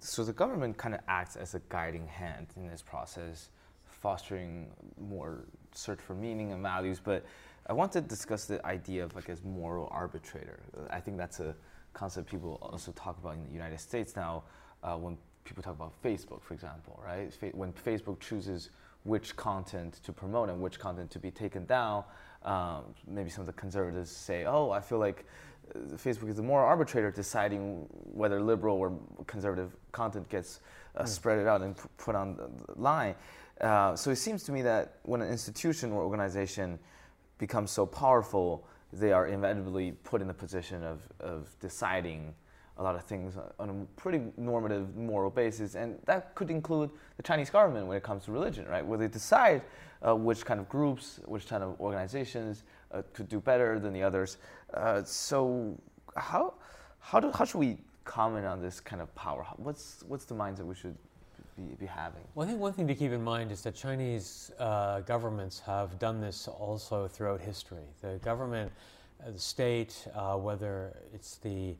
So 0.00 0.24
the 0.24 0.32
government 0.32 0.76
kind 0.76 0.94
of 0.94 1.00
acts 1.08 1.36
as 1.36 1.54
a 1.54 1.60
guiding 1.68 2.06
hand 2.06 2.48
in 2.56 2.68
this 2.68 2.82
process, 2.82 3.50
fostering 3.84 4.68
more 4.98 5.44
search 5.72 6.00
for 6.00 6.14
meaning 6.14 6.52
and 6.52 6.62
values. 6.62 7.00
But 7.02 7.24
I 7.66 7.72
want 7.72 7.92
to 7.92 8.00
discuss 8.00 8.44
the 8.44 8.64
idea 8.66 9.04
of 9.04 9.14
like 9.14 9.28
as 9.28 9.42
moral 9.42 9.88
arbitrator. 9.90 10.60
I 10.90 11.00
think 11.00 11.16
that's 11.16 11.40
a 11.40 11.54
concept 11.94 12.30
people 12.30 12.58
also 12.62 12.92
talk 12.92 13.18
about 13.18 13.34
in 13.34 13.44
the 13.44 13.52
United 13.52 13.80
States 13.80 14.14
now. 14.16 14.44
Uh, 14.82 14.96
when 14.96 15.16
people 15.44 15.62
talk 15.62 15.74
about 15.74 15.92
Facebook, 16.02 16.42
for 16.42 16.54
example, 16.54 17.02
right? 17.04 17.32
When 17.54 17.72
Facebook 17.72 18.20
chooses 18.20 18.70
which 19.04 19.36
content 19.36 20.00
to 20.04 20.12
promote 20.12 20.48
and 20.48 20.60
which 20.60 20.78
content 20.78 21.10
to 21.10 21.18
be 21.18 21.30
taken 21.30 21.66
down, 21.66 22.04
um, 22.44 22.84
maybe 23.06 23.30
some 23.30 23.42
of 23.42 23.46
the 23.46 23.52
conservatives 23.52 24.10
say, 24.10 24.44
"Oh, 24.44 24.70
I 24.70 24.80
feel 24.80 24.98
like 24.98 25.26
Facebook 25.96 26.28
is 26.28 26.36
the 26.36 26.42
moral 26.42 26.66
arbitrator 26.66 27.10
deciding 27.10 27.86
whether 27.90 28.40
liberal 28.40 28.76
or 28.76 28.98
conservative 29.26 29.76
content 29.92 30.28
gets 30.28 30.60
uh, 30.96 31.02
mm. 31.02 31.08
spread 31.08 31.46
out 31.46 31.62
and 31.62 31.76
p- 31.76 31.82
put 31.96 32.14
on 32.14 32.36
the 32.36 32.80
line. 32.80 33.14
Uh, 33.60 33.94
so 33.94 34.10
it 34.10 34.16
seems 34.16 34.42
to 34.44 34.52
me 34.52 34.62
that 34.62 34.98
when 35.02 35.22
an 35.22 35.28
institution 35.28 35.92
or 35.92 36.02
organization 36.02 36.78
becomes 37.38 37.70
so 37.70 37.86
powerful, 37.86 38.66
they 38.92 39.12
are 39.12 39.26
inevitably 39.26 39.92
put 40.04 40.20
in 40.20 40.28
the 40.28 40.34
position 40.34 40.82
of, 40.82 41.08
of 41.20 41.48
deciding 41.60 42.34
a 42.78 42.82
lot 42.82 42.96
of 42.96 43.04
things 43.04 43.34
on 43.58 43.70
a 43.70 44.00
pretty 44.00 44.20
normative 44.36 44.96
moral 44.96 45.30
basis, 45.30 45.76
and 45.76 45.96
that 46.06 46.34
could 46.34 46.50
include 46.50 46.90
the 47.16 47.22
Chinese 47.22 47.50
government 47.50 47.86
when 47.86 47.96
it 47.96 48.02
comes 48.02 48.24
to 48.24 48.32
religion, 48.32 48.66
right? 48.66 48.84
Where 48.84 48.98
they 48.98 49.06
decide 49.06 49.62
uh, 50.06 50.14
which 50.14 50.44
kind 50.44 50.60
of 50.60 50.68
groups, 50.68 51.20
which 51.24 51.48
kind 51.48 51.62
of 51.62 51.80
organizations 51.80 52.64
uh, 52.92 53.02
could 53.12 53.28
do 53.28 53.40
better 53.40 53.78
than 53.78 53.92
the 53.92 54.02
others. 54.02 54.38
Uh, 54.72 55.02
so 55.04 55.78
how 56.16 56.54
how 57.00 57.20
do 57.20 57.30
how 57.32 57.44
should 57.44 57.58
we 57.58 57.78
comment 58.04 58.46
on 58.46 58.60
this 58.60 58.80
kind 58.80 59.00
of 59.00 59.14
power? 59.14 59.46
What's 59.56 60.04
what's 60.06 60.24
the 60.24 60.34
mindset 60.34 60.66
we 60.66 60.74
should 60.74 60.96
be, 61.56 61.74
be 61.74 61.86
having? 61.86 62.22
Well, 62.34 62.46
I 62.46 62.50
think 62.50 62.60
one 62.60 62.72
thing 62.72 62.86
to 62.88 62.94
keep 62.94 63.12
in 63.12 63.22
mind 63.22 63.50
is 63.50 63.62
that 63.62 63.74
Chinese 63.74 64.50
uh, 64.58 65.00
governments 65.00 65.60
have 65.60 65.98
done 65.98 66.20
this 66.20 66.48
also 66.48 67.08
throughout 67.08 67.40
history. 67.40 67.84
The 68.00 68.18
government, 68.22 68.72
uh, 69.26 69.30
the 69.30 69.38
state, 69.38 70.06
uh, 70.14 70.36
whether 70.36 70.96
it's 71.12 71.36
the 71.36 71.76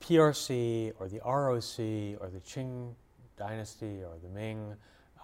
PRC 0.00 0.92
or 0.98 1.08
the 1.08 1.20
ROC 1.24 2.20
or 2.20 2.30
the 2.30 2.40
Qing 2.40 2.94
dynasty 3.36 4.02
or 4.02 4.18
the 4.22 4.28
Ming, 4.28 4.74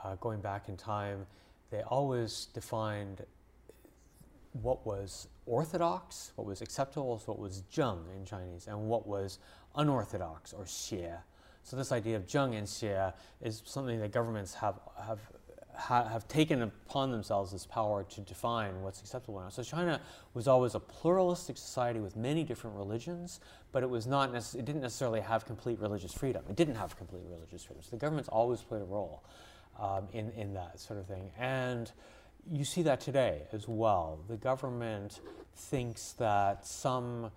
uh, 0.03 0.17
going 0.17 0.41
back 0.41 0.69
in 0.69 0.77
time, 0.77 1.27
they 1.75 1.83
always 1.83 2.47
defined 2.55 3.25
what 4.53 4.87
was 4.87 5.27
orthodox, 5.47 6.33
what 6.37 6.47
was 6.47 6.63
acceptable, 6.63 7.21
what 7.27 7.39
was 7.39 7.65
zheng 7.73 8.03
in 8.17 8.25
Chinese, 8.25 8.69
and 8.69 8.89
what 8.89 9.07
was 9.07 9.39
unorthodox 9.75 10.53
or 10.53 10.65
xie. 10.65 11.19
So 11.65 11.77
this 11.77 11.91
idea 11.91 12.17
of 12.17 12.27
zheng 12.27 12.57
and 12.57 12.67
xie 12.67 13.13
is 13.43 13.63
something 13.65 13.99
that 13.99 14.13
governments 14.13 14.55
have, 14.55 14.79
have 15.05 15.19
ha- 15.75 16.07
have 16.07 16.29
taken 16.29 16.63
upon 16.63 17.11
themselves 17.11 17.51
this 17.51 17.67
power 17.67 18.05
to 18.05 18.21
define 18.21 18.81
what's 18.83 19.01
acceptable. 19.01 19.45
So 19.51 19.65
China 19.65 20.01
was 20.33 20.47
always 20.47 20.77
a 20.77 20.81
pluralistic 20.81 21.57
society 21.57 21.99
with 21.99 22.15
many 22.15 22.45
different 22.45 22.77
religions, 22.77 23.41
but 23.73 23.83
it 23.83 23.91
was 23.91 24.07
not 24.07 24.33
it 24.33 24.65
didn't 24.65 24.83
necessarily 24.83 25.21
have 25.21 25.45
complete 25.45 25.81
religious 25.81 26.13
freedom. 26.13 26.45
It 26.49 26.55
didn't 26.55 26.77
have 26.77 26.97
complete 26.97 27.25
religious 27.29 27.65
freedom. 27.65 27.83
So 27.83 27.91
the 27.91 27.97
government's 27.97 28.29
always 28.29 28.61
played 28.61 28.83
a 28.83 28.85
role 28.85 29.25
um, 29.79 30.09
in 30.13 30.31
in 30.31 30.55
that 30.55 30.81
sort 30.81 30.99
of 30.99 31.07
thing, 31.07 31.31
and 31.39 31.91
you 32.51 32.65
see 32.65 32.83
that 32.83 33.01
today 33.01 33.43
as 33.53 33.67
well. 33.67 34.21
The 34.29 34.37
government 34.37 35.21
thinks 35.57 36.13
that 36.13 36.67
some 36.67 37.31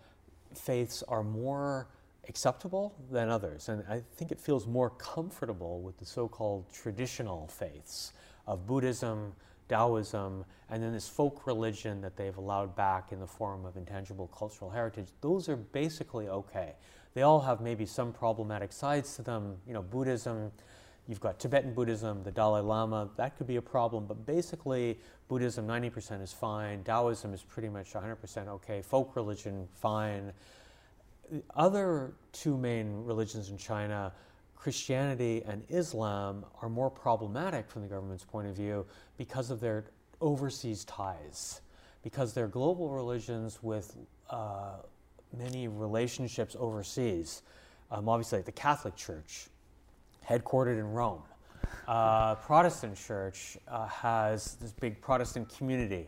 faiths 0.53 1.03
are 1.07 1.23
more 1.23 1.87
acceptable 2.27 2.95
than 3.11 3.29
others. 3.29 3.69
And 3.69 3.83
I 3.89 4.01
think 4.15 4.31
it 4.31 4.39
feels 4.39 4.67
more 4.67 4.89
comfortable 4.89 5.81
with 5.81 5.97
the 5.97 6.05
so 6.05 6.27
called 6.27 6.65
traditional 6.73 7.47
faiths 7.47 8.13
of 8.45 8.65
Buddhism, 8.65 9.33
Taoism, 9.69 10.45
and 10.69 10.83
then 10.83 10.93
this 10.93 11.07
folk 11.07 11.45
religion 11.45 12.01
that 12.01 12.15
they've 12.15 12.37
allowed 12.37 12.75
back 12.75 13.11
in 13.11 13.19
the 13.19 13.27
form 13.27 13.65
of 13.65 13.77
intangible 13.77 14.27
cultural 14.27 14.69
heritage. 14.69 15.07
Those 15.21 15.49
are 15.49 15.55
basically 15.57 16.27
okay. 16.27 16.73
They 17.13 17.21
all 17.21 17.41
have 17.41 17.61
maybe 17.61 17.85
some 17.85 18.13
problematic 18.13 18.71
sides 18.71 19.15
to 19.15 19.21
them. 19.21 19.57
You 19.65 19.73
know, 19.73 19.81
Buddhism, 19.81 20.51
you've 21.07 21.19
got 21.19 21.39
Tibetan 21.39 21.73
Buddhism, 21.73 22.23
the 22.23 22.31
Dalai 22.31 22.61
Lama, 22.61 23.09
that 23.17 23.37
could 23.37 23.47
be 23.47 23.55
a 23.55 23.61
problem, 23.61 24.05
but 24.05 24.25
basically, 24.25 24.99
Buddhism 25.27 25.67
90% 25.67 26.21
is 26.21 26.33
fine, 26.33 26.83
Taoism 26.83 27.33
is 27.33 27.43
pretty 27.43 27.69
much 27.69 27.93
100% 27.93 28.47
okay, 28.47 28.81
folk 28.81 29.15
religion, 29.15 29.67
fine 29.73 30.33
the 31.31 31.43
other 31.55 32.13
two 32.31 32.57
main 32.57 33.03
religions 33.03 33.49
in 33.49 33.57
China, 33.57 34.13
Christianity 34.55 35.43
and 35.45 35.63
Islam, 35.69 36.45
are 36.61 36.69
more 36.69 36.89
problematic 36.89 37.69
from 37.69 37.81
the 37.81 37.87
government's 37.87 38.23
point 38.23 38.47
of 38.47 38.55
view 38.55 38.85
because 39.17 39.51
of 39.51 39.59
their 39.59 39.85
overseas 40.21 40.83
ties, 40.85 41.61
because 42.03 42.33
they're 42.33 42.47
global 42.47 42.89
religions 42.89 43.59
with 43.61 43.95
uh, 44.29 44.77
many 45.37 45.67
relationships 45.67 46.55
overseas. 46.59 47.43
Um, 47.91 48.09
obviously, 48.09 48.41
the 48.41 48.51
Catholic 48.51 48.95
Church, 48.95 49.47
headquartered 50.27 50.79
in 50.79 50.91
Rome. 50.91 51.21
Uh, 51.87 52.35
Protestant 52.35 52.97
Church 52.97 53.57
uh, 53.67 53.87
has 53.87 54.55
this 54.55 54.73
big 54.73 55.01
Protestant 55.01 55.47
community, 55.55 56.05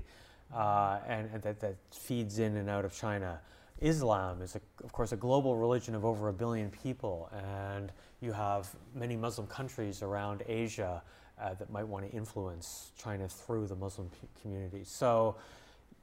uh, 0.54 1.00
and, 1.08 1.30
and 1.34 1.42
that, 1.42 1.60
that 1.62 1.76
feeds 1.92 2.40
in 2.40 2.58
and 2.58 2.70
out 2.70 2.86
of 2.86 2.94
China. 2.94 3.40
Islam 3.80 4.42
is, 4.42 4.56
a, 4.56 4.62
of 4.84 4.92
course, 4.92 5.14
a 5.14 5.16
global 5.16 5.56
religion 5.56 5.96
of 5.96 6.04
over 6.04 6.28
a 6.28 6.34
billion 6.34 6.70
people, 6.70 7.30
and 7.34 7.94
you 8.20 8.34
have 8.34 8.70
many 8.94 9.16
Muslim 9.16 9.48
countries 9.48 10.02
around 10.02 10.44
Asia 10.48 11.02
uh, 11.42 11.54
that 11.54 11.70
might 11.70 11.88
want 11.88 12.10
to 12.10 12.12
influence 12.16 12.92
China 13.02 13.28
through 13.30 13.68
the 13.68 13.76
Muslim 13.76 14.10
community. 14.42 14.82
So 14.84 15.38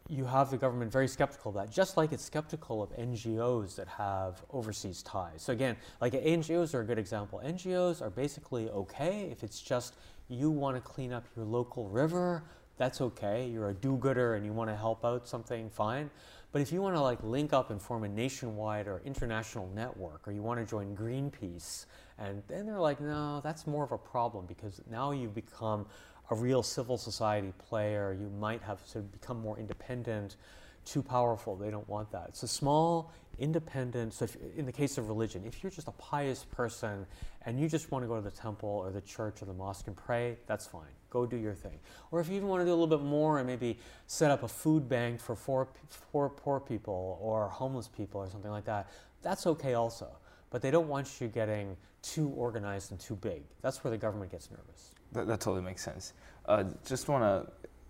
you 0.09 0.25
have 0.25 0.51
the 0.51 0.57
government 0.57 0.93
very 0.93 1.09
skeptical 1.09 1.51
of 1.51 1.57
that, 1.57 1.71
just 1.71 1.97
like 1.97 2.13
it's 2.13 2.25
skeptical 2.25 2.83
of 2.83 2.91
NGOs 2.97 3.77
that 3.77 3.89
have 3.89 4.43
overseas 4.51 5.03
ties. 5.03 5.43
So 5.43 5.53
again, 5.53 5.77
like 6.01 6.13
NGOs 6.13 6.75
are 6.75 6.81
a 6.81 6.85
good 6.85 6.99
example. 6.99 7.41
NGOs 7.45 8.01
are 8.01 8.11
basically 8.11 8.69
okay 8.71 9.29
if 9.31 9.43
it's 9.43 9.61
just 9.61 9.95
you 10.29 10.51
want 10.51 10.77
to 10.77 10.81
clean 10.81 11.13
up 11.13 11.25
your 11.37 11.45
local 11.45 11.89
river, 11.89 12.45
that's 12.77 13.01
okay. 13.01 13.49
You're 13.49 13.71
a 13.71 13.75
do-gooder 13.75 14.35
and 14.35 14.45
you 14.45 14.53
want 14.53 14.71
to 14.71 14.77
help 14.77 15.05
out 15.05 15.27
something, 15.27 15.71
fine. 15.71 16.11
But 16.53 16.63
if 16.63 16.73
you 16.73 16.81
want 16.81 16.95
to 16.97 17.01
like 17.01 17.23
link 17.23 17.53
up 17.53 17.71
and 17.71 17.81
form 17.81 18.05
a 18.05 18.09
nationwide 18.09 18.87
or 18.87 19.03
international 19.05 19.69
network, 19.75 20.27
or 20.27 20.33
you 20.33 20.43
want 20.43 20.61
to 20.61 20.67
join 20.67 20.97
Greenpeace, 20.97 21.87
and 22.19 22.43
then 22.49 22.67
they're 22.67 22.81
like, 22.81 23.01
no, 23.01 23.41
that's 23.43 23.67
more 23.67 23.85
of 23.85 23.93
a 23.93 23.99
problem 23.99 24.47
because 24.47 24.81
now 24.91 25.11
you've 25.11 25.35
become 25.35 25.87
a 26.31 26.35
real 26.35 26.63
civil 26.63 26.99
society 26.99 27.53
player. 27.59 28.17
You 28.19 28.31
might 28.39 28.63
have 28.63 28.81
sort 28.85 29.05
of 29.05 29.13
become 29.13 29.41
more 29.41 29.59
independent, 29.59 30.37
too 30.85 31.03
powerful. 31.03 31.57
They 31.57 31.71
don't 31.71 31.89
want 31.89 32.11
that. 32.13 32.37
So 32.37 32.47
small, 32.47 33.13
independent. 33.39 34.15
So 34.15 34.25
if, 34.25 34.37
in 34.57 34.67
the 34.67 34.73
case 34.73 34.99
of 34.99 35.09
religion, 35.09 35.43
if 35.47 35.63
you're 35.63 35.71
just 35.71 35.89
a 35.89 35.93
pious 35.93 36.45
person 36.45 37.07
and 37.45 37.61
you 37.61 37.69
just 37.69 37.91
want 37.91 38.05
to 38.05 38.09
go 38.09 38.17
to 38.17 38.23
the 38.23 38.31
temple 38.31 38.69
or 38.69 38.91
the 38.91 39.01
church 39.01 39.43
or 39.43 39.47
the 39.47 39.55
mosque 39.55 39.87
and 39.87 39.97
pray, 39.97 40.37
that's 40.47 40.67
fine 40.67 40.93
go 41.17 41.27
do 41.27 41.37
your 41.37 41.55
thing. 41.55 41.79
Or 42.11 42.21
if 42.21 42.29
you 42.29 42.37
even 42.37 42.49
want 42.49 42.61
to 42.61 42.65
do 42.67 42.71
a 42.71 42.79
little 42.79 42.87
bit 42.99 43.05
more 43.05 43.39
and 43.39 43.47
maybe 43.47 43.79
set 44.07 44.31
up 44.31 44.43
a 44.43 44.49
food 44.49 44.89
bank 44.89 45.21
for 45.21 45.35
poor, 45.35 45.69
poor, 46.13 46.29
poor 46.29 46.61
people 46.61 47.19
or 47.23 47.49
homeless 47.49 47.89
people 47.89 48.21
or 48.21 48.29
something 48.29 48.51
like 48.51 48.67
that, 48.67 48.91
that's 49.23 49.47
okay 49.47 49.75
also. 49.75 50.09
But 50.51 50.63
they 50.63 50.71
don't 50.71 50.89
want 50.89 51.21
you 51.21 51.29
getting 51.29 51.77
too 52.03 52.29
organized 52.29 52.91
and 52.91 53.01
too 53.01 53.17
big. 53.17 53.43
That's 53.63 53.83
where 53.83 53.91
the 53.91 53.97
government 53.97 54.31
gets 54.31 54.51
nervous. 54.51 54.93
That, 55.13 55.27
that 55.27 55.41
totally 55.41 55.63
makes 55.63 55.83
sense. 55.83 56.13
Uh, 56.47 56.65
just 56.85 57.09
want 57.09 57.25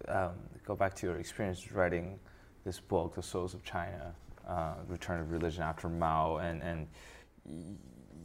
to 0.08 0.16
um, 0.16 0.34
go 0.64 0.74
back 0.74 0.94
to 0.96 1.06
your 1.06 1.16
experience 1.16 1.72
writing 1.72 2.18
this 2.64 2.80
book, 2.80 3.14
The 3.14 3.22
Souls 3.22 3.54
of 3.54 3.64
China, 3.64 4.14
uh, 4.46 4.74
Return 4.88 5.20
of 5.20 5.30
Religion 5.30 5.62
After 5.62 5.88
Mao, 5.88 6.38
and, 6.38 6.62
and 6.62 6.86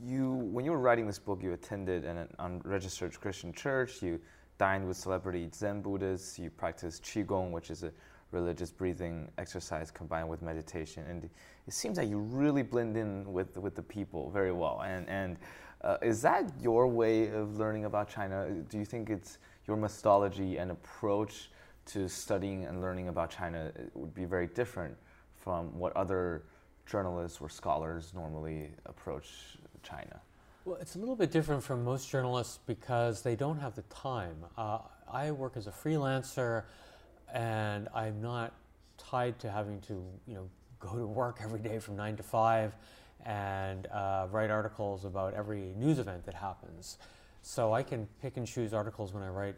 you, 0.03 0.31
when 0.31 0.65
you 0.65 0.71
were 0.71 0.79
writing 0.79 1.05
this 1.05 1.19
book, 1.19 1.43
you 1.43 1.53
attended 1.53 2.05
an 2.05 2.27
unregistered 2.39 3.19
Christian 3.19 3.53
church. 3.53 4.01
You 4.01 4.19
dined 4.57 4.87
with 4.87 4.97
celebrity 4.97 5.49
Zen 5.53 5.81
Buddhists, 5.81 6.39
you 6.39 6.49
practice 6.49 6.99
Qigong, 6.99 7.51
which 7.51 7.69
is 7.69 7.83
a 7.83 7.91
religious 8.31 8.71
breathing 8.71 9.29
exercise 9.37 9.91
combined 9.91 10.29
with 10.29 10.41
meditation. 10.41 11.03
And 11.07 11.23
it 11.23 11.73
seems 11.73 11.97
like 11.97 12.09
you 12.09 12.17
really 12.17 12.63
blend 12.63 12.97
in 12.97 13.31
with, 13.31 13.57
with 13.57 13.75
the 13.75 13.83
people 13.83 14.29
very 14.31 14.51
well. 14.51 14.81
And, 14.85 15.07
and 15.09 15.37
uh, 15.83 15.97
is 16.01 16.21
that 16.21 16.51
your 16.61 16.87
way 16.87 17.29
of 17.29 17.57
learning 17.57 17.85
about 17.85 18.09
China? 18.09 18.49
Do 18.69 18.77
you 18.77 18.85
think 18.85 19.09
it's 19.09 19.37
your 19.67 19.77
methodology 19.77 20.57
and 20.57 20.71
approach 20.71 21.49
to 21.87 22.07
studying 22.07 22.65
and 22.65 22.81
learning 22.81 23.07
about 23.07 23.31
China 23.31 23.71
would 23.95 24.13
be 24.13 24.25
very 24.25 24.47
different 24.47 24.95
from 25.35 25.77
what 25.77 25.95
other 25.95 26.43
journalists 26.85 27.39
or 27.41 27.49
scholars 27.49 28.11
normally 28.13 28.69
approach 28.85 29.57
China? 29.81 30.19
Well, 30.65 30.77
it's 30.79 30.95
a 30.95 30.99
little 30.99 31.15
bit 31.15 31.31
different 31.31 31.63
from 31.63 31.83
most 31.83 32.09
journalists 32.09 32.59
because 32.67 33.23
they 33.23 33.35
don't 33.35 33.57
have 33.59 33.75
the 33.75 33.81
time. 33.83 34.35
Uh, 34.55 34.79
I 35.11 35.31
work 35.31 35.53
as 35.57 35.65
a 35.65 35.71
freelancer, 35.71 36.63
and 37.33 37.87
I'm 37.95 38.21
not 38.21 38.53
tied 38.97 39.39
to 39.39 39.49
having 39.49 39.81
to, 39.81 40.03
you 40.27 40.35
know, 40.35 40.47
go 40.79 40.95
to 40.95 41.07
work 41.07 41.39
every 41.43 41.59
day 41.59 41.79
from 41.79 41.95
nine 41.95 42.15
to 42.17 42.23
five 42.23 42.75
and 43.25 43.87
uh, 43.87 44.27
write 44.31 44.49
articles 44.49 45.05
about 45.05 45.33
every 45.33 45.73
news 45.77 45.99
event 45.99 46.25
that 46.25 46.33
happens. 46.33 46.97
So 47.41 47.73
I 47.73 47.83
can 47.83 48.07
pick 48.21 48.37
and 48.37 48.45
choose 48.47 48.73
articles 48.73 49.13
when 49.13 49.23
I 49.23 49.29
write 49.29 49.55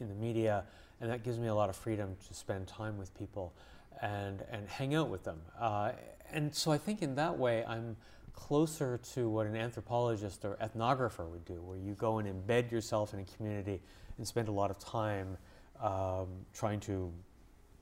in 0.00 0.08
the 0.08 0.14
media, 0.14 0.64
and 1.00 1.10
that 1.10 1.22
gives 1.22 1.38
me 1.38 1.48
a 1.48 1.54
lot 1.54 1.68
of 1.68 1.76
freedom 1.76 2.16
to 2.28 2.34
spend 2.34 2.66
time 2.66 2.98
with 2.98 3.16
people 3.16 3.54
and 4.00 4.42
and 4.50 4.68
hang 4.68 4.94
out 4.94 5.08
with 5.08 5.24
them. 5.24 5.40
Uh, 5.58 5.92
and 6.30 6.54
so 6.54 6.72
I 6.72 6.78
think 6.78 7.02
in 7.02 7.14
that 7.16 7.38
way 7.38 7.64
I'm 7.64 7.96
closer 8.34 8.98
to 9.14 9.28
what 9.28 9.46
an 9.46 9.56
anthropologist 9.56 10.44
or 10.44 10.56
ethnographer 10.56 11.28
would 11.28 11.44
do, 11.44 11.62
where 11.62 11.78
you 11.78 11.94
go 11.94 12.18
and 12.18 12.28
embed 12.28 12.70
yourself 12.70 13.14
in 13.14 13.20
a 13.20 13.24
community 13.24 13.80
and 14.18 14.26
spend 14.26 14.48
a 14.48 14.52
lot 14.52 14.70
of 14.70 14.78
time 14.78 15.36
um, 15.80 16.28
trying 16.52 16.80
to 16.80 17.12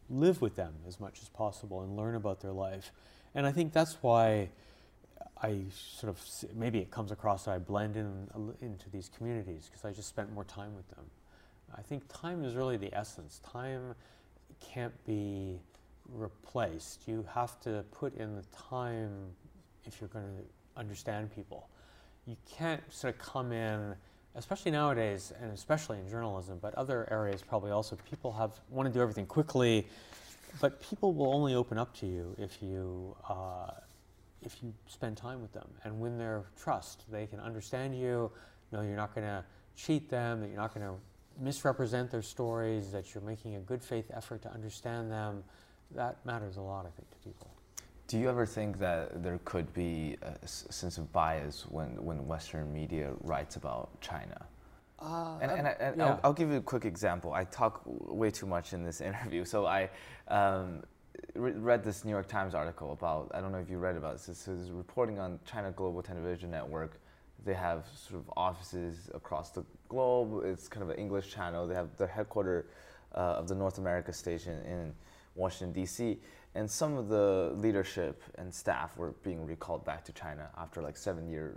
live 0.09 0.41
with 0.43 0.57
them 0.57 0.75
as 0.87 0.99
much 0.99 1.21
as 1.23 1.29
possible 1.29 1.83
and 1.83 1.97
learn 1.97 2.15
about 2.15 2.41
their 2.41 2.53
life. 2.53 2.93
And 3.35 3.47
I 3.47 3.53
think 3.53 3.73
that's 3.73 3.97
why 4.03 4.51
I 5.43 5.61
sort 5.73 6.11
of 6.11 6.21
maybe 6.55 6.79
it 6.79 6.91
comes 6.91 7.13
across 7.13 7.45
that 7.45 7.53
I 7.53 7.59
blend 7.59 7.97
in 7.97 8.29
into 8.61 8.91
these 8.91 9.11
communities 9.17 9.71
because 9.71 9.85
I 9.85 9.93
just 9.93 10.09
spent 10.09 10.33
more 10.33 10.45
time 10.45 10.75
with 10.77 10.89
them. 10.91 11.05
I 11.75 11.83
think 11.83 12.03
time 12.09 12.45
is 12.45 12.55
really 12.55 12.77
the 12.77 12.95
essence. 12.95 13.41
Time 13.51 13.95
can't 14.61 14.93
be 15.07 15.61
replaced. 16.13 17.07
You 17.07 17.25
have 17.33 17.59
to 17.61 17.85
put 17.93 18.17
in 18.17 18.35
the 18.37 18.45
time 18.69 19.11
if 19.87 20.01
you're 20.01 20.09
going 20.09 20.25
to 20.25 20.81
understand 20.81 21.35
people. 21.35 21.69
You 22.27 22.37
can't 22.51 22.83
sort 22.93 23.15
of 23.15 23.21
come 23.21 23.53
in, 23.53 23.95
especially 24.35 24.73
nowadays, 24.73 25.33
and 25.41 25.53
especially 25.53 25.99
in 25.99 26.09
journalism, 26.09 26.59
but 26.61 26.75
other 26.75 27.09
areas 27.11 27.43
probably 27.43 27.71
also. 27.71 27.97
People 28.09 28.33
have 28.33 28.53
want 28.69 28.89
to 28.89 28.93
do 28.93 29.01
everything 29.01 29.27
quickly, 29.27 29.87
but 30.61 30.83
people 30.83 31.13
will 31.15 31.33
only 31.33 31.55
open 31.55 31.79
up 31.79 31.97
to 31.99 32.07
you 32.07 32.35
if 32.39 32.63
you 32.63 33.17
uh, 33.29 33.71
if 34.43 34.63
you 34.63 34.73
spend 34.87 35.17
time 35.17 35.41
with 35.41 35.53
them 35.53 35.69
and 35.85 36.01
win 36.01 36.19
their 36.19 36.45
trust. 36.61 37.05
They 37.11 37.27
can 37.27 37.41
understand 37.41 37.99
you. 37.99 38.31
Know 38.73 38.83
you're 38.83 38.97
not 38.97 39.15
going 39.15 39.27
to 39.27 39.45
cheat 39.77 40.09
them. 40.09 40.41
That 40.41 40.49
you're 40.49 40.61
not 40.61 40.75
going 40.75 40.87
to 40.87 40.95
misrepresent 41.39 42.11
their 42.11 42.23
stories. 42.23 42.91
That 42.93 43.15
you're 43.15 43.25
making 43.25 43.57
a 43.57 43.61
good 43.61 43.83
faith 43.83 44.11
effort 44.15 44.43
to 44.43 44.53
understand 44.53 45.11
them. 45.11 45.45
That 45.95 46.25
matters 46.25 46.57
a 46.57 46.61
lot, 46.61 46.87
I 46.87 46.91
think, 46.91 47.11
to 47.11 47.19
people. 47.19 47.51
Do 48.07 48.19
you 48.19 48.29
ever 48.29 48.45
think 48.45 48.79
that 48.81 49.23
there 49.23 49.39
could 49.45 49.73
be 49.73 50.17
a 50.23 50.47
sense 50.47 50.99
of 50.99 51.13
bias 51.13 51.67
when, 51.69 51.91
when 52.05 52.27
Western 52.27 52.73
media 52.73 53.13
writes 53.21 53.57
about 53.57 54.01
China? 54.01 54.47
Uh, 54.99 55.39
and, 55.41 55.51
and, 55.51 55.67
I, 55.67 55.71
and 55.81 55.97
yeah. 55.97 56.07
I'll, 56.07 56.21
I'll, 56.25 56.33
give 56.33 56.51
you 56.51 56.57
a 56.57 56.61
quick 56.63 56.85
example. 56.85 57.33
I 57.33 57.45
talk 57.45 57.83
way 57.87 58.31
too 58.31 58.47
much 58.47 58.73
in 58.73 58.85
this 58.85 59.01
interview. 59.01 59.45
So 59.45 59.65
I 59.67 59.89
um, 60.29 60.83
re- 61.35 61.53
read 61.53 61.85
this 61.85 62.05
New 62.05 62.11
York 62.11 62.29
Times 62.29 62.55
article 62.55 62.93
about, 62.93 63.31
I 63.35 63.41
don't 63.41 63.53
know 63.53 63.59
if 63.59 63.71
you 63.71 63.79
read 63.79 63.97
about 63.97 64.15
this, 64.15 64.27
this 64.27 64.49
is 64.49 64.71
reporting 64.71 65.19
on 65.19 65.39
China 65.45 65.71
Global 65.71 66.03
Television 66.03 66.51
Network 66.51 67.01
They 67.45 67.55
have 67.55 67.85
sort 67.95 68.21
of 68.21 68.31
offices 68.37 69.11
across 69.15 69.51
the 69.51 69.65
globe. 69.89 70.43
It's 70.45 70.69
kind 70.69 70.83
of 70.83 70.91
an 70.91 70.97
English 70.97 71.33
channel. 71.33 71.67
They 71.67 71.75
have 71.75 71.97
the 71.97 72.07
headquarters 72.07 72.67
uh, 73.15 73.41
of 73.41 73.49
the 73.49 73.55
North 73.55 73.79
America 73.79 74.13
station 74.13 74.61
in 74.67 74.95
Washington 75.35 75.73
D.C. 75.73 76.19
And 76.55 76.71
some 76.71 76.97
of 76.97 77.09
the 77.09 77.53
leadership 77.57 78.23
and 78.37 78.53
staff 78.53 78.97
were 78.97 79.13
being 79.23 79.47
recalled 79.47 79.85
back 79.85 80.05
to 80.05 80.13
China 80.13 80.51
after 80.59 80.83
like 80.83 80.97
seven 80.97 81.29
years, 81.29 81.57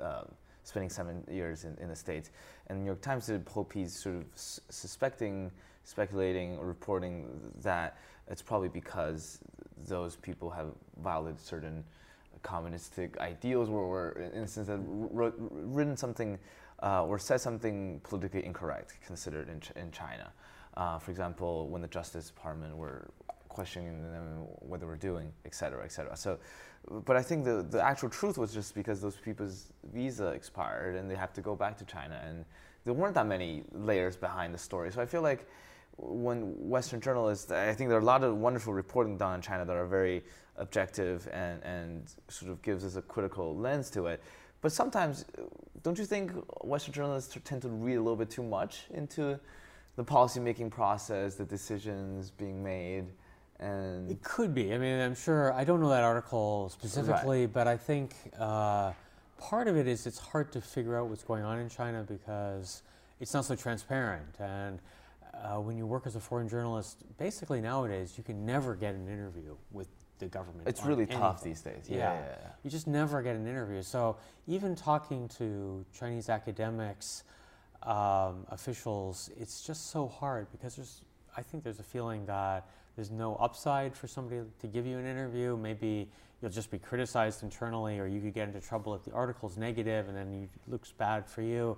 um, 0.00 0.26
spending 0.64 0.90
seven 0.90 1.24
years 1.30 1.64
in, 1.64 1.76
in 1.80 1.88
the 1.88 1.96
States. 1.96 2.30
And 2.66 2.78
the 2.78 2.80
New 2.82 2.86
York 2.86 3.00
Times 3.00 3.26
did 3.26 3.46
a 3.46 3.50
whole 3.50 3.64
piece 3.64 3.94
sort 3.94 4.16
of 4.16 4.24
suspecting, 4.34 5.50
speculating, 5.84 6.56
or 6.58 6.66
reporting 6.66 7.26
that 7.62 7.96
it's 8.28 8.42
probably 8.42 8.68
because 8.68 9.38
those 9.86 10.16
people 10.16 10.50
have 10.50 10.68
violated 11.02 11.40
certain 11.40 11.84
communistic 12.42 13.18
ideals 13.18 13.68
or 13.68 14.12
in 14.34 14.42
a 14.42 14.48
sense, 14.48 14.66
that 14.68 14.80
wrote, 14.86 15.34
written 15.38 15.96
something 15.96 16.38
uh, 16.82 17.04
or 17.04 17.18
said 17.18 17.40
something 17.40 18.00
politically 18.02 18.44
incorrect 18.44 18.94
considered 19.06 19.48
in, 19.48 19.60
in 19.80 19.90
China. 19.92 20.32
Uh, 20.76 20.98
for 20.98 21.10
example, 21.10 21.68
when 21.68 21.82
the 21.82 21.88
Justice 21.88 22.28
Department 22.28 22.76
were 22.76 23.08
questioning 23.52 24.02
them 24.12 24.46
what 24.70 24.80
they 24.80 24.86
were 24.86 25.02
doing, 25.10 25.32
et 25.44 25.54
cetera, 25.54 25.84
et 25.84 25.92
cetera. 25.92 26.16
So, 26.16 26.38
but 27.06 27.16
I 27.16 27.22
think 27.22 27.44
the, 27.44 27.66
the 27.74 27.82
actual 27.82 28.08
truth 28.08 28.36
was 28.38 28.52
just 28.52 28.74
because 28.74 29.00
those 29.00 29.16
people's 29.16 29.72
visa 29.94 30.28
expired 30.28 30.96
and 30.96 31.10
they 31.10 31.14
have 31.14 31.32
to 31.34 31.40
go 31.40 31.54
back 31.54 31.76
to 31.78 31.84
China, 31.84 32.20
and 32.26 32.44
there 32.84 32.94
weren't 32.94 33.14
that 33.14 33.26
many 33.26 33.62
layers 33.72 34.16
behind 34.16 34.52
the 34.52 34.58
story. 34.58 34.90
So 34.90 35.00
I 35.00 35.06
feel 35.06 35.22
like 35.22 35.46
when 35.98 36.38
Western 36.68 37.00
journalists, 37.00 37.52
I 37.52 37.74
think 37.74 37.88
there 37.90 37.98
are 37.98 38.06
a 38.08 38.12
lot 38.14 38.24
of 38.24 38.36
wonderful 38.36 38.72
reporting 38.72 39.16
done 39.18 39.36
in 39.36 39.42
China 39.42 39.64
that 39.64 39.76
are 39.76 39.86
very 39.86 40.22
objective 40.56 41.28
and, 41.32 41.62
and 41.62 42.12
sort 42.28 42.50
of 42.50 42.62
gives 42.62 42.84
us 42.84 42.96
a 42.96 43.02
critical 43.02 43.56
lens 43.56 43.90
to 43.90 44.06
it. 44.06 44.22
But 44.62 44.72
sometimes, 44.72 45.24
don't 45.82 45.98
you 45.98 46.06
think 46.06 46.32
Western 46.62 46.94
journalists 46.94 47.36
tend 47.44 47.62
to 47.62 47.68
read 47.68 47.96
a 47.96 48.00
little 48.00 48.16
bit 48.16 48.30
too 48.30 48.42
much 48.42 48.86
into 48.90 49.38
the 49.96 50.04
policymaking 50.04 50.70
process, 50.70 51.34
the 51.34 51.44
decisions 51.44 52.30
being 52.30 52.62
made? 52.62 53.06
And 53.62 54.10
It 54.10 54.22
could 54.22 54.54
be. 54.54 54.74
I 54.74 54.78
mean, 54.78 54.98
I'm 55.00 55.14
sure, 55.14 55.52
I 55.52 55.64
don't 55.64 55.80
know 55.80 55.88
that 55.90 56.02
article 56.02 56.68
specifically, 56.70 57.46
but 57.46 57.68
I 57.68 57.76
think 57.76 58.14
uh, 58.38 58.92
part 59.38 59.68
of 59.68 59.76
it 59.76 59.86
is 59.86 60.06
it's 60.06 60.18
hard 60.18 60.50
to 60.52 60.60
figure 60.60 60.98
out 60.98 61.08
what's 61.08 61.22
going 61.22 61.44
on 61.44 61.58
in 61.58 61.68
China 61.68 62.04
because 62.06 62.82
it's 63.20 63.32
not 63.32 63.44
so 63.44 63.54
transparent. 63.54 64.34
And 64.40 64.80
uh, 65.34 65.60
when 65.60 65.76
you 65.76 65.86
work 65.86 66.06
as 66.06 66.16
a 66.16 66.20
foreign 66.20 66.48
journalist, 66.48 66.98
basically 67.18 67.60
nowadays 67.60 68.14
you 68.18 68.24
can 68.24 68.44
never 68.44 68.74
get 68.74 68.94
an 68.94 69.06
interview 69.08 69.54
with 69.70 69.88
the 70.18 70.26
government. 70.26 70.68
it's 70.68 70.84
really 70.84 71.06
tough 71.06 71.42
these 71.42 71.60
days. 71.62 71.86
Yeah, 71.88 71.96
Yeah. 71.98 72.14
yeah, 72.14 72.26
yeah. 72.42 72.48
You 72.64 72.70
just 72.70 72.86
never 72.86 73.22
get 73.22 73.36
an 73.36 73.46
interview. 73.46 73.82
So 73.82 74.16
even 74.46 74.74
talking 74.76 75.28
to 75.38 75.84
Chinese 75.92 76.28
academics, 76.28 77.24
um, 77.82 78.46
officials, 78.50 79.30
it's 79.38 79.64
just 79.66 79.90
so 79.90 80.06
hard 80.06 80.46
because 80.52 80.76
there's, 80.76 81.02
I 81.36 81.42
think 81.42 81.64
there's 81.64 81.80
a 81.80 81.84
feeling 81.84 82.26
that 82.26 82.68
there's 82.96 83.10
no 83.10 83.36
upside 83.36 83.96
for 83.96 84.06
somebody 84.06 84.42
to 84.60 84.66
give 84.66 84.86
you 84.86 84.98
an 84.98 85.06
interview. 85.06 85.56
Maybe 85.56 86.08
you'll 86.40 86.50
just 86.50 86.70
be 86.70 86.78
criticized 86.78 87.42
internally, 87.42 87.98
or 87.98 88.06
you 88.06 88.20
could 88.20 88.34
get 88.34 88.48
into 88.48 88.60
trouble 88.60 88.94
if 88.94 89.04
the 89.04 89.12
article's 89.12 89.56
negative, 89.56 90.08
and 90.08 90.16
then 90.16 90.48
it 90.52 90.70
looks 90.70 90.92
bad 90.92 91.26
for 91.26 91.42
you. 91.42 91.76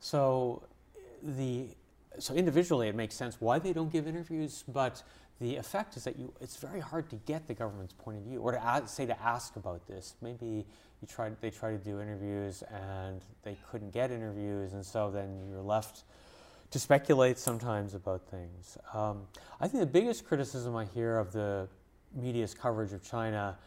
So 0.00 0.62
the 1.22 1.68
so 2.18 2.34
individually 2.34 2.88
it 2.88 2.94
makes 2.94 3.14
sense 3.14 3.40
why 3.40 3.58
they 3.58 3.72
don't 3.72 3.92
give 3.92 4.06
interviews, 4.06 4.64
but 4.66 5.02
the 5.40 5.56
effect 5.56 5.96
is 5.96 6.04
that 6.04 6.18
you 6.18 6.32
it's 6.40 6.56
very 6.56 6.80
hard 6.80 7.08
to 7.10 7.16
get 7.16 7.46
the 7.46 7.54
government's 7.54 7.94
point 7.94 8.18
of 8.18 8.24
view 8.24 8.40
or 8.40 8.52
to 8.52 8.62
ask, 8.62 8.88
say 8.88 9.06
to 9.06 9.22
ask 9.22 9.56
about 9.56 9.86
this. 9.86 10.16
Maybe 10.20 10.66
you 11.00 11.08
tried 11.08 11.40
they 11.40 11.50
tried 11.50 11.72
to 11.72 11.78
do 11.78 12.00
interviews 12.00 12.62
and 12.70 13.22
they 13.42 13.56
couldn't 13.70 13.92
get 13.92 14.10
interviews, 14.10 14.74
and 14.74 14.84
so 14.84 15.10
then 15.10 15.46
you're 15.48 15.62
left 15.62 16.04
to 16.70 16.78
speculate 16.78 17.38
sometimes 17.38 17.94
about 17.94 18.22
things. 18.30 18.78
Um, 18.94 19.26
I 19.60 19.68
think 19.68 19.80
the 19.80 19.86
biggest 19.86 20.24
criticism 20.24 20.76
I 20.76 20.84
hear 20.84 21.18
of 21.18 21.32
the 21.32 21.68
media's 22.14 22.54
coverage 22.54 22.92
of 22.92 23.02
China 23.02 23.58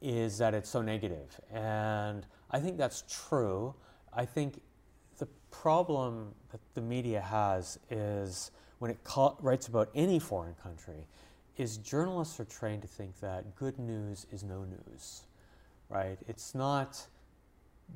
is 0.00 0.38
that 0.38 0.54
it's 0.54 0.68
so 0.68 0.82
negative, 0.82 1.40
and 1.52 2.26
I 2.50 2.60
think 2.60 2.76
that's 2.76 3.04
true. 3.08 3.74
I 4.12 4.24
think 4.24 4.60
the 5.18 5.26
problem 5.50 6.34
that 6.52 6.60
the 6.74 6.80
media 6.80 7.20
has 7.20 7.78
is 7.90 8.50
when 8.78 8.90
it 8.90 8.98
writes 9.40 9.68
about 9.68 9.90
any 9.94 10.18
foreign 10.18 10.54
country, 10.54 11.06
is 11.56 11.78
journalists 11.78 12.38
are 12.38 12.44
trained 12.44 12.82
to 12.82 12.88
think 12.88 13.18
that 13.20 13.56
good 13.56 13.78
news 13.78 14.26
is 14.30 14.42
no 14.42 14.64
news, 14.64 15.22
right? 15.88 16.18
It's 16.28 16.54
not 16.54 17.06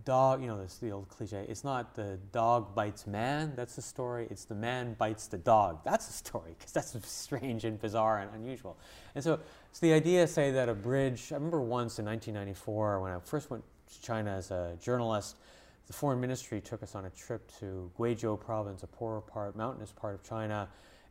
dog, 0.05 0.41
you 0.41 0.47
know, 0.47 0.61
this 0.61 0.79
the 0.79 0.91
old 0.91 1.09
cliche. 1.09 1.45
It's 1.49 1.65
not 1.65 1.95
the 1.95 2.19
dog 2.33 2.75
bites 2.75 3.07
man. 3.07 3.53
That's 3.57 3.77
the 3.77 3.83
story. 3.83 4.27
It's 4.31 4.45
the 4.45 4.55
man 4.55 4.95
bites 4.95 5.27
the 5.27 5.39
dog. 5.39 5.81
That's 5.85 6.07
the 6.07 6.13
story 6.13 6.55
because 6.59 6.73
that's 6.73 6.97
strange 7.11 7.65
and 7.65 7.81
bizarre 7.81 8.21
and 8.21 8.31
unusual. 8.35 8.77
And 9.15 9.23
so, 9.23 9.41
it's 9.71 9.81
the 9.81 9.93
idea, 9.93 10.27
say 10.27 10.51
that 10.53 10.69
a 10.69 10.75
bridge. 10.75 11.33
I 11.33 11.35
remember 11.35 11.61
once 11.61 11.99
in 11.99 12.05
1994 12.07 13.01
when 13.01 13.13
I 13.13 13.19
first 13.21 13.51
went 13.51 13.63
to 13.93 14.03
China 14.03 14.31
as 14.33 14.51
a 14.51 14.77
journalist. 14.83 15.37
The 15.87 15.93
foreign 15.93 16.21
ministry 16.21 16.61
took 16.61 16.83
us 16.85 16.95
on 16.95 17.07
a 17.07 17.11
trip 17.11 17.51
to 17.59 17.91
Guizhou 17.99 18.39
province, 18.39 18.85
a 18.85 18.87
poorer 18.87 19.21
part, 19.21 19.57
mountainous 19.57 19.91
part 19.91 20.15
of 20.15 20.23
China, 20.23 20.69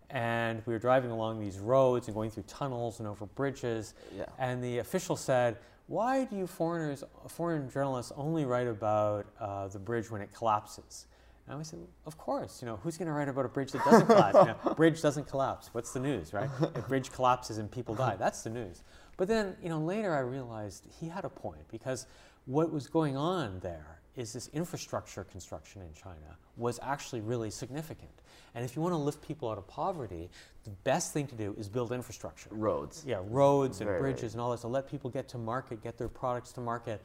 and 0.10 0.62
we 0.66 0.74
were 0.74 0.80
driving 0.80 1.12
along 1.12 1.40
these 1.40 1.60
roads 1.60 2.08
and 2.08 2.16
going 2.16 2.32
through 2.32 2.44
tunnels 2.44 3.00
and 3.00 3.08
over 3.08 3.26
bridges. 3.26 3.94
Yeah. 4.16 4.26
And 4.40 4.64
the 4.64 4.80
official 4.80 5.16
said, 5.16 5.58
"Why 5.90 6.24
do 6.24 6.38
you 6.38 6.48
foreigners, 6.48 7.04
foreign 7.28 7.70
journalists, 7.70 8.14
only 8.16 8.46
write 8.46 8.68
about 8.68 9.26
uh, 9.40 9.68
the 9.68 9.80
bridge 9.80 10.10
when 10.10 10.22
it 10.22 10.34
collapses?" 10.34 11.08
And 11.48 11.60
I 11.60 11.64
said, 11.64 11.80
"Of 12.06 12.18
course. 12.18 12.62
You 12.62 12.68
know, 12.68 12.78
who's 12.78 12.98
going 12.98 13.08
to 13.08 13.14
write 13.14 13.28
about 13.28 13.46
a 13.46 13.50
bridge 13.50 13.72
that 13.72 13.84
doesn't 13.84 14.06
collapse? 14.06 14.38
You 14.38 14.46
know, 14.46 14.74
bridge 14.78 15.02
doesn't 15.02 15.28
collapse. 15.28 15.70
What's 15.74 15.92
the 15.92 16.00
news, 16.00 16.32
right? 16.32 16.50
If 16.76 16.88
bridge 16.88 17.12
collapses 17.12 17.58
and 17.58 17.70
people 17.70 17.96
die, 17.96 18.16
that's 18.20 18.44
the 18.44 18.52
news." 18.52 18.84
But 19.18 19.28
then, 19.28 19.58
you 19.62 19.68
know, 19.68 19.80
later 19.80 20.16
I 20.16 20.20
realized 20.20 20.86
he 21.02 21.10
had 21.10 21.26
a 21.26 21.30
point 21.30 21.68
because 21.70 22.06
what 22.46 22.72
was 22.72 22.88
going 22.88 23.18
on 23.18 23.60
there 23.60 23.99
is 24.16 24.34
this 24.34 24.50
infrastructure 24.54 25.24
construction 25.24 25.82
in 25.82 25.94
China 25.94 26.38
was 26.58 26.80
actually 26.82 27.22
really 27.22 27.50
significant. 27.50 28.12
And 28.56 28.66
if 28.66 28.76
you 28.76 28.82
want 28.82 28.94
to 28.94 28.98
lift 28.98 29.22
people 29.22 29.50
out 29.50 29.58
of 29.58 29.68
poverty, 29.68 30.30
the 30.64 30.72
best 30.84 31.14
thing 31.14 31.28
to 31.28 31.36
do 31.36 31.56
is 31.58 31.70
build 31.70 31.92
infrastructure. 31.92 32.50
Roads. 32.52 33.04
Yeah, 33.08 33.22
roads 33.24 33.82
and 33.82 33.88
very- 33.88 34.02
bridges 34.02 34.34
and 34.34 34.42
all 34.42 34.52
this 34.52 34.62
to 34.62 34.68
let 34.68 34.90
people 34.90 35.10
get 35.10 35.30
to 35.30 35.38
market, 35.38 35.84
get 35.84 35.98
their 35.98 36.10
products 36.10 36.52
to 36.54 36.62
market. 36.62 37.02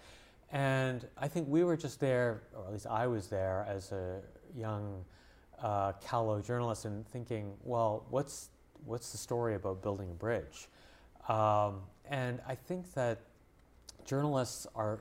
And 0.50 1.06
I 1.16 1.28
think 1.28 1.48
we 1.48 1.64
were 1.64 1.76
just 1.76 2.00
there, 2.00 2.42
or 2.54 2.66
at 2.66 2.72
least 2.72 2.86
I 2.86 3.06
was 3.06 3.28
there 3.28 3.66
as 3.68 3.92
a 3.92 4.20
young 4.54 5.04
uh, 5.60 5.92
callow 6.00 6.40
journalist, 6.40 6.84
and 6.84 7.06
thinking, 7.08 7.54
well, 7.62 8.06
what's 8.10 8.50
what's 8.84 9.12
the 9.12 9.18
story 9.18 9.54
about 9.54 9.82
building 9.82 10.10
a 10.10 10.14
bridge? 10.14 10.68
Um, 11.28 11.80
and 12.08 12.40
I 12.46 12.54
think 12.54 12.92
that 12.94 13.20
journalists 14.04 14.66
are 14.74 15.00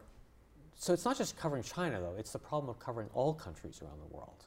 so 0.78 0.94
it's 0.94 1.06
not 1.06 1.18
just 1.18 1.38
covering 1.38 1.64
China 1.64 2.00
though, 2.02 2.16
it's 2.18 2.32
the 2.32 2.40
problem 2.40 2.70
of 2.70 2.80
covering 2.80 3.10
all 3.14 3.34
countries 3.34 3.82
around 3.82 4.00
the 4.00 4.16
world. 4.16 4.46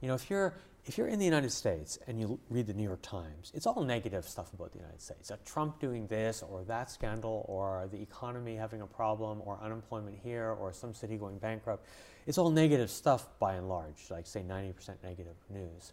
You 0.00 0.08
know, 0.08 0.14
if 0.14 0.28
you're 0.30 0.54
if 0.84 0.98
you're 0.98 1.06
in 1.06 1.20
the 1.20 1.24
United 1.24 1.52
States 1.52 1.96
and 2.08 2.18
you 2.18 2.40
read 2.50 2.66
the 2.66 2.74
New 2.74 2.82
York 2.82 3.02
Times, 3.02 3.52
it's 3.54 3.66
all 3.66 3.84
negative 3.84 4.24
stuff 4.24 4.52
about 4.52 4.72
the 4.72 4.78
United 4.78 5.00
States. 5.00 5.30
Trump 5.44 5.78
doing 5.78 6.08
this 6.08 6.42
or 6.42 6.64
that 6.64 6.90
scandal 6.90 7.46
or 7.48 7.88
the 7.92 8.02
economy 8.02 8.56
having 8.56 8.80
a 8.80 8.86
problem 8.86 9.40
or 9.44 9.60
unemployment 9.62 10.18
here 10.24 10.56
or 10.60 10.72
some 10.72 10.92
city 10.92 11.16
going 11.16 11.38
bankrupt. 11.38 11.86
It's 12.26 12.36
all 12.36 12.50
negative 12.50 12.90
stuff 12.90 13.28
by 13.38 13.54
and 13.54 13.68
large, 13.68 14.10
like 14.10 14.26
say 14.26 14.40
90% 14.40 14.96
negative 15.04 15.36
news. 15.50 15.92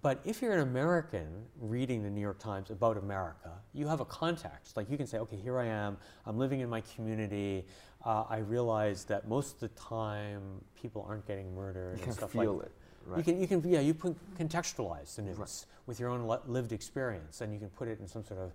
But 0.00 0.20
if 0.24 0.42
you're 0.42 0.52
an 0.52 0.60
American 0.60 1.46
reading 1.58 2.02
the 2.02 2.10
New 2.10 2.20
York 2.20 2.38
Times 2.38 2.70
about 2.70 2.98
America, 2.98 3.50
you 3.72 3.88
have 3.88 4.00
a 4.00 4.04
context. 4.04 4.76
Like 4.76 4.90
you 4.90 4.96
can 4.96 5.06
say, 5.06 5.18
okay, 5.18 5.36
here 5.36 5.58
I 5.58 5.66
am, 5.66 5.96
I'm 6.26 6.38
living 6.38 6.60
in 6.60 6.68
my 6.68 6.82
community. 6.82 7.64
Uh, 8.04 8.24
I 8.28 8.38
realize 8.38 9.04
that 9.04 9.28
most 9.28 9.54
of 9.54 9.60
the 9.60 9.68
time 9.80 10.40
people 10.80 11.04
aren't 11.08 11.26
getting 11.26 11.54
murdered 11.54 11.98
You 11.98 12.04
and 12.04 12.14
stuff 12.14 12.34
like 12.34 12.46
it. 12.48 12.50
You 12.50 12.62
Right. 13.06 13.24
can, 13.24 13.40
you 13.40 13.46
can, 13.48 13.62
yeah, 13.66 13.80
you 13.80 13.94
put, 13.94 14.16
contextualize 14.38 15.16
the 15.16 15.22
news 15.22 15.66
with 15.86 15.98
your 15.98 16.10
own 16.10 16.28
li- 16.28 16.36
lived 16.46 16.72
experience, 16.72 17.40
and 17.40 17.52
you 17.54 17.58
can 17.58 17.70
put 17.70 17.88
it 17.88 17.98
in 18.00 18.06
some 18.06 18.22
sort 18.22 18.38
of, 18.38 18.52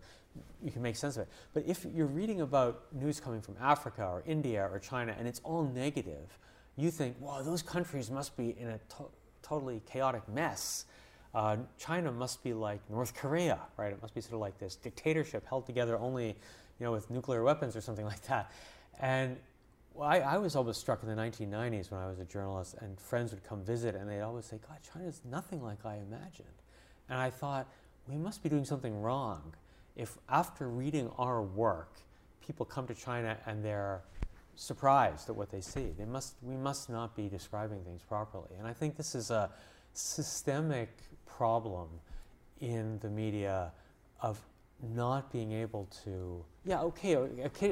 you 0.62 0.72
can 0.72 0.82
make 0.84 0.96
sense 0.96 1.18
of 1.18 1.24
it. 1.24 1.30
But 1.54 1.64
if 1.66 1.86
you're 1.86 2.06
reading 2.06 2.42
about 2.42 2.84
news 2.94 3.20
coming 3.20 3.42
from 3.42 3.56
Africa 3.60 4.04
or 4.06 4.24
India 4.28 4.70
or 4.72 4.78
China, 4.78 5.16
and 5.18 5.28
it's 5.28 5.42
all 5.44 5.64
negative, 5.64 6.38
you 6.78 6.92
think, 6.92 7.16
wow, 7.20 7.42
those 7.42 7.64
countries 7.64 8.12
must 8.12 8.38
be 8.38 8.56
in 8.60 8.70
a 8.70 8.78
to- 8.98 9.10
totally 9.42 9.82
chaotic 9.88 10.28
mess. 10.30 10.86
Uh, 11.34 11.58
China 11.80 12.12
must 12.12 12.44
be 12.44 12.54
like 12.54 12.80
North 12.92 13.16
Korea, 13.16 13.60
right? 13.76 13.92
It 13.92 14.02
must 14.04 14.14
be 14.14 14.22
sort 14.22 14.36
of 14.36 14.40
like 14.42 14.60
this 14.60 14.76
dictatorship 14.76 15.48
held 15.48 15.66
together 15.66 15.98
only, 15.98 16.28
you 16.28 16.86
know, 16.86 16.92
with 16.92 17.10
nuclear 17.10 17.42
weapons 17.42 17.76
or 17.76 17.82
something 17.82 18.06
like 18.14 18.22
that. 18.28 18.52
And 19.00 19.38
I, 20.00 20.22
I 20.22 20.38
was 20.38 20.56
always 20.56 20.78
struck 20.78 21.04
in 21.04 21.10
the 21.10 21.16
1990s 21.16 21.92
when 21.92 22.02
I 22.02 22.08
was 22.08 22.20
a 22.20 22.26
journalist, 22.26 22.76
and 22.80 23.00
friends 23.00 23.32
would 23.32 23.44
come 23.44 23.64
visit, 23.64 23.96
and 23.96 24.10
they'd 24.10 24.22
always 24.22 24.46
say, 24.46 24.60
God, 24.68 24.78
China's 24.94 25.22
nothing 25.30 25.62
like 25.62 25.86
I 25.86 25.98
imagined. 25.98 26.48
And 27.10 27.20
I 27.20 27.30
thought, 27.30 27.68
we 28.08 28.18
must 28.18 28.44
be 28.44 28.50
doing 28.50 28.66
something 28.66 29.02
wrong 29.02 29.54
if 29.96 30.18
after 30.30 30.68
reading 30.68 31.10
our 31.18 31.42
work, 31.42 32.00
people 32.46 32.66
come 32.66 32.88
to 32.88 32.96
China 32.96 33.38
and 33.46 33.64
they're 33.64 34.02
surprised 34.56 35.30
at 35.30 35.36
what 35.36 35.52
they 35.52 35.62
see. 35.62 35.94
They 35.98 36.06
must, 36.06 36.36
we 36.42 36.56
must 36.56 36.90
not 36.90 37.16
be 37.16 37.28
describing 37.28 37.84
things 37.84 38.02
properly. 38.02 38.50
And 38.58 38.68
I 38.68 38.74
think 38.74 38.98
this 38.98 39.16
is 39.16 39.32
a 39.32 39.50
systemic 39.94 40.90
problem 41.26 41.88
in 42.60 43.00
the 43.00 43.10
media 43.10 43.72
of 44.22 44.40
not 44.84 45.32
being 45.32 45.52
able 45.52 45.88
to, 46.04 46.44
yeah, 46.66 46.82
okay, 46.82 47.14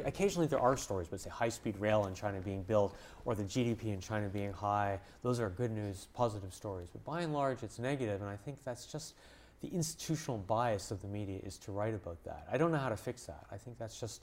occasionally 0.05 0.47
there 0.47 0.59
are 0.59 0.77
stories, 0.77 1.07
but 1.07 1.19
say 1.19 1.29
high 1.29 1.49
speed 1.49 1.75
rail 1.77 2.05
in 2.05 2.13
China 2.13 2.39
being 2.39 2.63
built 2.63 2.95
or 3.25 3.35
the 3.35 3.43
GDP 3.43 3.85
in 3.93 3.99
China 3.99 4.27
being 4.29 4.53
high. 4.53 4.99
Those 5.21 5.39
are 5.39 5.49
good 5.49 5.71
news, 5.71 6.07
positive 6.13 6.53
stories. 6.53 6.87
But 6.91 7.03
by 7.03 7.21
and 7.21 7.33
large, 7.33 7.63
it's 7.63 7.79
negative, 7.79 8.21
and 8.21 8.29
I 8.29 8.37
think 8.37 8.63
that's 8.63 8.85
just 8.85 9.15
the 9.61 9.67
institutional 9.69 10.39
bias 10.39 10.91
of 10.91 11.01
the 11.01 11.07
media 11.07 11.39
is 11.43 11.57
to 11.59 11.71
write 11.71 11.93
about 11.93 12.23
that. 12.23 12.47
I 12.51 12.57
don't 12.57 12.71
know 12.71 12.77
how 12.77 12.89
to 12.89 12.97
fix 12.97 13.25
that. 13.25 13.45
I 13.51 13.57
think 13.57 13.77
that's 13.77 13.99
just 13.99 14.21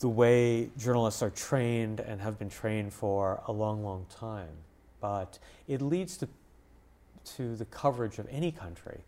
the 0.00 0.08
way 0.08 0.70
journalists 0.78 1.22
are 1.22 1.30
trained 1.30 2.00
and 2.00 2.20
have 2.20 2.38
been 2.38 2.48
trained 2.48 2.92
for 2.92 3.42
a 3.46 3.52
long, 3.52 3.82
long 3.82 4.06
time. 4.08 4.48
But 5.00 5.38
it 5.66 5.82
leads 5.82 6.16
to, 6.18 6.28
to 7.36 7.56
the 7.56 7.64
coverage 7.66 8.18
of 8.18 8.26
any 8.30 8.52
country 8.52 9.00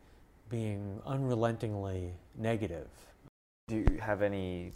being 0.50 1.00
unrelentingly 1.06 2.12
negative. 2.36 2.88
Do 3.68 3.76
you 3.76 4.00
have 4.00 4.20
any, 4.20 4.72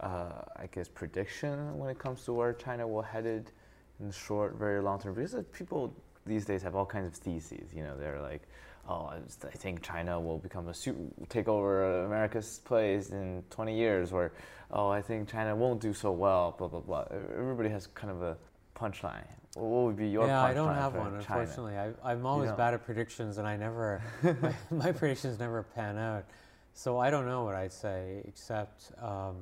uh, 0.00 0.42
I 0.56 0.66
guess, 0.72 0.88
prediction 0.88 1.78
when 1.78 1.88
it 1.88 1.98
comes 1.98 2.24
to 2.24 2.32
where 2.32 2.52
China 2.52 2.86
will 2.86 3.02
headed 3.02 3.52
in 4.00 4.08
the 4.08 4.12
short, 4.12 4.56
very 4.56 4.82
long 4.82 5.00
term? 5.00 5.14
Because 5.14 5.36
people 5.52 5.94
these 6.26 6.44
days 6.44 6.62
have 6.62 6.74
all 6.74 6.86
kinds 6.86 7.06
of 7.06 7.14
theses. 7.14 7.72
You 7.72 7.84
know, 7.84 7.96
they're 7.96 8.20
like, 8.20 8.42
oh, 8.88 9.06
I 9.06 9.56
think 9.56 9.82
China 9.82 10.20
will 10.20 10.38
become 10.38 10.68
a 10.68 10.74
super, 10.74 11.00
take 11.28 11.48
over 11.48 12.04
America's 12.04 12.60
place 12.64 13.10
in 13.10 13.44
20 13.50 13.76
years, 13.76 14.12
or 14.12 14.32
oh, 14.72 14.88
I 14.88 15.00
think 15.02 15.28
China 15.28 15.54
won't 15.54 15.80
do 15.80 15.94
so 15.94 16.10
well, 16.10 16.54
blah 16.58 16.68
blah 16.68 16.80
blah. 16.80 17.04
Everybody 17.38 17.68
has 17.68 17.86
kind 17.86 18.10
of 18.10 18.22
a 18.22 18.36
punchline. 18.74 19.26
What 19.54 19.84
would 19.84 19.96
be 19.96 20.08
your 20.08 20.26
yeah, 20.26 20.42
I 20.42 20.54
don't 20.54 20.74
have 20.74 20.94
one, 20.94 21.20
China? 21.22 21.40
unfortunately. 21.40 21.76
I, 21.76 22.12
am 22.12 22.24
always 22.24 22.50
bad 22.52 22.72
at 22.72 22.84
predictions, 22.84 23.36
and 23.36 23.46
I 23.46 23.56
never, 23.56 24.02
my, 24.40 24.54
my, 24.70 24.92
predictions 24.92 25.38
never 25.38 25.62
pan 25.62 25.98
out. 25.98 26.24
So 26.72 26.98
I 26.98 27.10
don't 27.10 27.26
know 27.26 27.44
what 27.44 27.54
I'd 27.54 27.72
say, 27.72 28.22
except 28.26 28.92
um, 29.02 29.36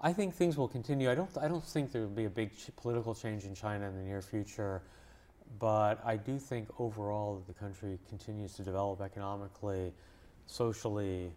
I 0.00 0.12
think 0.12 0.34
things 0.34 0.56
will 0.56 0.68
continue. 0.68 1.10
I 1.10 1.16
don't, 1.16 1.30
I 1.36 1.48
don't 1.48 1.64
think 1.64 1.90
there 1.90 2.02
will 2.02 2.08
be 2.08 2.26
a 2.26 2.30
big 2.30 2.56
ch- 2.56 2.70
political 2.76 3.12
change 3.12 3.44
in 3.44 3.56
China 3.56 3.88
in 3.88 3.96
the 3.96 4.02
near 4.02 4.22
future. 4.22 4.82
But 5.58 6.00
I 6.04 6.16
do 6.16 6.38
think 6.38 6.68
overall 6.78 7.42
the 7.48 7.54
country 7.54 7.98
continues 8.08 8.54
to 8.54 8.62
develop 8.62 9.00
economically, 9.00 9.92
socially, 10.46 11.32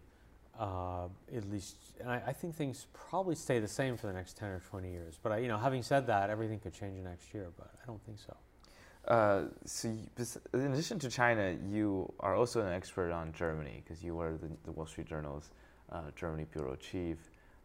uh, 0.58 1.06
at 1.34 1.50
least, 1.50 1.76
and 2.00 2.10
I, 2.10 2.22
I, 2.28 2.32
think 2.32 2.54
things 2.54 2.86
probably 2.92 3.34
stay 3.34 3.58
the 3.58 3.68
same 3.68 3.96
for 3.96 4.06
the 4.06 4.12
next 4.12 4.36
10 4.36 4.48
or 4.48 4.62
20 4.70 4.90
years. 4.90 5.18
But, 5.20 5.32
I, 5.32 5.38
you 5.38 5.48
know, 5.48 5.58
having 5.58 5.82
said 5.82 6.06
that, 6.06 6.30
everything 6.30 6.60
could 6.60 6.72
change 6.72 6.96
the 6.96 7.08
next 7.08 7.34
year, 7.34 7.48
but 7.56 7.70
I 7.82 7.86
don't 7.86 8.00
think 8.04 8.18
so. 8.18 8.36
Uh, 9.12 9.44
so, 9.64 9.88
you, 9.88 10.06
in 10.54 10.72
addition 10.72 10.98
to 11.00 11.10
China, 11.10 11.56
you 11.68 12.10
are 12.20 12.36
also 12.36 12.60
an 12.60 12.72
expert 12.72 13.10
on 13.10 13.32
Germany 13.32 13.82
because 13.84 14.02
you 14.02 14.14
were 14.14 14.32
the, 14.32 14.48
the, 14.64 14.72
Wall 14.72 14.86
Street 14.86 15.06
Journal's 15.06 15.50
uh, 15.92 16.02
Germany 16.16 16.46
bureau 16.52 16.76
chief. 16.76 17.18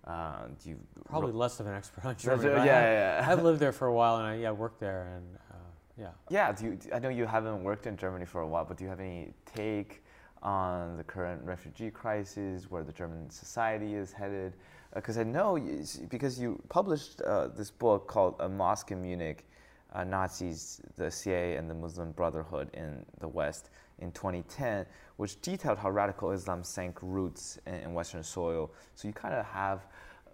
Uh, 0.06 0.47
you 0.65 0.78
probably 1.06 1.32
less 1.32 1.60
of 1.60 1.67
an 1.67 1.75
expert 1.75 2.04
on 2.06 2.15
Germany. 2.17 2.49
yeah, 2.49 2.65
yeah, 2.65 3.21
yeah. 3.21 3.30
I've 3.30 3.43
lived 3.43 3.60
there 3.60 3.71
for 3.71 3.88
a 3.88 3.93
while 3.93 4.17
and 4.17 4.25
I 4.25 4.36
yeah 4.36 4.52
worked 4.52 4.80
there 4.80 5.13
and 5.15 5.38
uh, 5.52 5.56
yeah. 5.97 6.08
Yeah. 6.30 6.52
Do 6.52 6.65
you, 6.65 6.80
I 6.93 6.99
know 6.99 7.10
you 7.10 7.25
haven't 7.25 7.63
worked 7.63 7.86
in 7.86 7.97
Germany 7.97 8.25
for 8.25 8.41
a 8.41 8.47
while, 8.47 8.65
but 8.65 8.78
do 8.78 8.86
you 8.86 8.89
have 8.89 8.99
any 8.99 9.34
take 9.45 10.04
on 10.41 10.97
the 10.97 11.04
current 11.04 11.41
refugee 11.43 11.91
crisis, 11.91 12.69
where 12.69 12.84
the 12.84 12.93
German 12.93 13.30
society 13.30 13.95
is 13.95 14.12
headed? 14.12 14.54
Because 14.93 15.17
uh, 15.17 15.21
I 15.21 15.23
know 15.23 15.56
you, 15.56 15.84
because 16.10 16.39
you 16.39 16.62
published 16.69 17.21
uh, 17.21 17.47
this 17.47 17.71
book 17.71 18.08
called 18.08 18.36
"A 18.39 18.49
Mosque 18.49 18.91
in 18.91 19.02
Munich: 19.02 19.45
uh, 19.93 20.04
Nazis, 20.04 20.82
the 20.95 21.12
CIA, 21.12 21.56
and 21.56 21.69
the 21.69 21.75
Muslim 21.75 22.12
Brotherhood 22.12 22.69
in 22.73 23.06
the 23.19 23.28
West." 23.28 23.69
in 24.02 24.12
2010, 24.12 24.86
which 25.17 25.41
detailed 25.41 25.78
how 25.78 25.89
radical 25.89 26.32
Islam 26.32 26.63
sank 26.63 26.97
roots 27.02 27.60
in, 27.67 27.75
in 27.75 27.93
Western 27.93 28.23
soil. 28.23 28.71
So 28.95 29.08
you 29.08 29.13
kind 29.13 29.34
of 29.34 29.45
have 29.45 29.86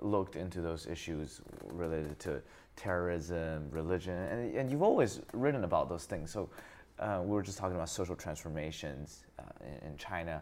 looked 0.01 0.35
into 0.35 0.61
those 0.61 0.87
issues 0.87 1.41
related 1.71 2.19
to 2.19 2.41
terrorism, 2.75 3.69
religion, 3.71 4.13
and, 4.13 4.55
and 4.55 4.69
you've 4.69 4.83
always 4.83 5.21
written 5.33 5.63
about 5.63 5.89
those 5.89 6.05
things. 6.05 6.31
So 6.31 6.49
uh, 6.99 7.21
we 7.23 7.31
were 7.31 7.41
just 7.41 7.57
talking 7.57 7.75
about 7.75 7.89
social 7.89 8.15
transformations 8.15 9.25
uh, 9.39 9.43
in, 9.61 9.89
in, 9.89 9.97
China. 9.97 10.41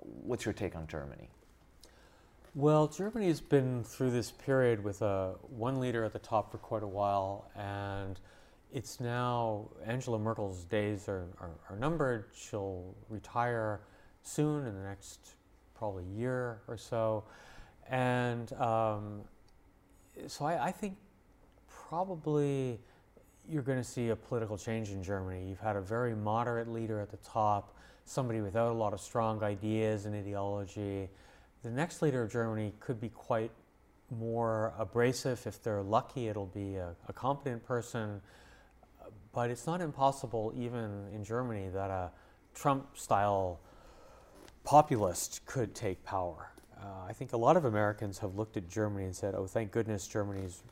What's 0.00 0.44
your 0.44 0.54
take 0.54 0.76
on 0.76 0.86
Germany? 0.86 1.28
Well, 2.54 2.88
Germany 2.88 3.28
has 3.28 3.40
been 3.40 3.84
through 3.84 4.10
this 4.10 4.30
period 4.30 4.82
with 4.82 5.02
a 5.02 5.34
one 5.48 5.80
leader 5.80 6.04
at 6.04 6.12
the 6.12 6.18
top 6.18 6.50
for 6.50 6.58
quite 6.58 6.82
a 6.82 6.88
while, 6.88 7.50
and 7.56 8.18
it's 8.72 9.00
now 9.00 9.68
Angela 9.86 10.18
Merkel's 10.18 10.64
days 10.64 11.08
are, 11.08 11.28
are, 11.40 11.50
are 11.68 11.76
numbered. 11.76 12.26
She'll 12.34 12.94
retire 13.08 13.80
soon 14.22 14.66
in 14.66 14.74
the 14.74 14.82
next 14.82 15.34
probably 15.74 16.04
year 16.04 16.60
or 16.68 16.76
so, 16.76 17.24
and 17.88 18.52
um, 18.54 19.22
so 20.26 20.44
I, 20.44 20.66
I 20.66 20.72
think 20.72 20.96
probably 21.68 22.80
you're 23.50 23.62
going 23.62 23.78
to 23.78 23.84
see 23.84 24.10
a 24.10 24.16
political 24.16 24.56
change 24.56 24.90
in 24.90 25.02
Germany. 25.02 25.48
You've 25.48 25.60
had 25.60 25.76
a 25.76 25.80
very 25.80 26.14
moderate 26.14 26.68
leader 26.68 27.00
at 27.00 27.10
the 27.10 27.16
top, 27.18 27.76
somebody 28.04 28.40
without 28.40 28.70
a 28.70 28.74
lot 28.74 28.92
of 28.92 29.00
strong 29.00 29.42
ideas 29.42 30.06
and 30.06 30.14
ideology. 30.14 31.08
The 31.62 31.70
next 31.70 32.00
leader 32.00 32.22
of 32.22 32.30
Germany 32.30 32.72
could 32.80 33.00
be 33.00 33.08
quite 33.08 33.50
more 34.10 34.72
abrasive. 34.78 35.46
If 35.46 35.62
they're 35.62 35.82
lucky, 35.82 36.28
it'll 36.28 36.46
be 36.46 36.76
a, 36.76 36.94
a 37.08 37.12
competent 37.12 37.64
person. 37.64 38.20
But 39.32 39.50
it's 39.50 39.66
not 39.66 39.80
impossible, 39.80 40.52
even 40.56 41.06
in 41.14 41.24
Germany, 41.24 41.68
that 41.72 41.90
a 41.90 42.10
Trump 42.54 42.96
style 42.96 43.60
populist 44.64 45.44
could 45.46 45.74
take 45.74 46.04
power. 46.04 46.50
Uh, 46.80 46.86
I 47.08 47.12
think 47.12 47.32
a 47.32 47.36
lot 47.36 47.56
of 47.56 47.64
Americans 47.64 48.18
have 48.18 48.34
looked 48.34 48.56
at 48.56 48.68
Germany 48.68 49.04
and 49.04 49.14
said, 49.14 49.34
oh, 49.34 49.46
thank 49.46 49.70
goodness 49.70 50.06
Germany's 50.06 50.62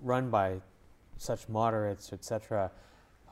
run 0.00 0.30
by 0.30 0.60
such 1.18 1.48
moderates, 1.48 2.12
etc. 2.12 2.70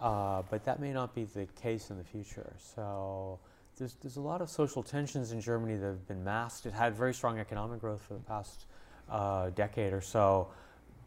Uh, 0.01 0.43
but 0.51 0.65
that 0.65 0.81
may 0.81 0.93
not 0.93 1.15
be 1.15 1.25
the 1.25 1.47
case 1.61 1.91
in 1.91 1.99
the 1.99 2.05
future. 2.05 2.53
So 2.59 3.39
there's, 3.79 3.95
there's 4.03 4.17
a 4.17 4.21
lot 4.21 4.43
of 4.43 4.51
social 4.51 4.83
tensions 4.83 5.33
in 5.33 5.41
Germany 5.41 5.77
that 5.77 5.87
have 5.87 6.07
been 6.07 6.23
masked. 6.23 6.67
It 6.67 6.73
had 6.73 6.95
very 6.95 7.15
strong 7.15 7.39
economic 7.39 7.81
growth 7.81 8.03
for 8.03 8.15
the 8.15 8.21
past 8.21 8.67
uh, 9.11 9.51
decade 9.51 9.93
or 9.93 10.01
so, 10.01 10.49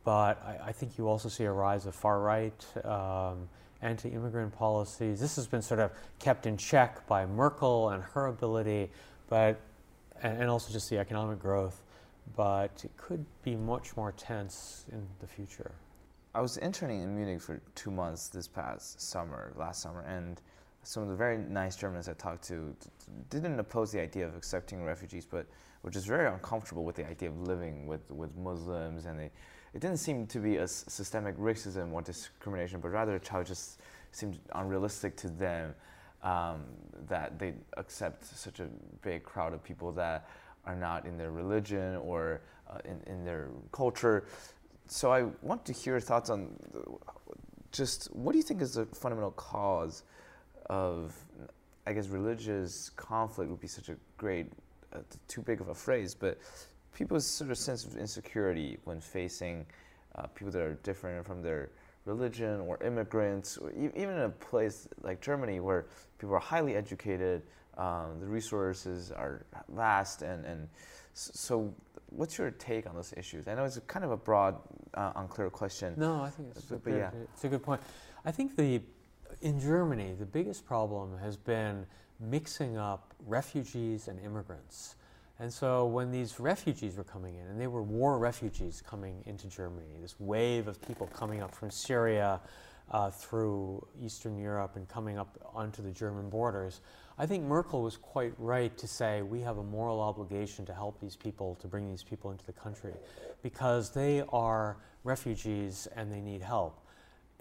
but 0.04 0.42
I, 0.44 0.70
I, 0.70 0.72
think 0.72 0.98
you 0.98 1.10
also 1.10 1.28
see 1.28 1.44
a 1.44 1.52
rise 1.52 1.86
of 1.86 1.94
far 1.94 2.22
right 2.22 2.66
um, 2.86 3.50
anti 3.82 4.10
immigrant 4.10 4.56
policies. 4.56 5.20
This 5.20 5.36
has 5.36 5.48
been 5.48 5.62
sort 5.62 5.82
of 5.82 5.92
kept 6.18 6.46
in 6.46 6.56
check 6.56 7.06
by 7.08 7.26
Merkel 7.26 7.90
and 7.90 8.02
her 8.02 8.28
ability, 8.28 8.90
but 9.28 9.60
and, 10.24 10.42
and 10.42 10.50
also 10.50 10.72
just 10.72 10.90
the 10.90 10.98
economic 10.98 11.40
growth 11.40 11.84
but 12.36 12.82
it 12.84 12.92
could 12.98 13.26
be 13.44 13.56
much 13.56 13.96
more 13.96 14.12
tense 14.12 14.86
in 14.92 15.06
the 15.20 15.28
future. 15.28 15.72
I 16.40 16.42
was 16.42 16.56
interning 16.56 17.02
in 17.02 17.14
Munich 17.14 17.42
for 17.42 17.60
two 17.76 17.92
months 17.92 18.30
this 18.30 18.48
past 18.48 19.02
summer, 19.02 19.52
last 19.58 19.82
summer, 19.82 20.06
and 20.08 20.40
some 20.84 21.04
of 21.04 21.10
the 21.10 21.16
very 21.16 21.38
nice 21.38 21.76
Germans 21.76 22.08
I 22.08 22.14
talked 22.14 22.48
to 22.48 22.74
didn't 23.30 23.60
oppose 23.60 23.92
the 23.92 24.00
idea 24.00 24.26
of 24.26 24.38
accepting 24.38 24.86
refugees, 24.86 25.26
but 25.26 25.46
were 25.84 25.92
just 25.92 26.08
very 26.08 26.28
uncomfortable 26.28 26.86
with 26.86 26.96
the 26.96 27.06
idea 27.06 27.28
of 27.28 27.42
living 27.42 27.88
with, 27.88 28.10
with 28.10 28.34
Muslims, 28.38 29.06
and 29.06 29.20
they, 29.20 29.32
it 29.74 29.82
didn't 29.82 29.98
seem 29.98 30.26
to 30.28 30.40
be 30.40 30.56
a 30.56 30.66
systemic 30.66 31.38
racism 31.38 31.92
or 31.92 32.02
discrimination, 32.02 32.80
but 32.80 32.88
rather 32.88 33.20
how 33.28 33.42
it 33.42 33.48
just 33.48 33.82
seemed 34.14 34.40
unrealistic 34.56 35.18
to 35.18 35.28
them 35.28 35.76
um, 36.24 36.64
that 37.10 37.38
they 37.38 37.54
accept 37.76 38.24
such 38.24 38.62
a 38.62 38.70
big 39.02 39.24
crowd 39.24 39.54
of 39.54 39.62
people 39.62 39.92
that 39.92 40.30
are 40.66 40.76
not 40.78 41.06
in 41.06 41.18
their 41.18 41.32
religion 41.32 41.98
or 41.98 42.40
uh, 42.70 42.78
in, 42.86 43.02
in 43.12 43.26
their 43.26 43.50
culture. 43.74 44.24
So 44.92 45.14
I 45.14 45.26
want 45.44 45.66
to 45.66 45.74
hear 45.74 45.94
your 45.94 46.02
thoughts 46.02 46.32
on 46.32 46.50
just 47.72 48.08
what 48.08 48.32
do 48.32 48.40
you 48.40 48.44
think 48.44 48.60
is 48.60 48.74
the 48.74 48.88
fundamental 48.88 49.30
cause 49.32 50.02
of, 50.66 51.14
I 51.86 51.94
guess, 51.94 52.08
religious 52.08 52.90
conflict 52.96 53.52
would 53.52 53.60
be 53.60 53.68
such 53.68 53.90
a 53.90 53.96
great, 54.18 54.48
uh, 54.92 55.02
too 55.28 55.44
big 55.44 55.62
of 55.62 55.68
a 55.68 55.76
phrase, 55.76 56.16
but 56.16 56.40
people's 56.92 57.28
sort 57.28 57.52
of 57.52 57.60
sense 57.60 57.86
of 57.86 57.98
insecurity 57.98 58.80
when 58.86 59.00
facing 59.00 59.64
uh, 60.16 60.26
people 60.26 60.52
that 60.52 60.62
are 60.64 60.74
different 60.82 61.24
from 61.24 61.44
their 61.44 61.70
religion 62.06 62.60
or 62.62 62.82
immigrants, 62.84 63.60
or 63.60 63.70
e- 63.74 63.92
even 63.96 64.16
in 64.16 64.22
a 64.22 64.30
place 64.30 64.88
like 65.04 65.22
Germany 65.22 65.60
where 65.60 65.86
people 66.18 66.34
are 66.34 66.40
highly 66.40 66.76
educated, 66.76 67.44
um, 67.78 68.20
the 68.20 68.26
resources 68.26 69.12
are 69.12 69.46
vast, 69.70 70.24
and, 70.24 70.46
and 70.46 70.68
so 71.14 71.72
what's 72.10 72.38
your 72.38 72.52
take 72.52 72.88
on 72.88 72.96
those 72.96 73.14
issues? 73.16 73.48
I 73.48 73.56
know 73.56 73.66
it's 73.66 73.80
kind 73.88 74.06
of 74.06 74.12
a 74.12 74.18
broad, 74.18 74.56
uh, 74.94 75.14
unclear 75.16 75.50
question. 75.50 75.94
No, 75.98 76.22
I 76.22 76.30
think 76.30 76.50
it's, 76.52 76.66
but, 76.66 76.76
a 76.76 76.80
good, 76.80 76.98
yeah. 76.98 77.12
it's 77.34 77.44
a 77.44 77.50
good 77.50 77.64
point. 77.64 77.82
I 78.26 78.32
think 78.32 78.56
the 78.56 78.82
in 79.42 79.60
Germany 79.60 80.16
the 80.18 80.26
biggest 80.26 80.66
problem 80.66 81.18
has 81.20 81.38
been 81.38 81.86
mixing 82.20 82.78
up 82.78 83.14
refugees 83.26 84.08
and 84.08 84.20
immigrants. 84.20 84.96
And 85.42 85.52
so 85.52 85.86
when 85.86 86.12
these 86.12 86.40
refugees 86.40 86.98
were 86.98 87.06
coming 87.06 87.38
in, 87.38 87.48
and 87.48 87.60
they 87.60 87.68
were 87.68 87.82
war 87.82 88.18
refugees 88.18 88.84
coming 88.86 89.24
into 89.26 89.48
Germany, 89.48 89.88
this 90.02 90.20
wave 90.20 90.68
of 90.68 90.82
people 90.86 91.08
coming 91.08 91.42
up 91.42 91.56
from 91.56 91.72
Syria 91.72 92.42
uh, 92.92 93.10
through 93.10 93.88
Eastern 94.02 94.38
Europe 94.38 94.76
and 94.76 94.88
coming 94.90 95.18
up 95.18 95.38
onto 95.54 95.82
the 95.82 95.92
German 95.92 96.30
borders, 96.30 96.82
I 97.20 97.26
think 97.26 97.44
Merkel 97.44 97.84
was 97.84 97.98
quite 97.98 98.34
right 98.38 98.76
to 98.78 98.88
say 98.88 99.22
we 99.22 99.42
have 99.42 99.58
a 99.58 99.64
moral 99.64 100.00
obligation 100.00 100.66
to 100.68 100.74
help 100.74 101.02
these 101.02 101.18
people, 101.18 101.56
to 101.56 101.68
bring 101.68 101.90
these 101.90 102.02
people 102.02 102.32
into 102.32 102.46
the 102.46 102.54
country, 102.54 102.94
because 103.44 103.92
they 103.92 104.24
are 104.32 104.78
refugees 105.04 105.88
and 105.98 106.10
they 106.10 106.22
need 106.22 106.42
help. 106.42 106.80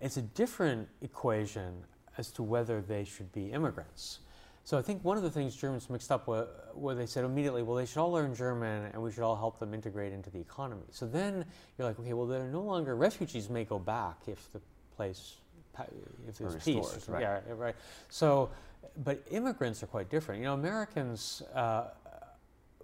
It's 0.01 0.17
a 0.17 0.23
different 0.23 0.89
equation 1.01 1.85
as 2.19 2.33
to 2.33 2.43
whether 2.43 2.81
they 2.81 3.05
should 3.05 3.31
be 3.33 3.53
immigrants. 3.53 4.19
So 4.65 4.77
I 4.77 4.83
think 4.83 5.03
one 5.05 5.17
of 5.17 5.23
the 5.23 5.31
things 5.31 5.55
Germans 5.55 5.89
mixed 5.89 6.11
up 6.11 6.27
was 6.27 6.49
where 6.75 6.97
they 6.97 7.07
said 7.07 7.25
immediately, 7.25 7.63
well, 7.63 7.77
they 7.77 7.87
should 7.87 8.01
all 8.01 8.11
learn 8.13 8.35
German 8.35 8.91
and 8.93 9.01
we 9.01 9.13
should 9.13 9.23
all 9.23 9.37
help 9.37 9.61
them 9.61 9.73
integrate 9.73 10.13
into 10.13 10.29
the 10.29 10.41
economy. 10.41 10.83
So 10.91 11.07
then 11.07 11.45
you're 11.79 11.87
like, 11.87 11.99
okay, 12.01 12.13
well, 12.13 12.27
they're 12.27 12.49
no 12.49 12.63
longer 12.63 12.97
refugees 12.97 13.49
may 13.49 13.65
go 13.65 13.79
back 13.79 14.17
if 14.27 14.53
the 14.53 14.61
place, 14.95 15.37
if 16.29 16.37
there's 16.37 16.57
peace. 16.57 17.09
Right. 17.09 17.23
Yeah, 17.23 17.41
right. 17.57 17.77
So, 18.11 18.51
but 19.05 19.23
immigrants 19.31 19.83
are 19.83 19.87
quite 19.87 20.11
different. 20.11 20.41
You 20.41 20.49
know, 20.49 20.55
Americans, 20.55 21.43
uh, 21.55 21.85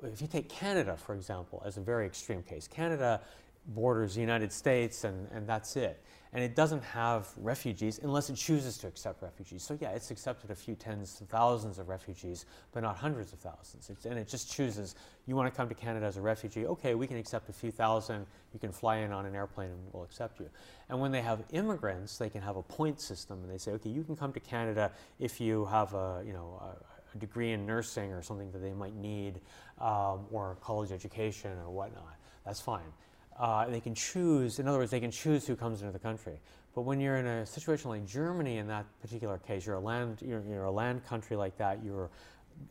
if 0.03 0.21
you 0.21 0.29
take 0.29 0.49
Canada, 0.49 0.97
for 0.97 1.15
example, 1.15 1.63
as 1.65 1.77
a 1.77 1.81
very 1.81 2.07
extreme 2.07 2.43
case, 2.43 2.69
Canada 2.69 3.21
borders 3.69 4.15
the 4.15 4.21
United 4.21 4.53
States 4.53 5.05
and, 5.05 5.29
and 5.33 5.47
that's 5.47 5.77
it 5.77 6.03
and 6.35 6.43
it 6.43 6.57
doesn't 6.57 6.83
have 6.83 7.29
refugees 7.37 8.01
unless 8.03 8.29
it 8.29 8.35
chooses 8.35 8.77
to 8.79 8.89
accept 8.89 9.23
refugees. 9.23 9.62
So 9.62 9.79
yeah, 9.81 9.91
it's 9.91 10.11
accepted 10.11 10.51
a 10.51 10.55
few 10.55 10.75
tens 10.75 11.21
of 11.21 11.29
thousands 11.29 11.79
of 11.79 11.89
refugees, 11.89 12.47
but 12.73 12.83
not 12.83 12.97
hundreds 12.97 13.33
of 13.33 13.39
thousands. 13.39 13.89
It's, 13.89 14.05
and 14.05 14.19
it 14.19 14.27
just 14.27 14.53
chooses, 14.53 14.97
you 15.27 15.37
want 15.37 15.53
to 15.53 15.57
come 15.57 15.69
to 15.69 15.77
Canada 15.77 16.07
as 16.07 16.17
a 16.17 16.21
refugee, 16.21 16.67
okay, 16.67 16.97
we 16.97 17.07
can 17.07 17.19
accept 17.19 17.49
a 17.51 17.53
few 17.53 17.71
thousand, 17.71 18.27
you 18.53 18.59
can 18.59 18.73
fly 18.73 18.97
in 18.97 19.12
on 19.12 19.27
an 19.27 19.37
airplane 19.37 19.71
and 19.71 19.79
we'll 19.93 20.03
accept 20.03 20.41
you. 20.41 20.51
And 20.89 21.01
when 21.01 21.12
they 21.12 21.23
have 21.23 21.45
immigrants, 21.53 22.19
they 22.19 22.29
can 22.29 22.43
have 22.43 22.57
a 22.57 22.62
point 22.62 23.01
system 23.01 23.41
and 23.45 23.51
they 23.51 23.59
say, 23.59 23.71
okay, 23.73 23.91
you 23.91 24.03
can 24.03 24.17
come 24.17 24.33
to 24.33 24.41
Canada 24.41 24.91
if 25.21 25.41
you 25.41 25.67
have 25.67 25.95
a, 25.95 26.21
you 26.27 26.33
know, 26.33 26.61
a, 26.61 26.77
degree 27.19 27.53
in 27.53 27.65
nursing 27.65 28.11
or 28.11 28.21
something 28.23 28.51
that 28.51 28.59
they 28.59 28.73
might 28.73 28.97
need, 28.97 29.39
um, 29.81 30.27
or 30.33 30.59
college 30.61 30.91
education 30.91 31.53
or 31.65 31.71
whatnot. 31.71 32.17
That's 32.45 32.61
fine 32.61 32.91
uh, 33.39 33.66
they 33.66 33.80
can 33.80 33.95
choose, 33.95 34.59
in 34.59 34.68
other 34.68 34.78
words, 34.78 34.91
they 34.91 35.01
can 35.01 35.11
choose 35.11 35.47
who 35.47 35.57
comes 35.57 35.80
into 35.80 35.93
the 35.93 35.99
country. 35.99 36.39
But 36.74 36.82
when 36.82 37.01
you're 37.01 37.16
in 37.16 37.26
a 37.26 37.47
situation 37.47 37.91
like 37.91 38.07
Germany, 38.07 38.59
in 38.59 38.66
that 38.68 38.85
particular 39.01 39.39
case, 39.39 39.66
you're 39.66 39.76
a 39.76 39.80
land, 39.80 40.18
you're, 40.20 40.43
you're 40.49 40.64
a 40.64 40.70
land 40.70 41.05
country 41.07 41.37
like 41.37 41.57
that. 41.59 41.85
You're 41.85 42.11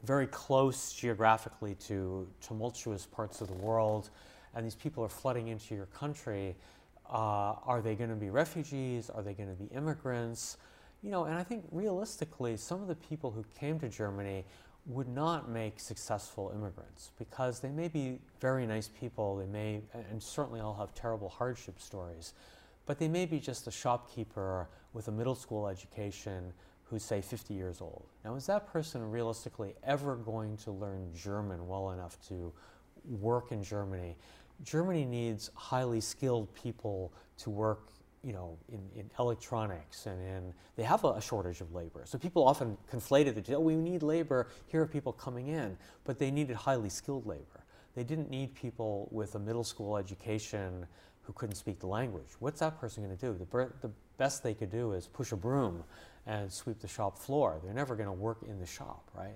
very 0.03 0.27
close 0.27 0.93
geographically 0.93 1.75
to 1.75 2.27
tumultuous 2.41 3.05
parts 3.05 3.41
of 3.41 3.47
the 3.47 3.53
world, 3.53 4.09
and 4.55 4.65
these 4.65 4.75
people 4.75 5.03
are 5.03 5.09
flooding 5.09 5.47
into 5.49 5.75
your 5.75 5.87
country. 5.87 6.55
Uh, 7.09 7.55
are 7.65 7.81
they 7.81 7.95
going 7.95 8.09
to 8.09 8.15
be 8.15 8.29
refugees? 8.29 9.09
Are 9.09 9.21
they 9.21 9.33
going 9.33 9.49
to 9.49 9.55
be 9.55 9.73
immigrants? 9.75 10.57
You 11.01 11.11
know, 11.11 11.25
and 11.25 11.35
I 11.35 11.43
think 11.43 11.65
realistically, 11.71 12.55
some 12.55 12.81
of 12.81 12.87
the 12.87 12.95
people 12.95 13.29
who 13.31 13.43
came 13.59 13.79
to 13.79 13.89
Germany 13.89 14.45
would 14.85 15.07
not 15.07 15.49
make 15.49 15.79
successful 15.79 16.51
immigrants 16.53 17.11
because 17.17 17.59
they 17.59 17.69
may 17.69 17.87
be 17.87 18.19
very 18.41 18.65
nice 18.67 18.89
people, 18.99 19.37
they 19.37 19.45
may, 19.45 19.81
and 20.09 20.21
certainly 20.21 20.59
all 20.59 20.75
have 20.75 20.93
terrible 20.93 21.29
hardship 21.29 21.79
stories, 21.79 22.33
but 22.85 22.99
they 22.99 23.07
may 23.07 23.25
be 23.25 23.39
just 23.39 23.65
a 23.67 23.71
shopkeeper 23.71 24.67
with 24.91 25.07
a 25.07 25.11
middle 25.11 25.35
school 25.35 25.67
education 25.67 26.51
who's, 26.83 27.03
say, 27.03 27.21
50 27.21 27.53
years 27.53 27.79
old. 27.79 28.05
Now, 28.25 28.35
is 28.35 28.45
that 28.47 28.67
person 28.67 29.09
realistically 29.09 29.73
ever 29.83 30.17
going 30.17 30.57
to 30.57 30.71
learn 30.71 31.11
German 31.15 31.67
well 31.67 31.91
enough 31.91 32.19
to 32.27 32.51
work 33.05 33.51
in 33.51 33.63
Germany? 33.63 34.17
Germany 34.63 35.05
needs 35.05 35.49
highly 35.55 36.01
skilled 36.01 36.53
people 36.53 37.13
to 37.37 37.49
work 37.49 37.92
you 38.23 38.31
know, 38.33 38.57
in, 38.69 38.79
in 38.95 39.09
electronics 39.19 40.05
and 40.05 40.21
in, 40.21 40.53
they 40.75 40.83
have 40.83 41.03
a, 41.03 41.09
a 41.09 41.21
shortage 41.21 41.61
of 41.61 41.73
labor. 41.73 42.03
So 42.05 42.17
people 42.17 42.47
often 42.47 42.77
conflated 42.91 43.43
the, 43.43 43.55
oh, 43.55 43.59
we 43.59 43.75
need 43.75 44.01
labor, 44.01 44.47
here 44.67 44.81
are 44.81 44.87
people 44.87 45.11
coming 45.11 45.47
in, 45.47 45.77
but 46.05 46.19
they 46.19 46.31
needed 46.31 46.55
highly 46.55 46.89
skilled 46.89 47.25
labor. 47.25 47.63
They 47.95 48.03
didn't 48.03 48.29
need 48.29 48.55
people 48.55 49.07
with 49.11 49.35
a 49.35 49.39
middle 49.39 49.63
school 49.63 49.97
education 49.97 50.87
who 51.23 51.33
couldn't 51.33 51.55
speak 51.55 51.79
the 51.79 51.87
language. 51.87 52.27
What's 52.39 52.59
that 52.59 52.79
person 52.79 53.03
going 53.03 53.15
to 53.15 53.25
do? 53.25 53.33
The, 53.37 53.69
the 53.81 53.91
best 54.17 54.43
they 54.43 54.53
could 54.53 54.71
do 54.71 54.93
is 54.93 55.07
push 55.07 55.31
a 55.31 55.35
broom 55.35 55.83
and 56.25 56.51
sweep 56.51 56.79
the 56.79 56.87
shop 56.87 57.17
floor. 57.17 57.59
They're 57.63 57.73
never 57.73 57.95
going 57.95 58.07
to 58.07 58.13
work 58.13 58.39
in 58.47 58.59
the 58.59 58.65
shop, 58.65 59.09
right? 59.13 59.35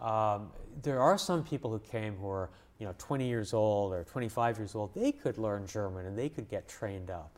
Um, 0.00 0.50
there 0.82 1.00
are 1.00 1.16
some 1.16 1.42
people 1.42 1.70
who 1.70 1.78
came 1.78 2.16
who 2.16 2.28
are, 2.28 2.50
you 2.78 2.86
know, 2.86 2.94
20 2.98 3.26
years 3.26 3.54
old 3.54 3.92
or 3.92 4.04
25 4.04 4.58
years 4.58 4.74
old. 4.74 4.94
They 4.94 5.12
could 5.12 5.38
learn 5.38 5.66
German 5.66 6.06
and 6.06 6.18
they 6.18 6.28
could 6.28 6.48
get 6.48 6.68
trained 6.68 7.10
up. 7.10 7.35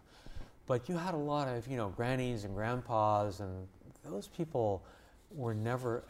But 0.68 0.88
you 0.88 0.96
had 0.96 1.14
a 1.14 1.18
lot 1.18 1.48
of, 1.48 1.66
you 1.66 1.76
know, 1.76 1.88
grannies 1.88 2.44
and 2.44 2.54
grandpas, 2.54 3.40
and 3.40 3.66
those 4.04 4.28
people 4.28 4.84
were 5.32 5.54
never 5.54 6.04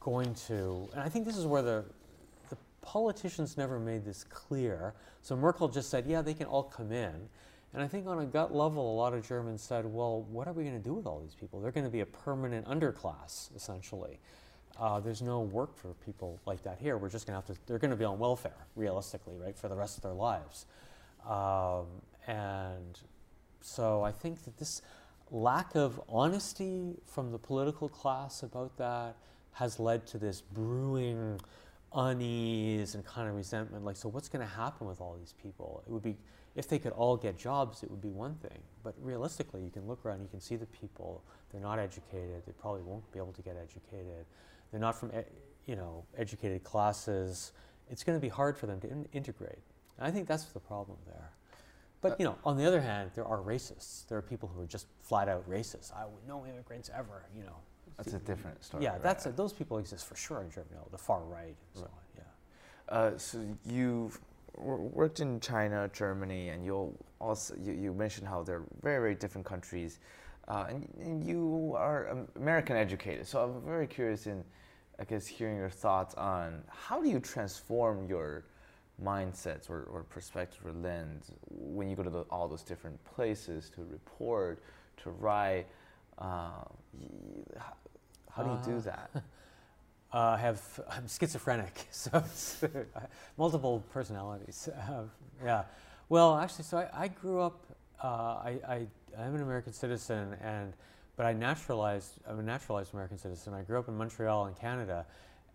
going 0.00 0.34
to. 0.46 0.88
And 0.92 1.00
I 1.00 1.08
think 1.08 1.24
this 1.24 1.36
is 1.36 1.46
where 1.46 1.62
the 1.62 1.84
the 2.50 2.58
politicians 2.82 3.56
never 3.56 3.80
made 3.80 4.04
this 4.04 4.22
clear. 4.24 4.92
So 5.22 5.34
Merkel 5.34 5.68
just 5.68 5.88
said, 5.88 6.04
yeah, 6.06 6.20
they 6.20 6.34
can 6.34 6.46
all 6.46 6.64
come 6.64 6.92
in. 6.92 7.28
And 7.72 7.82
I 7.82 7.88
think 7.88 8.06
on 8.06 8.18
a 8.18 8.26
gut 8.26 8.54
level, 8.54 8.92
a 8.92 8.96
lot 8.96 9.14
of 9.14 9.26
Germans 9.26 9.62
said, 9.62 9.86
well, 9.86 10.26
what 10.30 10.46
are 10.46 10.52
we 10.52 10.62
going 10.64 10.76
to 10.76 10.84
do 10.84 10.92
with 10.92 11.06
all 11.06 11.20
these 11.20 11.34
people? 11.34 11.60
They're 11.60 11.72
going 11.72 11.86
to 11.86 11.90
be 11.90 12.00
a 12.00 12.06
permanent 12.06 12.66
underclass, 12.66 13.54
essentially. 13.56 14.20
Uh, 14.78 15.00
there's 15.00 15.22
no 15.22 15.40
work 15.40 15.74
for 15.74 15.94
people 16.04 16.38
like 16.44 16.62
that 16.64 16.78
here. 16.78 16.98
We're 16.98 17.08
just 17.08 17.26
going 17.26 17.40
to 17.40 17.46
have 17.46 17.56
to, 17.56 17.62
they're 17.66 17.78
going 17.78 17.90
to 17.92 17.96
be 17.96 18.04
on 18.04 18.18
welfare, 18.18 18.66
realistically, 18.76 19.38
right, 19.38 19.56
for 19.56 19.68
the 19.68 19.76
rest 19.76 19.96
of 19.96 20.02
their 20.02 20.12
lives. 20.12 20.66
Um, 21.26 21.86
and 22.26 22.98
so 23.62 24.02
I 24.02 24.12
think 24.12 24.44
that 24.44 24.58
this 24.58 24.82
lack 25.30 25.74
of 25.74 26.00
honesty 26.08 26.96
from 27.06 27.32
the 27.32 27.38
political 27.38 27.88
class 27.88 28.42
about 28.42 28.76
that 28.76 29.16
has 29.52 29.78
led 29.78 30.06
to 30.06 30.18
this 30.18 30.40
brewing 30.40 31.40
unease 31.94 32.94
and 32.94 33.04
kind 33.04 33.28
of 33.28 33.34
resentment. 33.34 33.84
Like, 33.84 33.96
so 33.96 34.08
what's 34.08 34.28
going 34.28 34.46
to 34.46 34.54
happen 34.54 34.86
with 34.86 35.00
all 35.00 35.16
these 35.18 35.34
people? 35.42 35.82
It 35.86 35.92
would 35.92 36.02
be, 36.02 36.16
if 36.54 36.68
they 36.68 36.78
could 36.78 36.92
all 36.92 37.16
get 37.16 37.38
jobs, 37.38 37.82
it 37.82 37.90
would 37.90 38.00
be 38.00 38.10
one 38.10 38.34
thing. 38.36 38.58
But 38.82 38.94
realistically, 39.00 39.62
you 39.62 39.70
can 39.70 39.86
look 39.86 40.04
around, 40.04 40.22
you 40.22 40.28
can 40.28 40.40
see 40.40 40.56
the 40.56 40.66
people, 40.66 41.22
they're 41.50 41.60
not 41.60 41.78
educated, 41.78 42.42
they 42.46 42.52
probably 42.52 42.82
won't 42.82 43.10
be 43.12 43.18
able 43.18 43.32
to 43.32 43.42
get 43.42 43.56
educated. 43.56 44.24
They're 44.70 44.80
not 44.80 44.98
from, 44.98 45.12
you 45.66 45.76
know, 45.76 46.04
educated 46.16 46.64
classes. 46.64 47.52
It's 47.90 48.02
going 48.04 48.18
to 48.18 48.22
be 48.22 48.28
hard 48.28 48.56
for 48.56 48.66
them 48.66 48.80
to 48.80 48.90
in 48.90 49.06
integrate. 49.12 49.58
And 49.98 50.06
I 50.06 50.10
think 50.10 50.26
that's 50.26 50.44
the 50.44 50.60
problem 50.60 50.96
there. 51.06 51.30
But 52.02 52.12
uh, 52.12 52.16
you 52.18 52.24
know, 52.26 52.36
on 52.44 52.58
the 52.58 52.66
other 52.66 52.80
hand, 52.80 53.12
there 53.14 53.24
are 53.24 53.38
racists. 53.38 54.06
There 54.08 54.18
are 54.18 54.22
people 54.22 54.50
who 54.54 54.60
are 54.60 54.66
just 54.66 54.86
flat 55.00 55.28
out 55.28 55.48
racist. 55.48 55.92
I 55.96 56.04
would 56.04 56.28
no 56.28 56.44
immigrants 56.44 56.90
ever. 56.94 57.24
You 57.34 57.44
know. 57.44 57.56
That's 57.96 58.14
a 58.14 58.18
different 58.18 58.62
story. 58.64 58.82
Yeah, 58.82 58.98
that's 58.98 59.26
a, 59.26 59.32
those 59.32 59.52
people 59.52 59.78
exist 59.78 60.06
for 60.06 60.16
sure 60.16 60.40
in 60.40 60.50
Germany. 60.50 60.76
The 60.90 60.98
far 60.98 61.20
right 61.22 61.46
and 61.46 61.56
so 61.74 61.82
right. 61.82 61.90
on. 61.90 61.98
Yeah. 62.16 62.94
Uh, 62.94 63.18
so 63.18 63.38
you've 63.64 64.18
worked 64.56 65.20
in 65.20 65.40
China, 65.40 65.88
Germany, 65.92 66.50
and 66.50 66.64
you'll 66.64 66.94
also 67.20 67.54
you, 67.62 67.72
you 67.72 67.92
mentioned 67.92 68.26
how 68.26 68.42
they're 68.42 68.64
very 68.82 68.98
very 68.98 69.14
different 69.14 69.46
countries, 69.46 70.00
uh, 70.48 70.66
and, 70.68 70.88
and, 71.00 71.24
you 71.24 71.74
are 71.76 72.26
American 72.36 72.76
educated. 72.76 73.26
So 73.26 73.44
I'm 73.44 73.64
very 73.64 73.86
curious 73.86 74.26
in, 74.26 74.42
I 74.98 75.04
guess, 75.04 75.26
hearing 75.26 75.56
your 75.56 75.70
thoughts 75.70 76.14
on 76.16 76.62
how 76.68 77.00
do 77.00 77.08
you 77.08 77.20
transform 77.20 78.08
your 78.08 78.44
mindsets 79.02 79.68
or, 79.68 79.84
or 79.84 80.04
perspective 80.04 80.60
or 80.64 80.72
lens 80.72 81.30
when 81.50 81.88
you 81.88 81.96
go 81.96 82.02
to 82.02 82.10
the, 82.10 82.20
all 82.30 82.48
those 82.48 82.62
different 82.62 83.02
places 83.04 83.70
to 83.70 83.84
report, 83.90 84.62
to 85.02 85.10
write. 85.10 85.66
Uh, 86.18 86.64
how 88.30 88.42
do 88.42 88.50
you 88.50 88.74
do 88.74 88.78
uh, 88.78 88.92
that? 88.92 89.10
Uh, 90.14 90.36
I 90.36 90.36
have 90.36 90.60
I'm 90.90 91.08
schizophrenic, 91.08 91.86
so 91.90 92.22
multiple 93.38 93.82
personalities. 93.94 94.68
Uh, 94.68 95.04
yeah, 95.42 95.64
well, 96.10 96.36
actually, 96.36 96.64
so 96.64 96.76
I, 96.76 97.04
I 97.04 97.08
grew 97.08 97.40
up. 97.40 97.64
Uh, 98.02 98.06
I, 98.06 98.58
I 98.68 98.74
I'm 99.18 99.34
an 99.34 99.40
American 99.40 99.72
citizen, 99.72 100.36
and 100.42 100.74
but 101.16 101.24
I 101.24 101.32
naturalized. 101.32 102.18
I'm 102.28 102.38
a 102.38 102.42
naturalized 102.42 102.92
American 102.92 103.16
citizen. 103.16 103.54
I 103.54 103.62
grew 103.62 103.78
up 103.78 103.88
in 103.88 103.96
Montreal 103.96 104.48
in 104.48 104.54
Canada, 104.54 105.06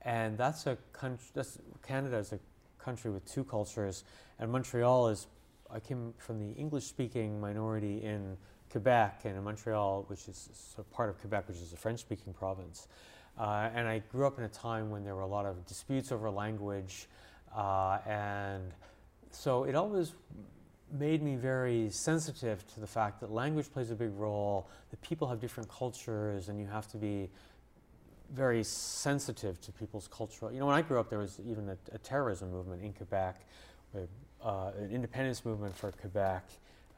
and 0.01 0.35
that's 0.39 0.65
a 0.65 0.75
country. 0.91 1.27
That's 1.35 1.59
Canada 1.85 2.17
is 2.17 2.33
a 2.33 2.39
country 2.87 3.11
with 3.11 3.25
two 3.25 3.43
cultures, 3.43 4.05
and 4.39 4.49
Montreal 4.49 5.09
is. 5.09 5.27
I 5.69 5.81
came 5.81 6.13
from 6.17 6.39
the 6.39 6.51
English-speaking 6.63 7.41
minority 7.41 8.01
in 8.01 8.37
Quebec 8.71 9.25
and 9.25 9.35
in 9.35 9.43
Montreal, 9.43 10.05
which 10.07 10.29
is 10.29 10.77
part 10.93 11.09
of 11.09 11.19
Quebec, 11.19 11.49
which 11.49 11.57
is 11.57 11.73
a 11.73 11.75
French-speaking 11.75 12.33
province. 12.33 12.87
Uh, 13.37 13.69
and 13.75 13.85
I 13.85 13.99
grew 14.11 14.25
up 14.25 14.37
in 14.39 14.45
a 14.45 14.53
time 14.67 14.89
when 14.89 15.03
there 15.03 15.13
were 15.13 15.27
a 15.31 15.33
lot 15.37 15.45
of 15.45 15.65
disputes 15.65 16.13
over 16.13 16.29
language, 16.29 17.09
uh, 17.53 17.99
and 18.07 18.71
so 19.31 19.65
it 19.65 19.75
always 19.75 20.13
made 20.89 21.21
me 21.21 21.35
very 21.35 21.89
sensitive 21.89 22.65
to 22.73 22.79
the 22.79 22.87
fact 22.87 23.19
that 23.19 23.29
language 23.29 23.69
plays 23.69 23.91
a 23.91 23.95
big 23.95 24.13
role, 24.15 24.69
that 24.91 25.01
people 25.01 25.27
have 25.27 25.41
different 25.41 25.69
cultures, 25.69 26.47
and 26.47 26.61
you 26.61 26.67
have 26.67 26.87
to 26.87 26.97
be 26.97 27.29
very 28.33 28.63
sensitive 28.63 29.59
to 29.61 29.71
people's 29.71 30.07
cultural. 30.07 30.51
You 30.51 30.59
know, 30.59 30.65
when 30.67 30.75
I 30.75 30.81
grew 30.81 30.99
up, 30.99 31.09
there 31.09 31.19
was 31.19 31.39
even 31.47 31.69
a, 31.69 31.77
a 31.93 31.97
terrorism 31.97 32.51
movement 32.51 32.83
in 32.83 32.93
Quebec, 32.93 33.41
uh, 33.95 34.71
an 34.77 34.91
independence 34.91 35.45
movement 35.45 35.75
for 35.75 35.91
Quebec. 35.91 36.43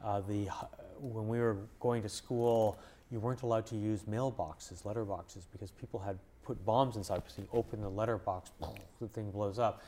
Uh, 0.02 0.20
the 0.20 0.48
when 0.98 1.28
we 1.28 1.38
were 1.38 1.56
going 1.78 2.02
to 2.02 2.08
school, 2.08 2.78
you 3.10 3.20
weren't 3.20 3.42
allowed 3.42 3.66
to 3.66 3.76
use 3.76 4.02
mailboxes, 4.02 4.82
letterboxes, 4.82 5.46
because 5.52 5.70
people 5.70 5.98
had 5.98 6.18
put 6.42 6.64
bombs 6.64 6.96
inside. 6.96 7.22
So 7.28 7.42
you 7.42 7.48
open 7.52 7.80
the 7.80 7.88
letterbox, 7.88 8.50
the 9.00 9.08
thing 9.08 9.30
blows 9.30 9.58
up. 9.58 9.82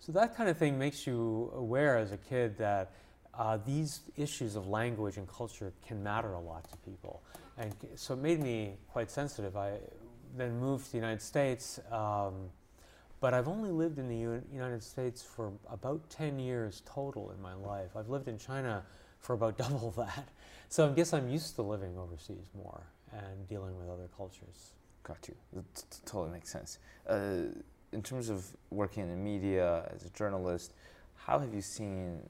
So 0.00 0.12
that 0.12 0.36
kind 0.36 0.48
of 0.48 0.56
thing 0.56 0.78
makes 0.78 1.06
you 1.06 1.52
aware 1.56 1.96
as 1.96 2.12
a 2.12 2.16
kid 2.16 2.56
that 2.58 2.92
uh, 3.34 3.58
these 3.66 4.00
issues 4.16 4.56
of 4.56 4.68
language 4.68 5.16
and 5.16 5.28
culture 5.28 5.72
can 5.86 6.02
matter 6.02 6.32
a 6.32 6.40
lot 6.40 6.70
to 6.70 6.76
people. 6.78 7.22
And 7.56 7.74
so 7.96 8.14
it 8.14 8.20
made 8.20 8.40
me 8.40 8.74
quite 8.92 9.10
sensitive. 9.10 9.56
I 9.56 9.78
then 10.38 10.58
moved 10.58 10.86
to 10.86 10.92
the 10.92 10.98
United 10.98 11.22
States, 11.22 11.80
um, 11.90 12.50
but 13.20 13.34
I've 13.34 13.48
only 13.48 13.70
lived 13.70 13.98
in 13.98 14.08
the 14.08 14.16
U- 14.16 14.42
United 14.52 14.82
States 14.82 15.22
for 15.22 15.52
about 15.70 16.08
10 16.10 16.38
years 16.38 16.82
total 16.86 17.30
in 17.30 17.42
my 17.42 17.54
life. 17.54 17.96
I've 17.96 18.08
lived 18.08 18.28
in 18.28 18.38
China 18.38 18.84
for 19.18 19.34
about 19.34 19.58
double 19.64 19.90
that. 19.92 20.28
So 20.68 20.88
I 20.88 20.92
guess 20.92 21.12
I'm 21.12 21.28
used 21.28 21.56
to 21.56 21.62
living 21.62 21.98
overseas 21.98 22.50
more 22.54 22.82
and 23.12 23.48
dealing 23.48 23.76
with 23.78 23.88
other 23.88 24.08
cultures. 24.16 24.72
Got 25.02 25.28
you. 25.28 25.34
That 25.54 25.84
totally 26.04 26.30
makes 26.30 26.50
sense. 26.50 26.78
Uh, 27.08 27.44
in 27.92 28.02
terms 28.02 28.28
of 28.28 28.44
working 28.70 29.02
in 29.04 29.08
the 29.08 29.16
media 29.16 29.90
as 29.94 30.04
a 30.04 30.10
journalist, 30.10 30.74
how 31.14 31.38
have 31.38 31.54
you 31.54 31.62
seen 31.62 32.20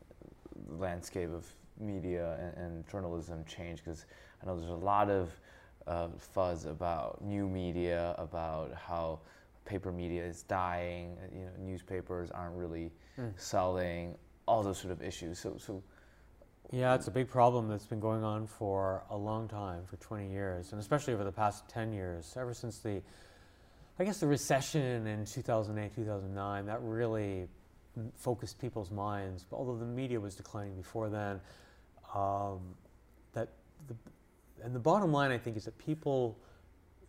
the 0.69 0.77
landscape 0.77 1.31
of 1.31 1.45
media 1.81 2.39
and, 2.41 2.65
and 2.65 2.89
journalism 2.89 3.45
change? 3.47 3.85
Because 3.85 4.07
I 4.43 4.47
know 4.47 4.57
there's 4.57 4.71
a 4.71 4.75
lot 4.75 5.11
of 5.11 5.33
uh, 5.89 6.09
fuzz 6.19 6.67
about 6.67 7.23
new 7.25 7.49
media, 7.49 8.15
about 8.19 8.73
how 8.75 9.21
paper 9.65 9.91
media 9.91 10.25
is 10.25 10.43
dying. 10.43 11.17
You 11.33 11.47
know, 11.47 11.51
newspapers 11.59 12.31
aren't 12.31 12.57
really 12.57 12.93
mm. 13.19 13.33
selling. 13.37 14.15
All 14.47 14.63
those 14.63 14.79
sort 14.79 14.93
of 14.93 15.03
issues. 15.03 15.39
So, 15.39 15.57
so 15.59 15.83
yeah, 16.71 16.95
it's 16.95 17.09
a 17.09 17.11
big 17.11 17.29
problem 17.29 17.69
that's 17.69 17.87
been 17.87 18.01
going 18.01 18.23
on 18.23 18.47
for 18.47 19.03
a 19.11 19.17
long 19.17 19.49
time, 19.49 19.85
for 19.87 19.97
20 19.97 20.31
years, 20.31 20.73
and 20.73 20.81
especially 20.81 21.15
over 21.15 21.25
the 21.25 21.33
past 21.33 21.69
10 21.69 21.93
years, 21.93 22.35
ever 22.39 22.53
since 22.53 22.79
the, 22.79 23.01
I 23.99 24.05
guess, 24.05 24.21
the 24.21 24.27
recession 24.27 25.07
in 25.07 25.25
2008, 25.25 25.95
2009. 25.97 26.67
That 26.67 26.83
really 26.83 27.49
focused 28.15 28.61
people's 28.61 28.91
minds. 28.91 29.47
Although 29.51 29.77
the 29.77 29.87
media 29.87 30.21
was 30.21 30.35
declining 30.35 30.77
before 30.77 31.09
then, 31.09 31.41
um, 32.15 32.61
that 33.33 33.49
the, 33.87 33.95
and 34.63 34.75
the 34.75 34.81
bottom 34.81 35.13
line, 35.13 35.31
I 35.31 35.39
think, 35.39 35.57
is 35.57 35.65
that 35.65 35.79
people, 35.79 36.39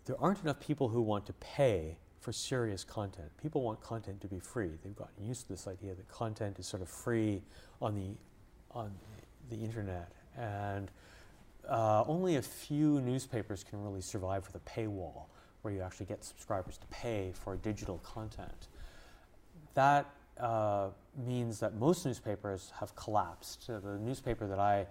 there 0.06 0.16
aren't 0.20 0.42
enough 0.42 0.60
people 0.60 0.90
who 0.90 1.02
want 1.02 1.26
to 1.28 1.34
pay 1.34 1.98
for 2.20 2.32
serious 2.32 2.84
content. 2.84 3.30
People 3.42 3.62
want 3.62 3.82
content 3.82 4.22
to 4.22 4.28
be 4.28 4.40
free. 4.40 4.72
They've 4.84 4.96
gotten 4.96 5.26
used 5.26 5.44
to 5.44 5.50
this 5.50 5.68
idea 5.68 5.96
that 5.96 6.08
content 6.10 6.60
is 6.60 6.68
sort 6.68 6.82
of 6.82 6.90
free 6.90 7.42
on 7.82 7.96
the, 7.96 8.78
on 8.78 8.92
the 9.50 9.56
internet. 9.56 10.12
And 10.38 10.92
uh, 11.68 12.04
only 12.08 12.36
a 12.36 12.42
few 12.42 13.00
newspapers 13.02 13.64
can 13.64 13.82
really 13.82 14.02
survive 14.02 14.46
with 14.48 14.56
a 14.56 14.70
paywall 14.70 15.26
where 15.62 15.74
you 15.74 15.82
actually 15.82 16.06
get 16.06 16.24
subscribers 16.24 16.78
to 16.78 16.88
pay 16.88 17.32
for 17.34 17.56
digital 17.58 18.00
content. 18.00 18.68
That 19.74 20.10
uh, 20.40 20.90
means 21.26 21.60
that 21.60 21.76
most 21.76 22.06
newspapers 22.06 22.72
have 22.80 22.96
collapsed. 22.96 23.68
The 23.68 23.98
newspaper 24.00 24.48
that 24.48 24.60
I 24.60 24.88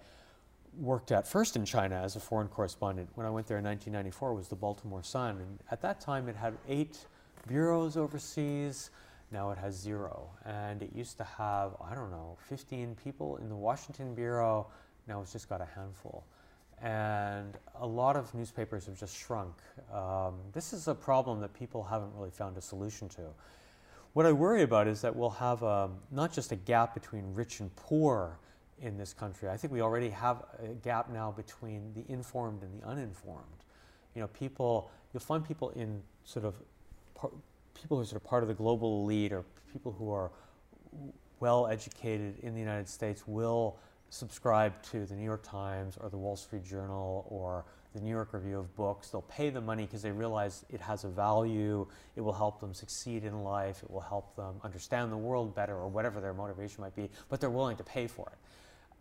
worked 0.77 1.11
at 1.11 1.27
first 1.27 1.55
in 1.55 1.65
China 1.65 1.95
as 1.95 2.15
a 2.15 2.19
foreign 2.19 2.47
correspondent 2.47 3.09
when 3.15 3.25
I 3.25 3.29
went 3.29 3.47
there 3.47 3.57
in 3.57 3.65
1994 3.65 4.33
was 4.33 4.47
the 4.47 4.55
Baltimore 4.55 5.03
Sun. 5.03 5.37
And 5.37 5.59
at 5.71 5.81
that 5.81 5.99
time, 5.99 6.27
it 6.29 6.35
had 6.35 6.57
eight 6.67 7.05
bureaus 7.47 7.97
overseas. 7.97 8.89
Now 9.31 9.51
it 9.51 9.57
has 9.57 9.75
zero. 9.75 10.29
And 10.45 10.81
it 10.81 10.91
used 10.95 11.17
to 11.17 11.23
have, 11.23 11.75
I 11.83 11.95
don't 11.95 12.11
know, 12.11 12.37
15 12.47 12.95
people 13.03 13.37
in 13.37 13.49
the 13.49 13.55
Washington 13.55 14.15
bureau. 14.15 14.67
Now 15.07 15.21
it's 15.21 15.31
just 15.31 15.49
got 15.49 15.61
a 15.61 15.67
handful. 15.75 16.23
And 16.81 17.57
a 17.79 17.85
lot 17.85 18.15
of 18.15 18.33
newspapers 18.33 18.85
have 18.85 18.97
just 18.97 19.15
shrunk. 19.15 19.55
Um, 19.93 20.35
this 20.53 20.71
is 20.71 20.87
a 20.87 20.95
problem 20.95 21.41
that 21.41 21.53
people 21.53 21.83
haven't 21.83 22.11
really 22.15 22.31
found 22.31 22.57
a 22.57 22.61
solution 22.61 23.09
to. 23.09 23.21
What 24.13 24.25
I 24.25 24.31
worry 24.31 24.63
about 24.63 24.87
is 24.87 25.01
that 25.01 25.15
we'll 25.15 25.29
have 25.29 25.61
a, 25.61 25.67
um, 25.67 25.97
not 26.09 26.33
just 26.33 26.51
a 26.51 26.55
gap 26.55 26.93
between 26.93 27.33
rich 27.33 27.59
and 27.59 27.75
poor 27.75 28.39
in 28.81 28.97
this 28.97 29.13
country. 29.13 29.49
I 29.49 29.57
think 29.57 29.73
we 29.73 29.81
already 29.81 30.09
have 30.09 30.43
a 30.63 30.67
gap 30.67 31.09
now 31.09 31.31
between 31.31 31.93
the 31.93 32.03
informed 32.11 32.63
and 32.63 32.81
the 32.81 32.85
uninformed. 32.87 33.45
You 34.15 34.21
know, 34.21 34.27
people, 34.27 34.89
you'll 35.13 35.21
find 35.21 35.45
people 35.45 35.69
in 35.71 36.01
sort 36.23 36.45
of, 36.45 36.55
par, 37.15 37.31
people 37.73 37.97
who 37.97 38.03
are 38.03 38.05
sort 38.05 38.21
of 38.21 38.27
part 38.27 38.43
of 38.43 38.49
the 38.49 38.55
global 38.55 39.03
elite 39.03 39.31
or 39.31 39.43
people 39.71 39.91
who 39.91 40.11
are 40.11 40.31
well 41.39 41.67
educated 41.67 42.39
in 42.39 42.53
the 42.53 42.59
United 42.59 42.87
States 42.87 43.23
will 43.27 43.77
subscribe 44.09 44.81
to 44.83 45.05
the 45.05 45.15
New 45.15 45.23
York 45.23 45.43
Times 45.43 45.97
or 45.99 46.09
the 46.09 46.17
Wall 46.17 46.35
Street 46.35 46.65
Journal 46.65 47.25
or 47.29 47.65
the 47.93 48.01
New 48.01 48.09
York 48.09 48.33
Review 48.33 48.59
of 48.59 48.75
Books. 48.75 49.09
They'll 49.09 49.21
pay 49.23 49.49
the 49.49 49.61
money 49.61 49.85
because 49.85 50.01
they 50.01 50.11
realize 50.11 50.65
it 50.69 50.81
has 50.81 51.03
a 51.03 51.07
value, 51.07 51.87
it 52.15 52.21
will 52.21 52.33
help 52.33 52.59
them 52.59 52.73
succeed 52.73 53.23
in 53.23 53.43
life, 53.43 53.81
it 53.83 53.89
will 53.89 53.99
help 54.01 54.35
them 54.35 54.55
understand 54.63 55.11
the 55.11 55.17
world 55.17 55.55
better 55.55 55.75
or 55.75 55.87
whatever 55.87 56.19
their 56.19 56.33
motivation 56.33 56.81
might 56.81 56.95
be, 56.95 57.09
but 57.29 57.39
they're 57.39 57.49
willing 57.49 57.77
to 57.77 57.83
pay 57.83 58.07
for 58.07 58.31
it. 58.31 58.37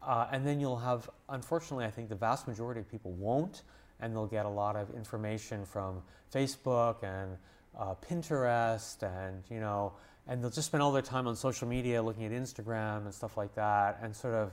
Uh, 0.03 0.27
and 0.31 0.47
then 0.47 0.61
you'll 0.61 0.79
have, 0.79 1.11
unfortunately, 1.29 1.85
I 1.85 1.91
think 1.91 2.09
the 2.09 2.15
vast 2.15 2.47
majority 2.47 2.81
of 2.81 2.91
people 2.91 3.13
won't, 3.13 3.63
and 4.01 4.15
they'll 4.15 4.27
get 4.27 4.47
a 4.47 4.51
lot 4.51 4.77
of 4.77 4.95
information 4.95 5.65
from 5.65 6.03
Facebook 6.33 7.03
and 7.03 7.37
uh, 7.79 7.95
Pinterest, 8.09 9.03
and 9.03 9.43
you 9.51 9.61
know, 9.61 9.93
and 10.27 10.43
they'll 10.43 10.51
just 10.51 10.69
spend 10.69 10.83
all 10.83 10.93
their 10.93 11.03
time 11.03 11.27
on 11.27 11.35
social 11.37 11.67
media, 11.67 12.03
looking 12.03 12.25
at 12.25 12.33
Instagram 12.33 13.05
and 13.05 13.15
stuff 13.15 13.37
like 13.37 13.55
that, 13.55 13.99
and 14.03 14.15
sort 14.15 14.35
of 14.35 14.53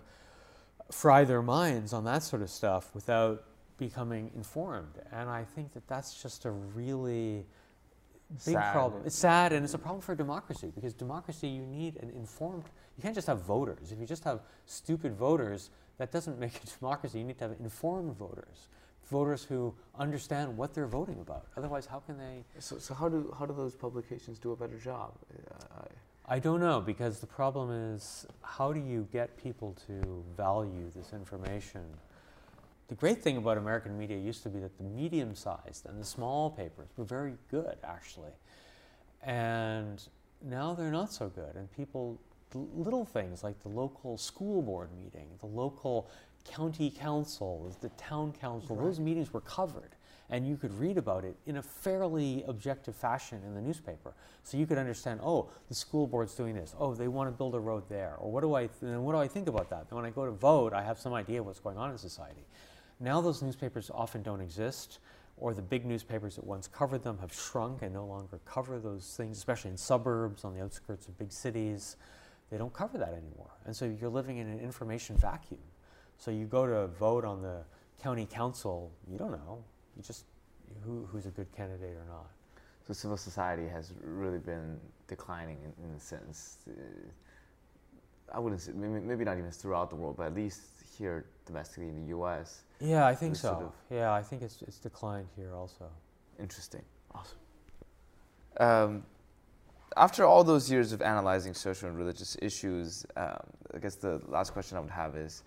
fry 0.92 1.24
their 1.24 1.42
minds 1.42 1.94
on 1.94 2.04
that 2.06 2.24
sort 2.24 2.42
of 2.42 2.50
stuff 2.50 2.94
without 2.94 3.44
becoming 3.78 4.32
informed. 4.36 5.00
And 5.12 5.30
I 5.30 5.44
think 5.44 5.74
that 5.74 5.88
that's 5.88 6.22
just 6.22 6.46
a 6.46 6.52
really 6.52 7.46
big 8.46 8.56
sad. 8.56 8.74
problem. 8.74 9.04
It's 9.06 9.16
sad 9.16 9.54
and 9.54 9.64
it's 9.64 9.74
a 9.74 9.80
problem 9.80 10.02
for 10.02 10.16
democracy 10.16 10.72
because 10.74 10.94
democracy, 10.94 11.48
you 11.48 11.66
need 11.66 11.98
an 11.98 12.10
informed, 12.12 12.66
you 12.98 13.02
can't 13.02 13.16
just 13.16 13.28
have 13.28 13.42
voters. 13.42 13.92
If 13.92 14.00
you 14.00 14.06
just 14.06 14.24
have 14.24 14.42
stupid 14.66 15.16
voters, 15.16 15.70
that 15.98 16.12
doesn't 16.12 16.40
make 16.40 16.56
a 16.64 16.80
democracy. 16.80 17.20
You 17.20 17.26
need 17.26 17.38
to 17.40 17.50
have 17.50 17.56
informed 17.60 18.16
voters. 18.18 18.70
Voters 19.10 19.44
who 19.44 19.74
understand 20.00 20.58
what 20.58 20.74
they're 20.74 20.88
voting 20.88 21.20
about. 21.22 21.46
Otherwise, 21.56 21.86
how 21.86 22.00
can 22.00 22.18
they? 22.18 22.44
So, 22.60 22.80
so 22.80 22.94
how 22.96 23.08
do 23.08 23.34
how 23.38 23.46
do 23.46 23.54
those 23.54 23.76
publications 23.76 24.40
do 24.40 24.52
a 24.52 24.56
better 24.56 24.78
job? 24.78 25.14
Uh, 25.32 25.84
I 26.28 26.40
don't 26.40 26.60
know 26.60 26.82
because 26.82 27.20
the 27.20 27.28
problem 27.28 27.70
is 27.70 28.26
how 28.42 28.74
do 28.74 28.80
you 28.80 29.08
get 29.14 29.38
people 29.38 29.78
to 29.86 30.24
value 30.36 30.90
this 30.96 31.14
information? 31.14 31.84
The 32.88 32.96
great 32.96 33.22
thing 33.22 33.38
about 33.38 33.60
American 33.60 33.96
media 33.96 34.18
used 34.18 34.42
to 34.44 34.50
be 34.50 34.60
that 34.60 34.76
the 34.78 34.84
medium 34.84 35.36
sized 35.36 35.86
and 35.86 36.00
the 36.00 36.06
small 36.06 36.50
papers 36.50 36.90
were 36.98 37.06
very 37.06 37.34
good, 37.52 37.78
actually. 37.84 38.32
And 39.22 40.02
now 40.44 40.74
they're 40.74 40.92
not 40.92 41.12
so 41.12 41.30
good. 41.30 41.56
And 41.56 41.72
people, 41.76 42.20
little 42.56 43.06
things 43.06 43.44
like 43.44 43.60
the 43.62 43.70
local 43.70 44.18
school 44.18 44.62
board 44.62 44.90
meeting, 44.96 45.28
the 45.40 45.46
local 45.46 46.10
county 46.44 46.90
council, 46.92 47.76
the 47.82 47.90
town 47.90 48.32
council, 48.34 48.76
right. 48.76 48.86
those 48.86 49.00
meetings 49.00 49.34
were 49.34 49.42
covered. 49.42 49.96
And 50.30 50.48
you 50.48 50.58
could 50.58 50.74
read 50.80 50.98
about 50.98 51.24
it 51.24 51.36
in 51.46 51.58
a 51.58 51.62
fairly 51.62 52.44
objective 52.48 52.96
fashion 52.96 53.42
in 53.46 53.54
the 53.54 53.62
newspaper. 53.62 54.16
So 54.44 54.58
you 54.58 54.66
could 54.66 54.80
understand, 54.80 55.20
oh, 55.22 55.50
the 55.68 55.76
school 55.76 56.08
board's 56.08 56.34
doing 56.34 56.56
this. 56.56 56.74
Oh, 56.80 56.96
they 56.96 57.08
want 57.08 57.28
to 57.28 57.32
build 57.32 57.54
a 57.54 57.60
road 57.60 57.84
there. 57.90 58.16
Or 58.18 58.32
what 58.32 58.42
do 58.42 58.56
I, 58.56 58.62
th- 58.62 58.98
what 58.98 59.12
do 59.12 59.20
I 59.20 59.28
think 59.28 59.48
about 59.48 59.70
that? 59.70 59.86
And 59.90 59.92
when 59.92 60.06
I 60.06 60.10
go 60.10 60.26
to 60.26 60.32
vote, 60.32 60.74
I 60.74 60.82
have 60.82 60.98
some 60.98 61.14
idea 61.14 61.44
what's 61.44 61.60
going 61.60 61.78
on 61.78 61.92
in 61.92 61.98
society. 62.00 62.48
Now 63.00 63.22
those 63.22 63.44
newspapers 63.44 63.92
often 63.94 64.24
don't 64.24 64.42
exist, 64.42 64.98
or 65.38 65.54
the 65.54 65.62
big 65.62 65.86
newspapers 65.86 66.38
that 66.38 66.46
once 66.46 66.68
covered 66.68 67.04
them 67.04 67.20
have 67.20 67.34
shrunk 67.34 67.82
and 67.82 67.94
no 67.94 68.06
longer 68.06 68.40
cover 68.46 68.80
those 68.80 69.14
things, 69.16 69.38
especially 69.38 69.72
in 69.72 69.78
suburbs, 69.78 70.44
on 70.44 70.56
the 70.56 70.64
outskirts 70.64 71.08
of 71.08 71.18
big 71.20 71.32
cities. 71.32 71.98
They 72.52 72.58
don't 72.58 72.74
cover 72.74 72.98
that 72.98 73.10
anymore. 73.14 73.52
And 73.66 73.76
so 73.76 73.86
you're 73.86 74.10
living 74.10 74.38
in 74.38 74.48
an 74.48 74.60
information 74.60 75.18
vacuum. 75.18 75.60
So 76.18 76.32
you 76.32 76.46
go 76.46 76.66
to 76.66 76.88
vote 76.88 77.26
on 77.26 77.42
the 77.42 77.64
county 78.02 78.26
council, 78.26 78.92
you 79.12 79.18
don't 79.18 79.32
know. 79.32 79.64
You 79.96 80.04
just 80.04 80.26
who, 80.84 81.08
who's 81.12 81.26
a 81.26 81.32
good 81.32 81.52
candidate 81.52 81.96
or 81.96 82.06
not. 82.08 82.30
So 82.88 82.94
civil 82.94 83.18
society 83.18 83.68
has 83.68 83.94
really 84.04 84.38
been 84.38 84.80
declining 85.08 85.58
in, 85.64 85.90
in 85.90 85.96
a 85.96 86.00
sense. 86.00 86.58
Uh, 86.68 86.72
I 88.34 88.40
wouldn't 88.40 88.62
say 88.62 88.72
maybe, 88.74 89.06
maybe 89.06 89.24
not 89.24 89.38
even 89.38 89.52
throughout 89.52 89.90
the 89.90 89.96
world, 89.96 90.18
but 90.18 90.28
at 90.28 90.36
least 90.36 90.62
here 90.98 91.26
domestically 91.46 91.90
in 91.90 92.02
the 92.02 92.10
U.S. 92.10 92.64
Yeah, 92.80 93.06
I 93.06 93.16
think 93.16 93.36
so. 93.36 93.50
Sort 93.50 93.64
of 93.64 93.72
yeah, 93.90 94.14
I 94.14 94.22
think 94.22 94.42
it's 94.42 94.62
it's 94.62 94.78
declined 94.78 95.28
here 95.36 95.54
also. 95.56 95.86
Interesting. 96.40 96.82
Awesome. 97.14 97.38
Um, 98.58 99.04
after 99.98 100.26
all 100.26 100.44
those 100.44 100.70
years 100.70 100.92
of 100.92 101.02
analyzing 101.02 101.54
social 101.54 101.88
and 101.88 101.98
religious 101.98 102.38
issues, 102.42 103.06
um, 103.16 103.40
I 103.74 103.80
guess 103.80 103.96
the 103.96 104.22
last 104.28 104.52
question 104.52 104.78
I 104.78 104.82
would 104.82 104.90
have 104.90 105.16
is 105.16 105.44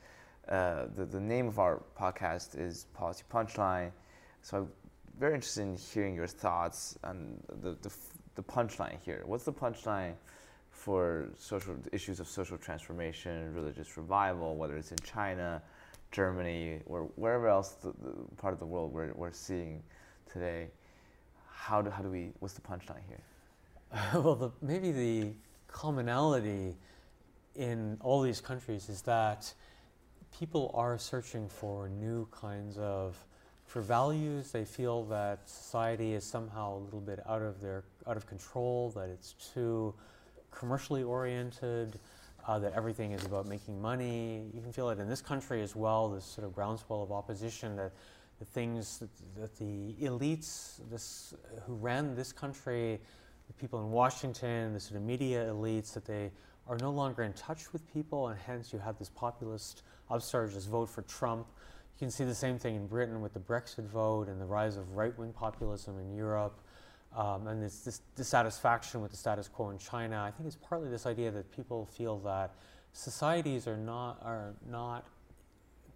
uh, 0.49 0.87
the, 0.95 1.05
the 1.05 1.21
name 1.21 1.47
of 1.47 1.59
our 1.59 1.83
podcast 1.99 2.59
is 2.59 2.87
Policy 2.95 3.25
Punchline. 3.31 3.91
So 4.41 4.59
I'm 4.59 4.69
very 5.19 5.35
interested 5.35 5.63
in 5.63 5.77
hearing 5.77 6.15
your 6.15 6.27
thoughts 6.27 6.99
on 7.05 7.43
the, 7.61 7.77
the, 7.83 7.93
the 8.37 8.43
punchline 8.43 8.97
here. 9.05 9.23
What's 9.27 9.45
the 9.45 9.53
punchline 9.53 10.15
for 10.71 11.29
social 11.37 11.77
issues 11.93 12.19
of 12.19 12.27
social 12.27 12.57
transformation, 12.57 13.53
religious 13.55 13.97
revival, 13.99 14.57
whether 14.57 14.77
it's 14.77 14.93
in 14.93 14.99
China, 14.99 15.61
Germany, 16.11 16.81
or 16.87 17.11
wherever 17.17 17.49
else 17.49 17.73
the, 17.73 17.93
the 18.03 18.15
part 18.37 18.55
of 18.55 18.61
the 18.61 18.67
world 18.67 18.95
we're, 18.95 19.13
we're 19.15 19.33
seeing 19.33 19.83
today? 20.33 20.69
How 21.51 21.83
do, 21.83 21.91
how 21.91 22.03
do 22.03 22.09
we, 22.09 22.31
what's 22.39 22.55
the 22.55 22.63
punchline 22.63 23.03
here? 23.09 23.21
well, 24.15 24.35
the, 24.35 24.51
maybe 24.61 24.93
the 24.93 25.33
commonality 25.67 26.77
in 27.57 27.97
all 28.01 28.21
these 28.21 28.41
countries 28.41 28.89
is 28.89 29.03
that 29.03 29.53
people 30.39 30.71
are 30.75 30.99
searching 30.99 31.49
for 31.49 31.89
new 31.89 32.27
kinds 32.31 32.77
of 32.79 33.17
for 33.65 33.81
values. 33.81 34.53
They 34.53 34.65
feel 34.65 35.05
that 35.05 35.49
society 35.49 36.13
is 36.13 36.25
somehow 36.25 36.77
a 36.77 36.81
little 36.81 37.01
bit 37.01 37.21
out 37.27 37.43
of 37.43 37.61
their 37.61 37.85
out 38.07 38.17
of 38.17 38.27
control 38.27 38.91
that 38.91 39.09
it's 39.09 39.35
too 39.55 39.95
commercially 40.51 41.03
oriented 41.03 41.99
uh, 42.47 42.59
that 42.59 42.73
everything 42.75 43.13
is 43.13 43.25
about 43.25 43.47
making 43.47 43.81
money. 43.81 44.47
You 44.55 44.61
can 44.61 44.73
feel 44.73 44.91
it 44.91 44.99
in 44.99 45.09
this 45.09 45.21
country 45.23 45.63
as 45.63 45.75
well 45.75 46.09
this 46.09 46.25
sort 46.25 46.47
of 46.47 46.55
groundswell 46.55 47.03
of 47.03 47.13
opposition 47.13 47.77
that 47.77 47.93
the 48.39 48.45
things 48.45 48.99
that, 48.99 49.11
that 49.41 49.57
the 49.57 49.95
elites 50.07 50.81
this, 50.91 51.35
who 51.67 51.75
ran 51.75 52.15
this 52.15 52.33
country 52.33 53.01
the 53.49 53.55
people 53.55 53.81
in 53.81 53.91
washington 53.91 54.73
the 54.73 54.81
sort 54.81 54.97
of 54.97 55.03
media 55.03 55.47
elites 55.47 55.93
that 55.93 56.05
they 56.05 56.31
are 56.69 56.77
no 56.81 56.91
longer 56.91 57.23
in 57.23 57.33
touch 57.33 57.73
with 57.73 57.91
people, 57.93 58.29
and 58.29 58.39
hence 58.39 58.73
you 58.73 58.79
have 58.79 58.99
this 58.99 59.09
populist 59.09 59.83
upsurge, 60.11 60.53
just 60.53 60.69
vote 60.69 60.89
for 60.89 61.03
Trump. 61.03 61.47
You 61.97 62.07
can 62.07 62.11
see 62.11 62.25
the 62.25 62.35
same 62.35 62.59
thing 62.59 62.77
in 62.77 62.87
Britain 62.87 63.23
with 63.23 63.33
the 63.33 63.41
Brexit 63.41 63.87
vote 63.87 64.29
and 64.29 64.41
the 64.41 64.45
rise 64.45 64.77
of 64.77 64.93
right 64.93 65.19
wing 65.19 65.33
populism 65.33 65.99
in 65.99 66.15
Europe. 66.15 66.61
Um, 67.17 67.47
and 67.47 67.63
this, 67.63 67.81
this 67.81 68.03
dissatisfaction 68.17 69.01
with 69.01 69.11
the 69.11 69.17
status 69.17 69.49
quo 69.49 69.71
in 69.71 69.79
China. 69.79 70.23
I 70.23 70.31
think 70.31 70.47
it's 70.47 70.57
partly 70.57 70.91
this 70.91 71.07
idea 71.07 71.31
that 71.31 71.51
people 71.51 71.87
feel 71.87 72.19
that 72.19 72.55
societies 72.93 73.67
are 73.67 73.79
not 73.79 74.19
are 74.23 74.55
not 74.71 75.07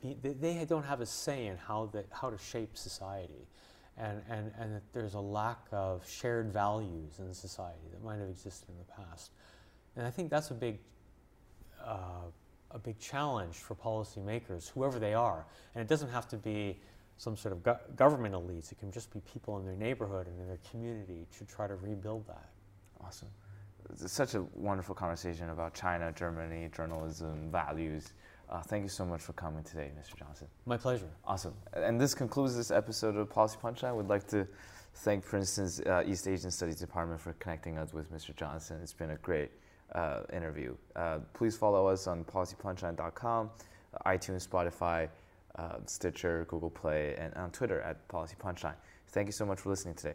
they, 0.03 0.33
they, 0.33 0.65
don't 0.65 0.83
have 0.83 1.01
a 1.01 1.07
say 1.07 1.47
in 1.47 1.57
how 1.57 1.91
that 1.93 2.07
how 2.11 2.31
to 2.31 2.39
shape 2.39 2.77
society, 2.77 3.47
and, 3.97 4.23
and 4.29 4.53
and 4.59 4.75
that 4.75 4.83
there's 4.93 5.15
a 5.15 5.21
lack 5.21 5.59
of 5.71 6.09
shared 6.09 6.53
values 6.53 7.19
in 7.19 7.33
society 7.35 7.89
that 7.93 8.03
might 8.03 8.19
have 8.19 8.29
existed 8.29 8.69
in 8.69 8.77
the 8.79 9.05
past. 9.05 9.33
And 9.97 10.07
I 10.07 10.11
think 10.11 10.31
that's 10.31 10.51
a 10.51 10.55
big, 10.55 10.79
uh, 11.85 12.31
a 12.71 12.79
big 12.79 12.99
challenge 12.99 13.57
for 13.57 13.75
policymakers, 13.75 14.71
whoever 14.71 14.99
they 14.99 15.15
are. 15.15 15.45
And 15.75 15.83
it 15.83 15.89
doesn't 15.89 16.09
have 16.11 16.27
to 16.29 16.37
be 16.37 16.81
some 17.19 17.37
sort 17.37 17.53
of 17.53 17.63
go- 17.63 17.79
government 17.95 18.35
elites. 18.35 18.73
It 18.73 18.79
can 18.79 18.91
just 18.91 19.13
be 19.13 19.21
people 19.21 19.59
in 19.59 19.67
their 19.67 19.77
neighborhood 19.77 20.27
and 20.27 20.41
in 20.41 20.49
their 20.49 20.61
community 20.71 21.27
to 21.39 21.45
try 21.45 21.67
to 21.67 21.77
rebuild 21.77 22.27
that. 22.27 22.49
Awesome. 23.05 23.29
It's 23.91 24.13
such 24.13 24.35
a 24.35 24.43
wonderful 24.55 24.95
conversation 24.95 25.51
about 25.51 25.75
China, 25.75 26.13
Germany, 26.13 26.71
journalism, 26.75 27.51
values. 27.51 28.15
Uh, 28.53 28.61
thank 28.61 28.83
you 28.83 28.89
so 28.89 29.07
much 29.07 29.23
for 29.23 29.33
coming 29.33 29.65
today, 29.65 29.91
Mr. 29.99 30.15
Johnson. 30.15 30.47
My 30.67 30.77
pleasure. 30.77 31.09
Awesome. 31.25 31.55
And 31.73 31.99
this 31.99 32.15
concludes 32.15 32.55
this 32.55 32.71
episode 32.71 33.17
of 33.17 33.31
Policy 33.31 33.57
Punchline. 33.63 33.97
We'd 33.97 34.09
like 34.09 34.29
to 34.29 34.47
thank 34.97 35.25
Princeton's 35.25 35.81
uh, 35.81 36.05
East 36.07 36.29
Asian 36.29 36.51
Studies 36.51 36.77
Department 36.77 37.19
for 37.19 37.33
connecting 37.35 37.79
us 37.79 37.95
with 37.95 38.13
Mr. 38.13 38.37
Johnson. 38.37 38.79
It's 38.83 38.93
been 38.93 39.13
a 39.13 39.17
great 39.17 39.53
uh, 39.95 40.21
interview. 40.35 40.75
Uh, 40.95 41.21
please 41.33 41.57
follow 41.57 41.87
us 41.87 42.07
on 42.07 42.25
policypunchline.com, 42.25 43.51
iTunes, 44.05 44.47
Spotify, 44.47 45.09
uh, 45.57 45.77
Stitcher, 45.87 46.45
Google 46.47 46.71
Play, 46.71 47.15
and 47.17 47.33
on 47.35 47.51
Twitter 47.53 47.81
at 47.81 48.07
Policy 48.09 48.37
Punchline. 48.39 48.77
Thank 49.09 49.29
you 49.29 49.33
so 49.33 49.47
much 49.47 49.61
for 49.61 49.71
listening 49.71 49.95
today. 49.95 50.15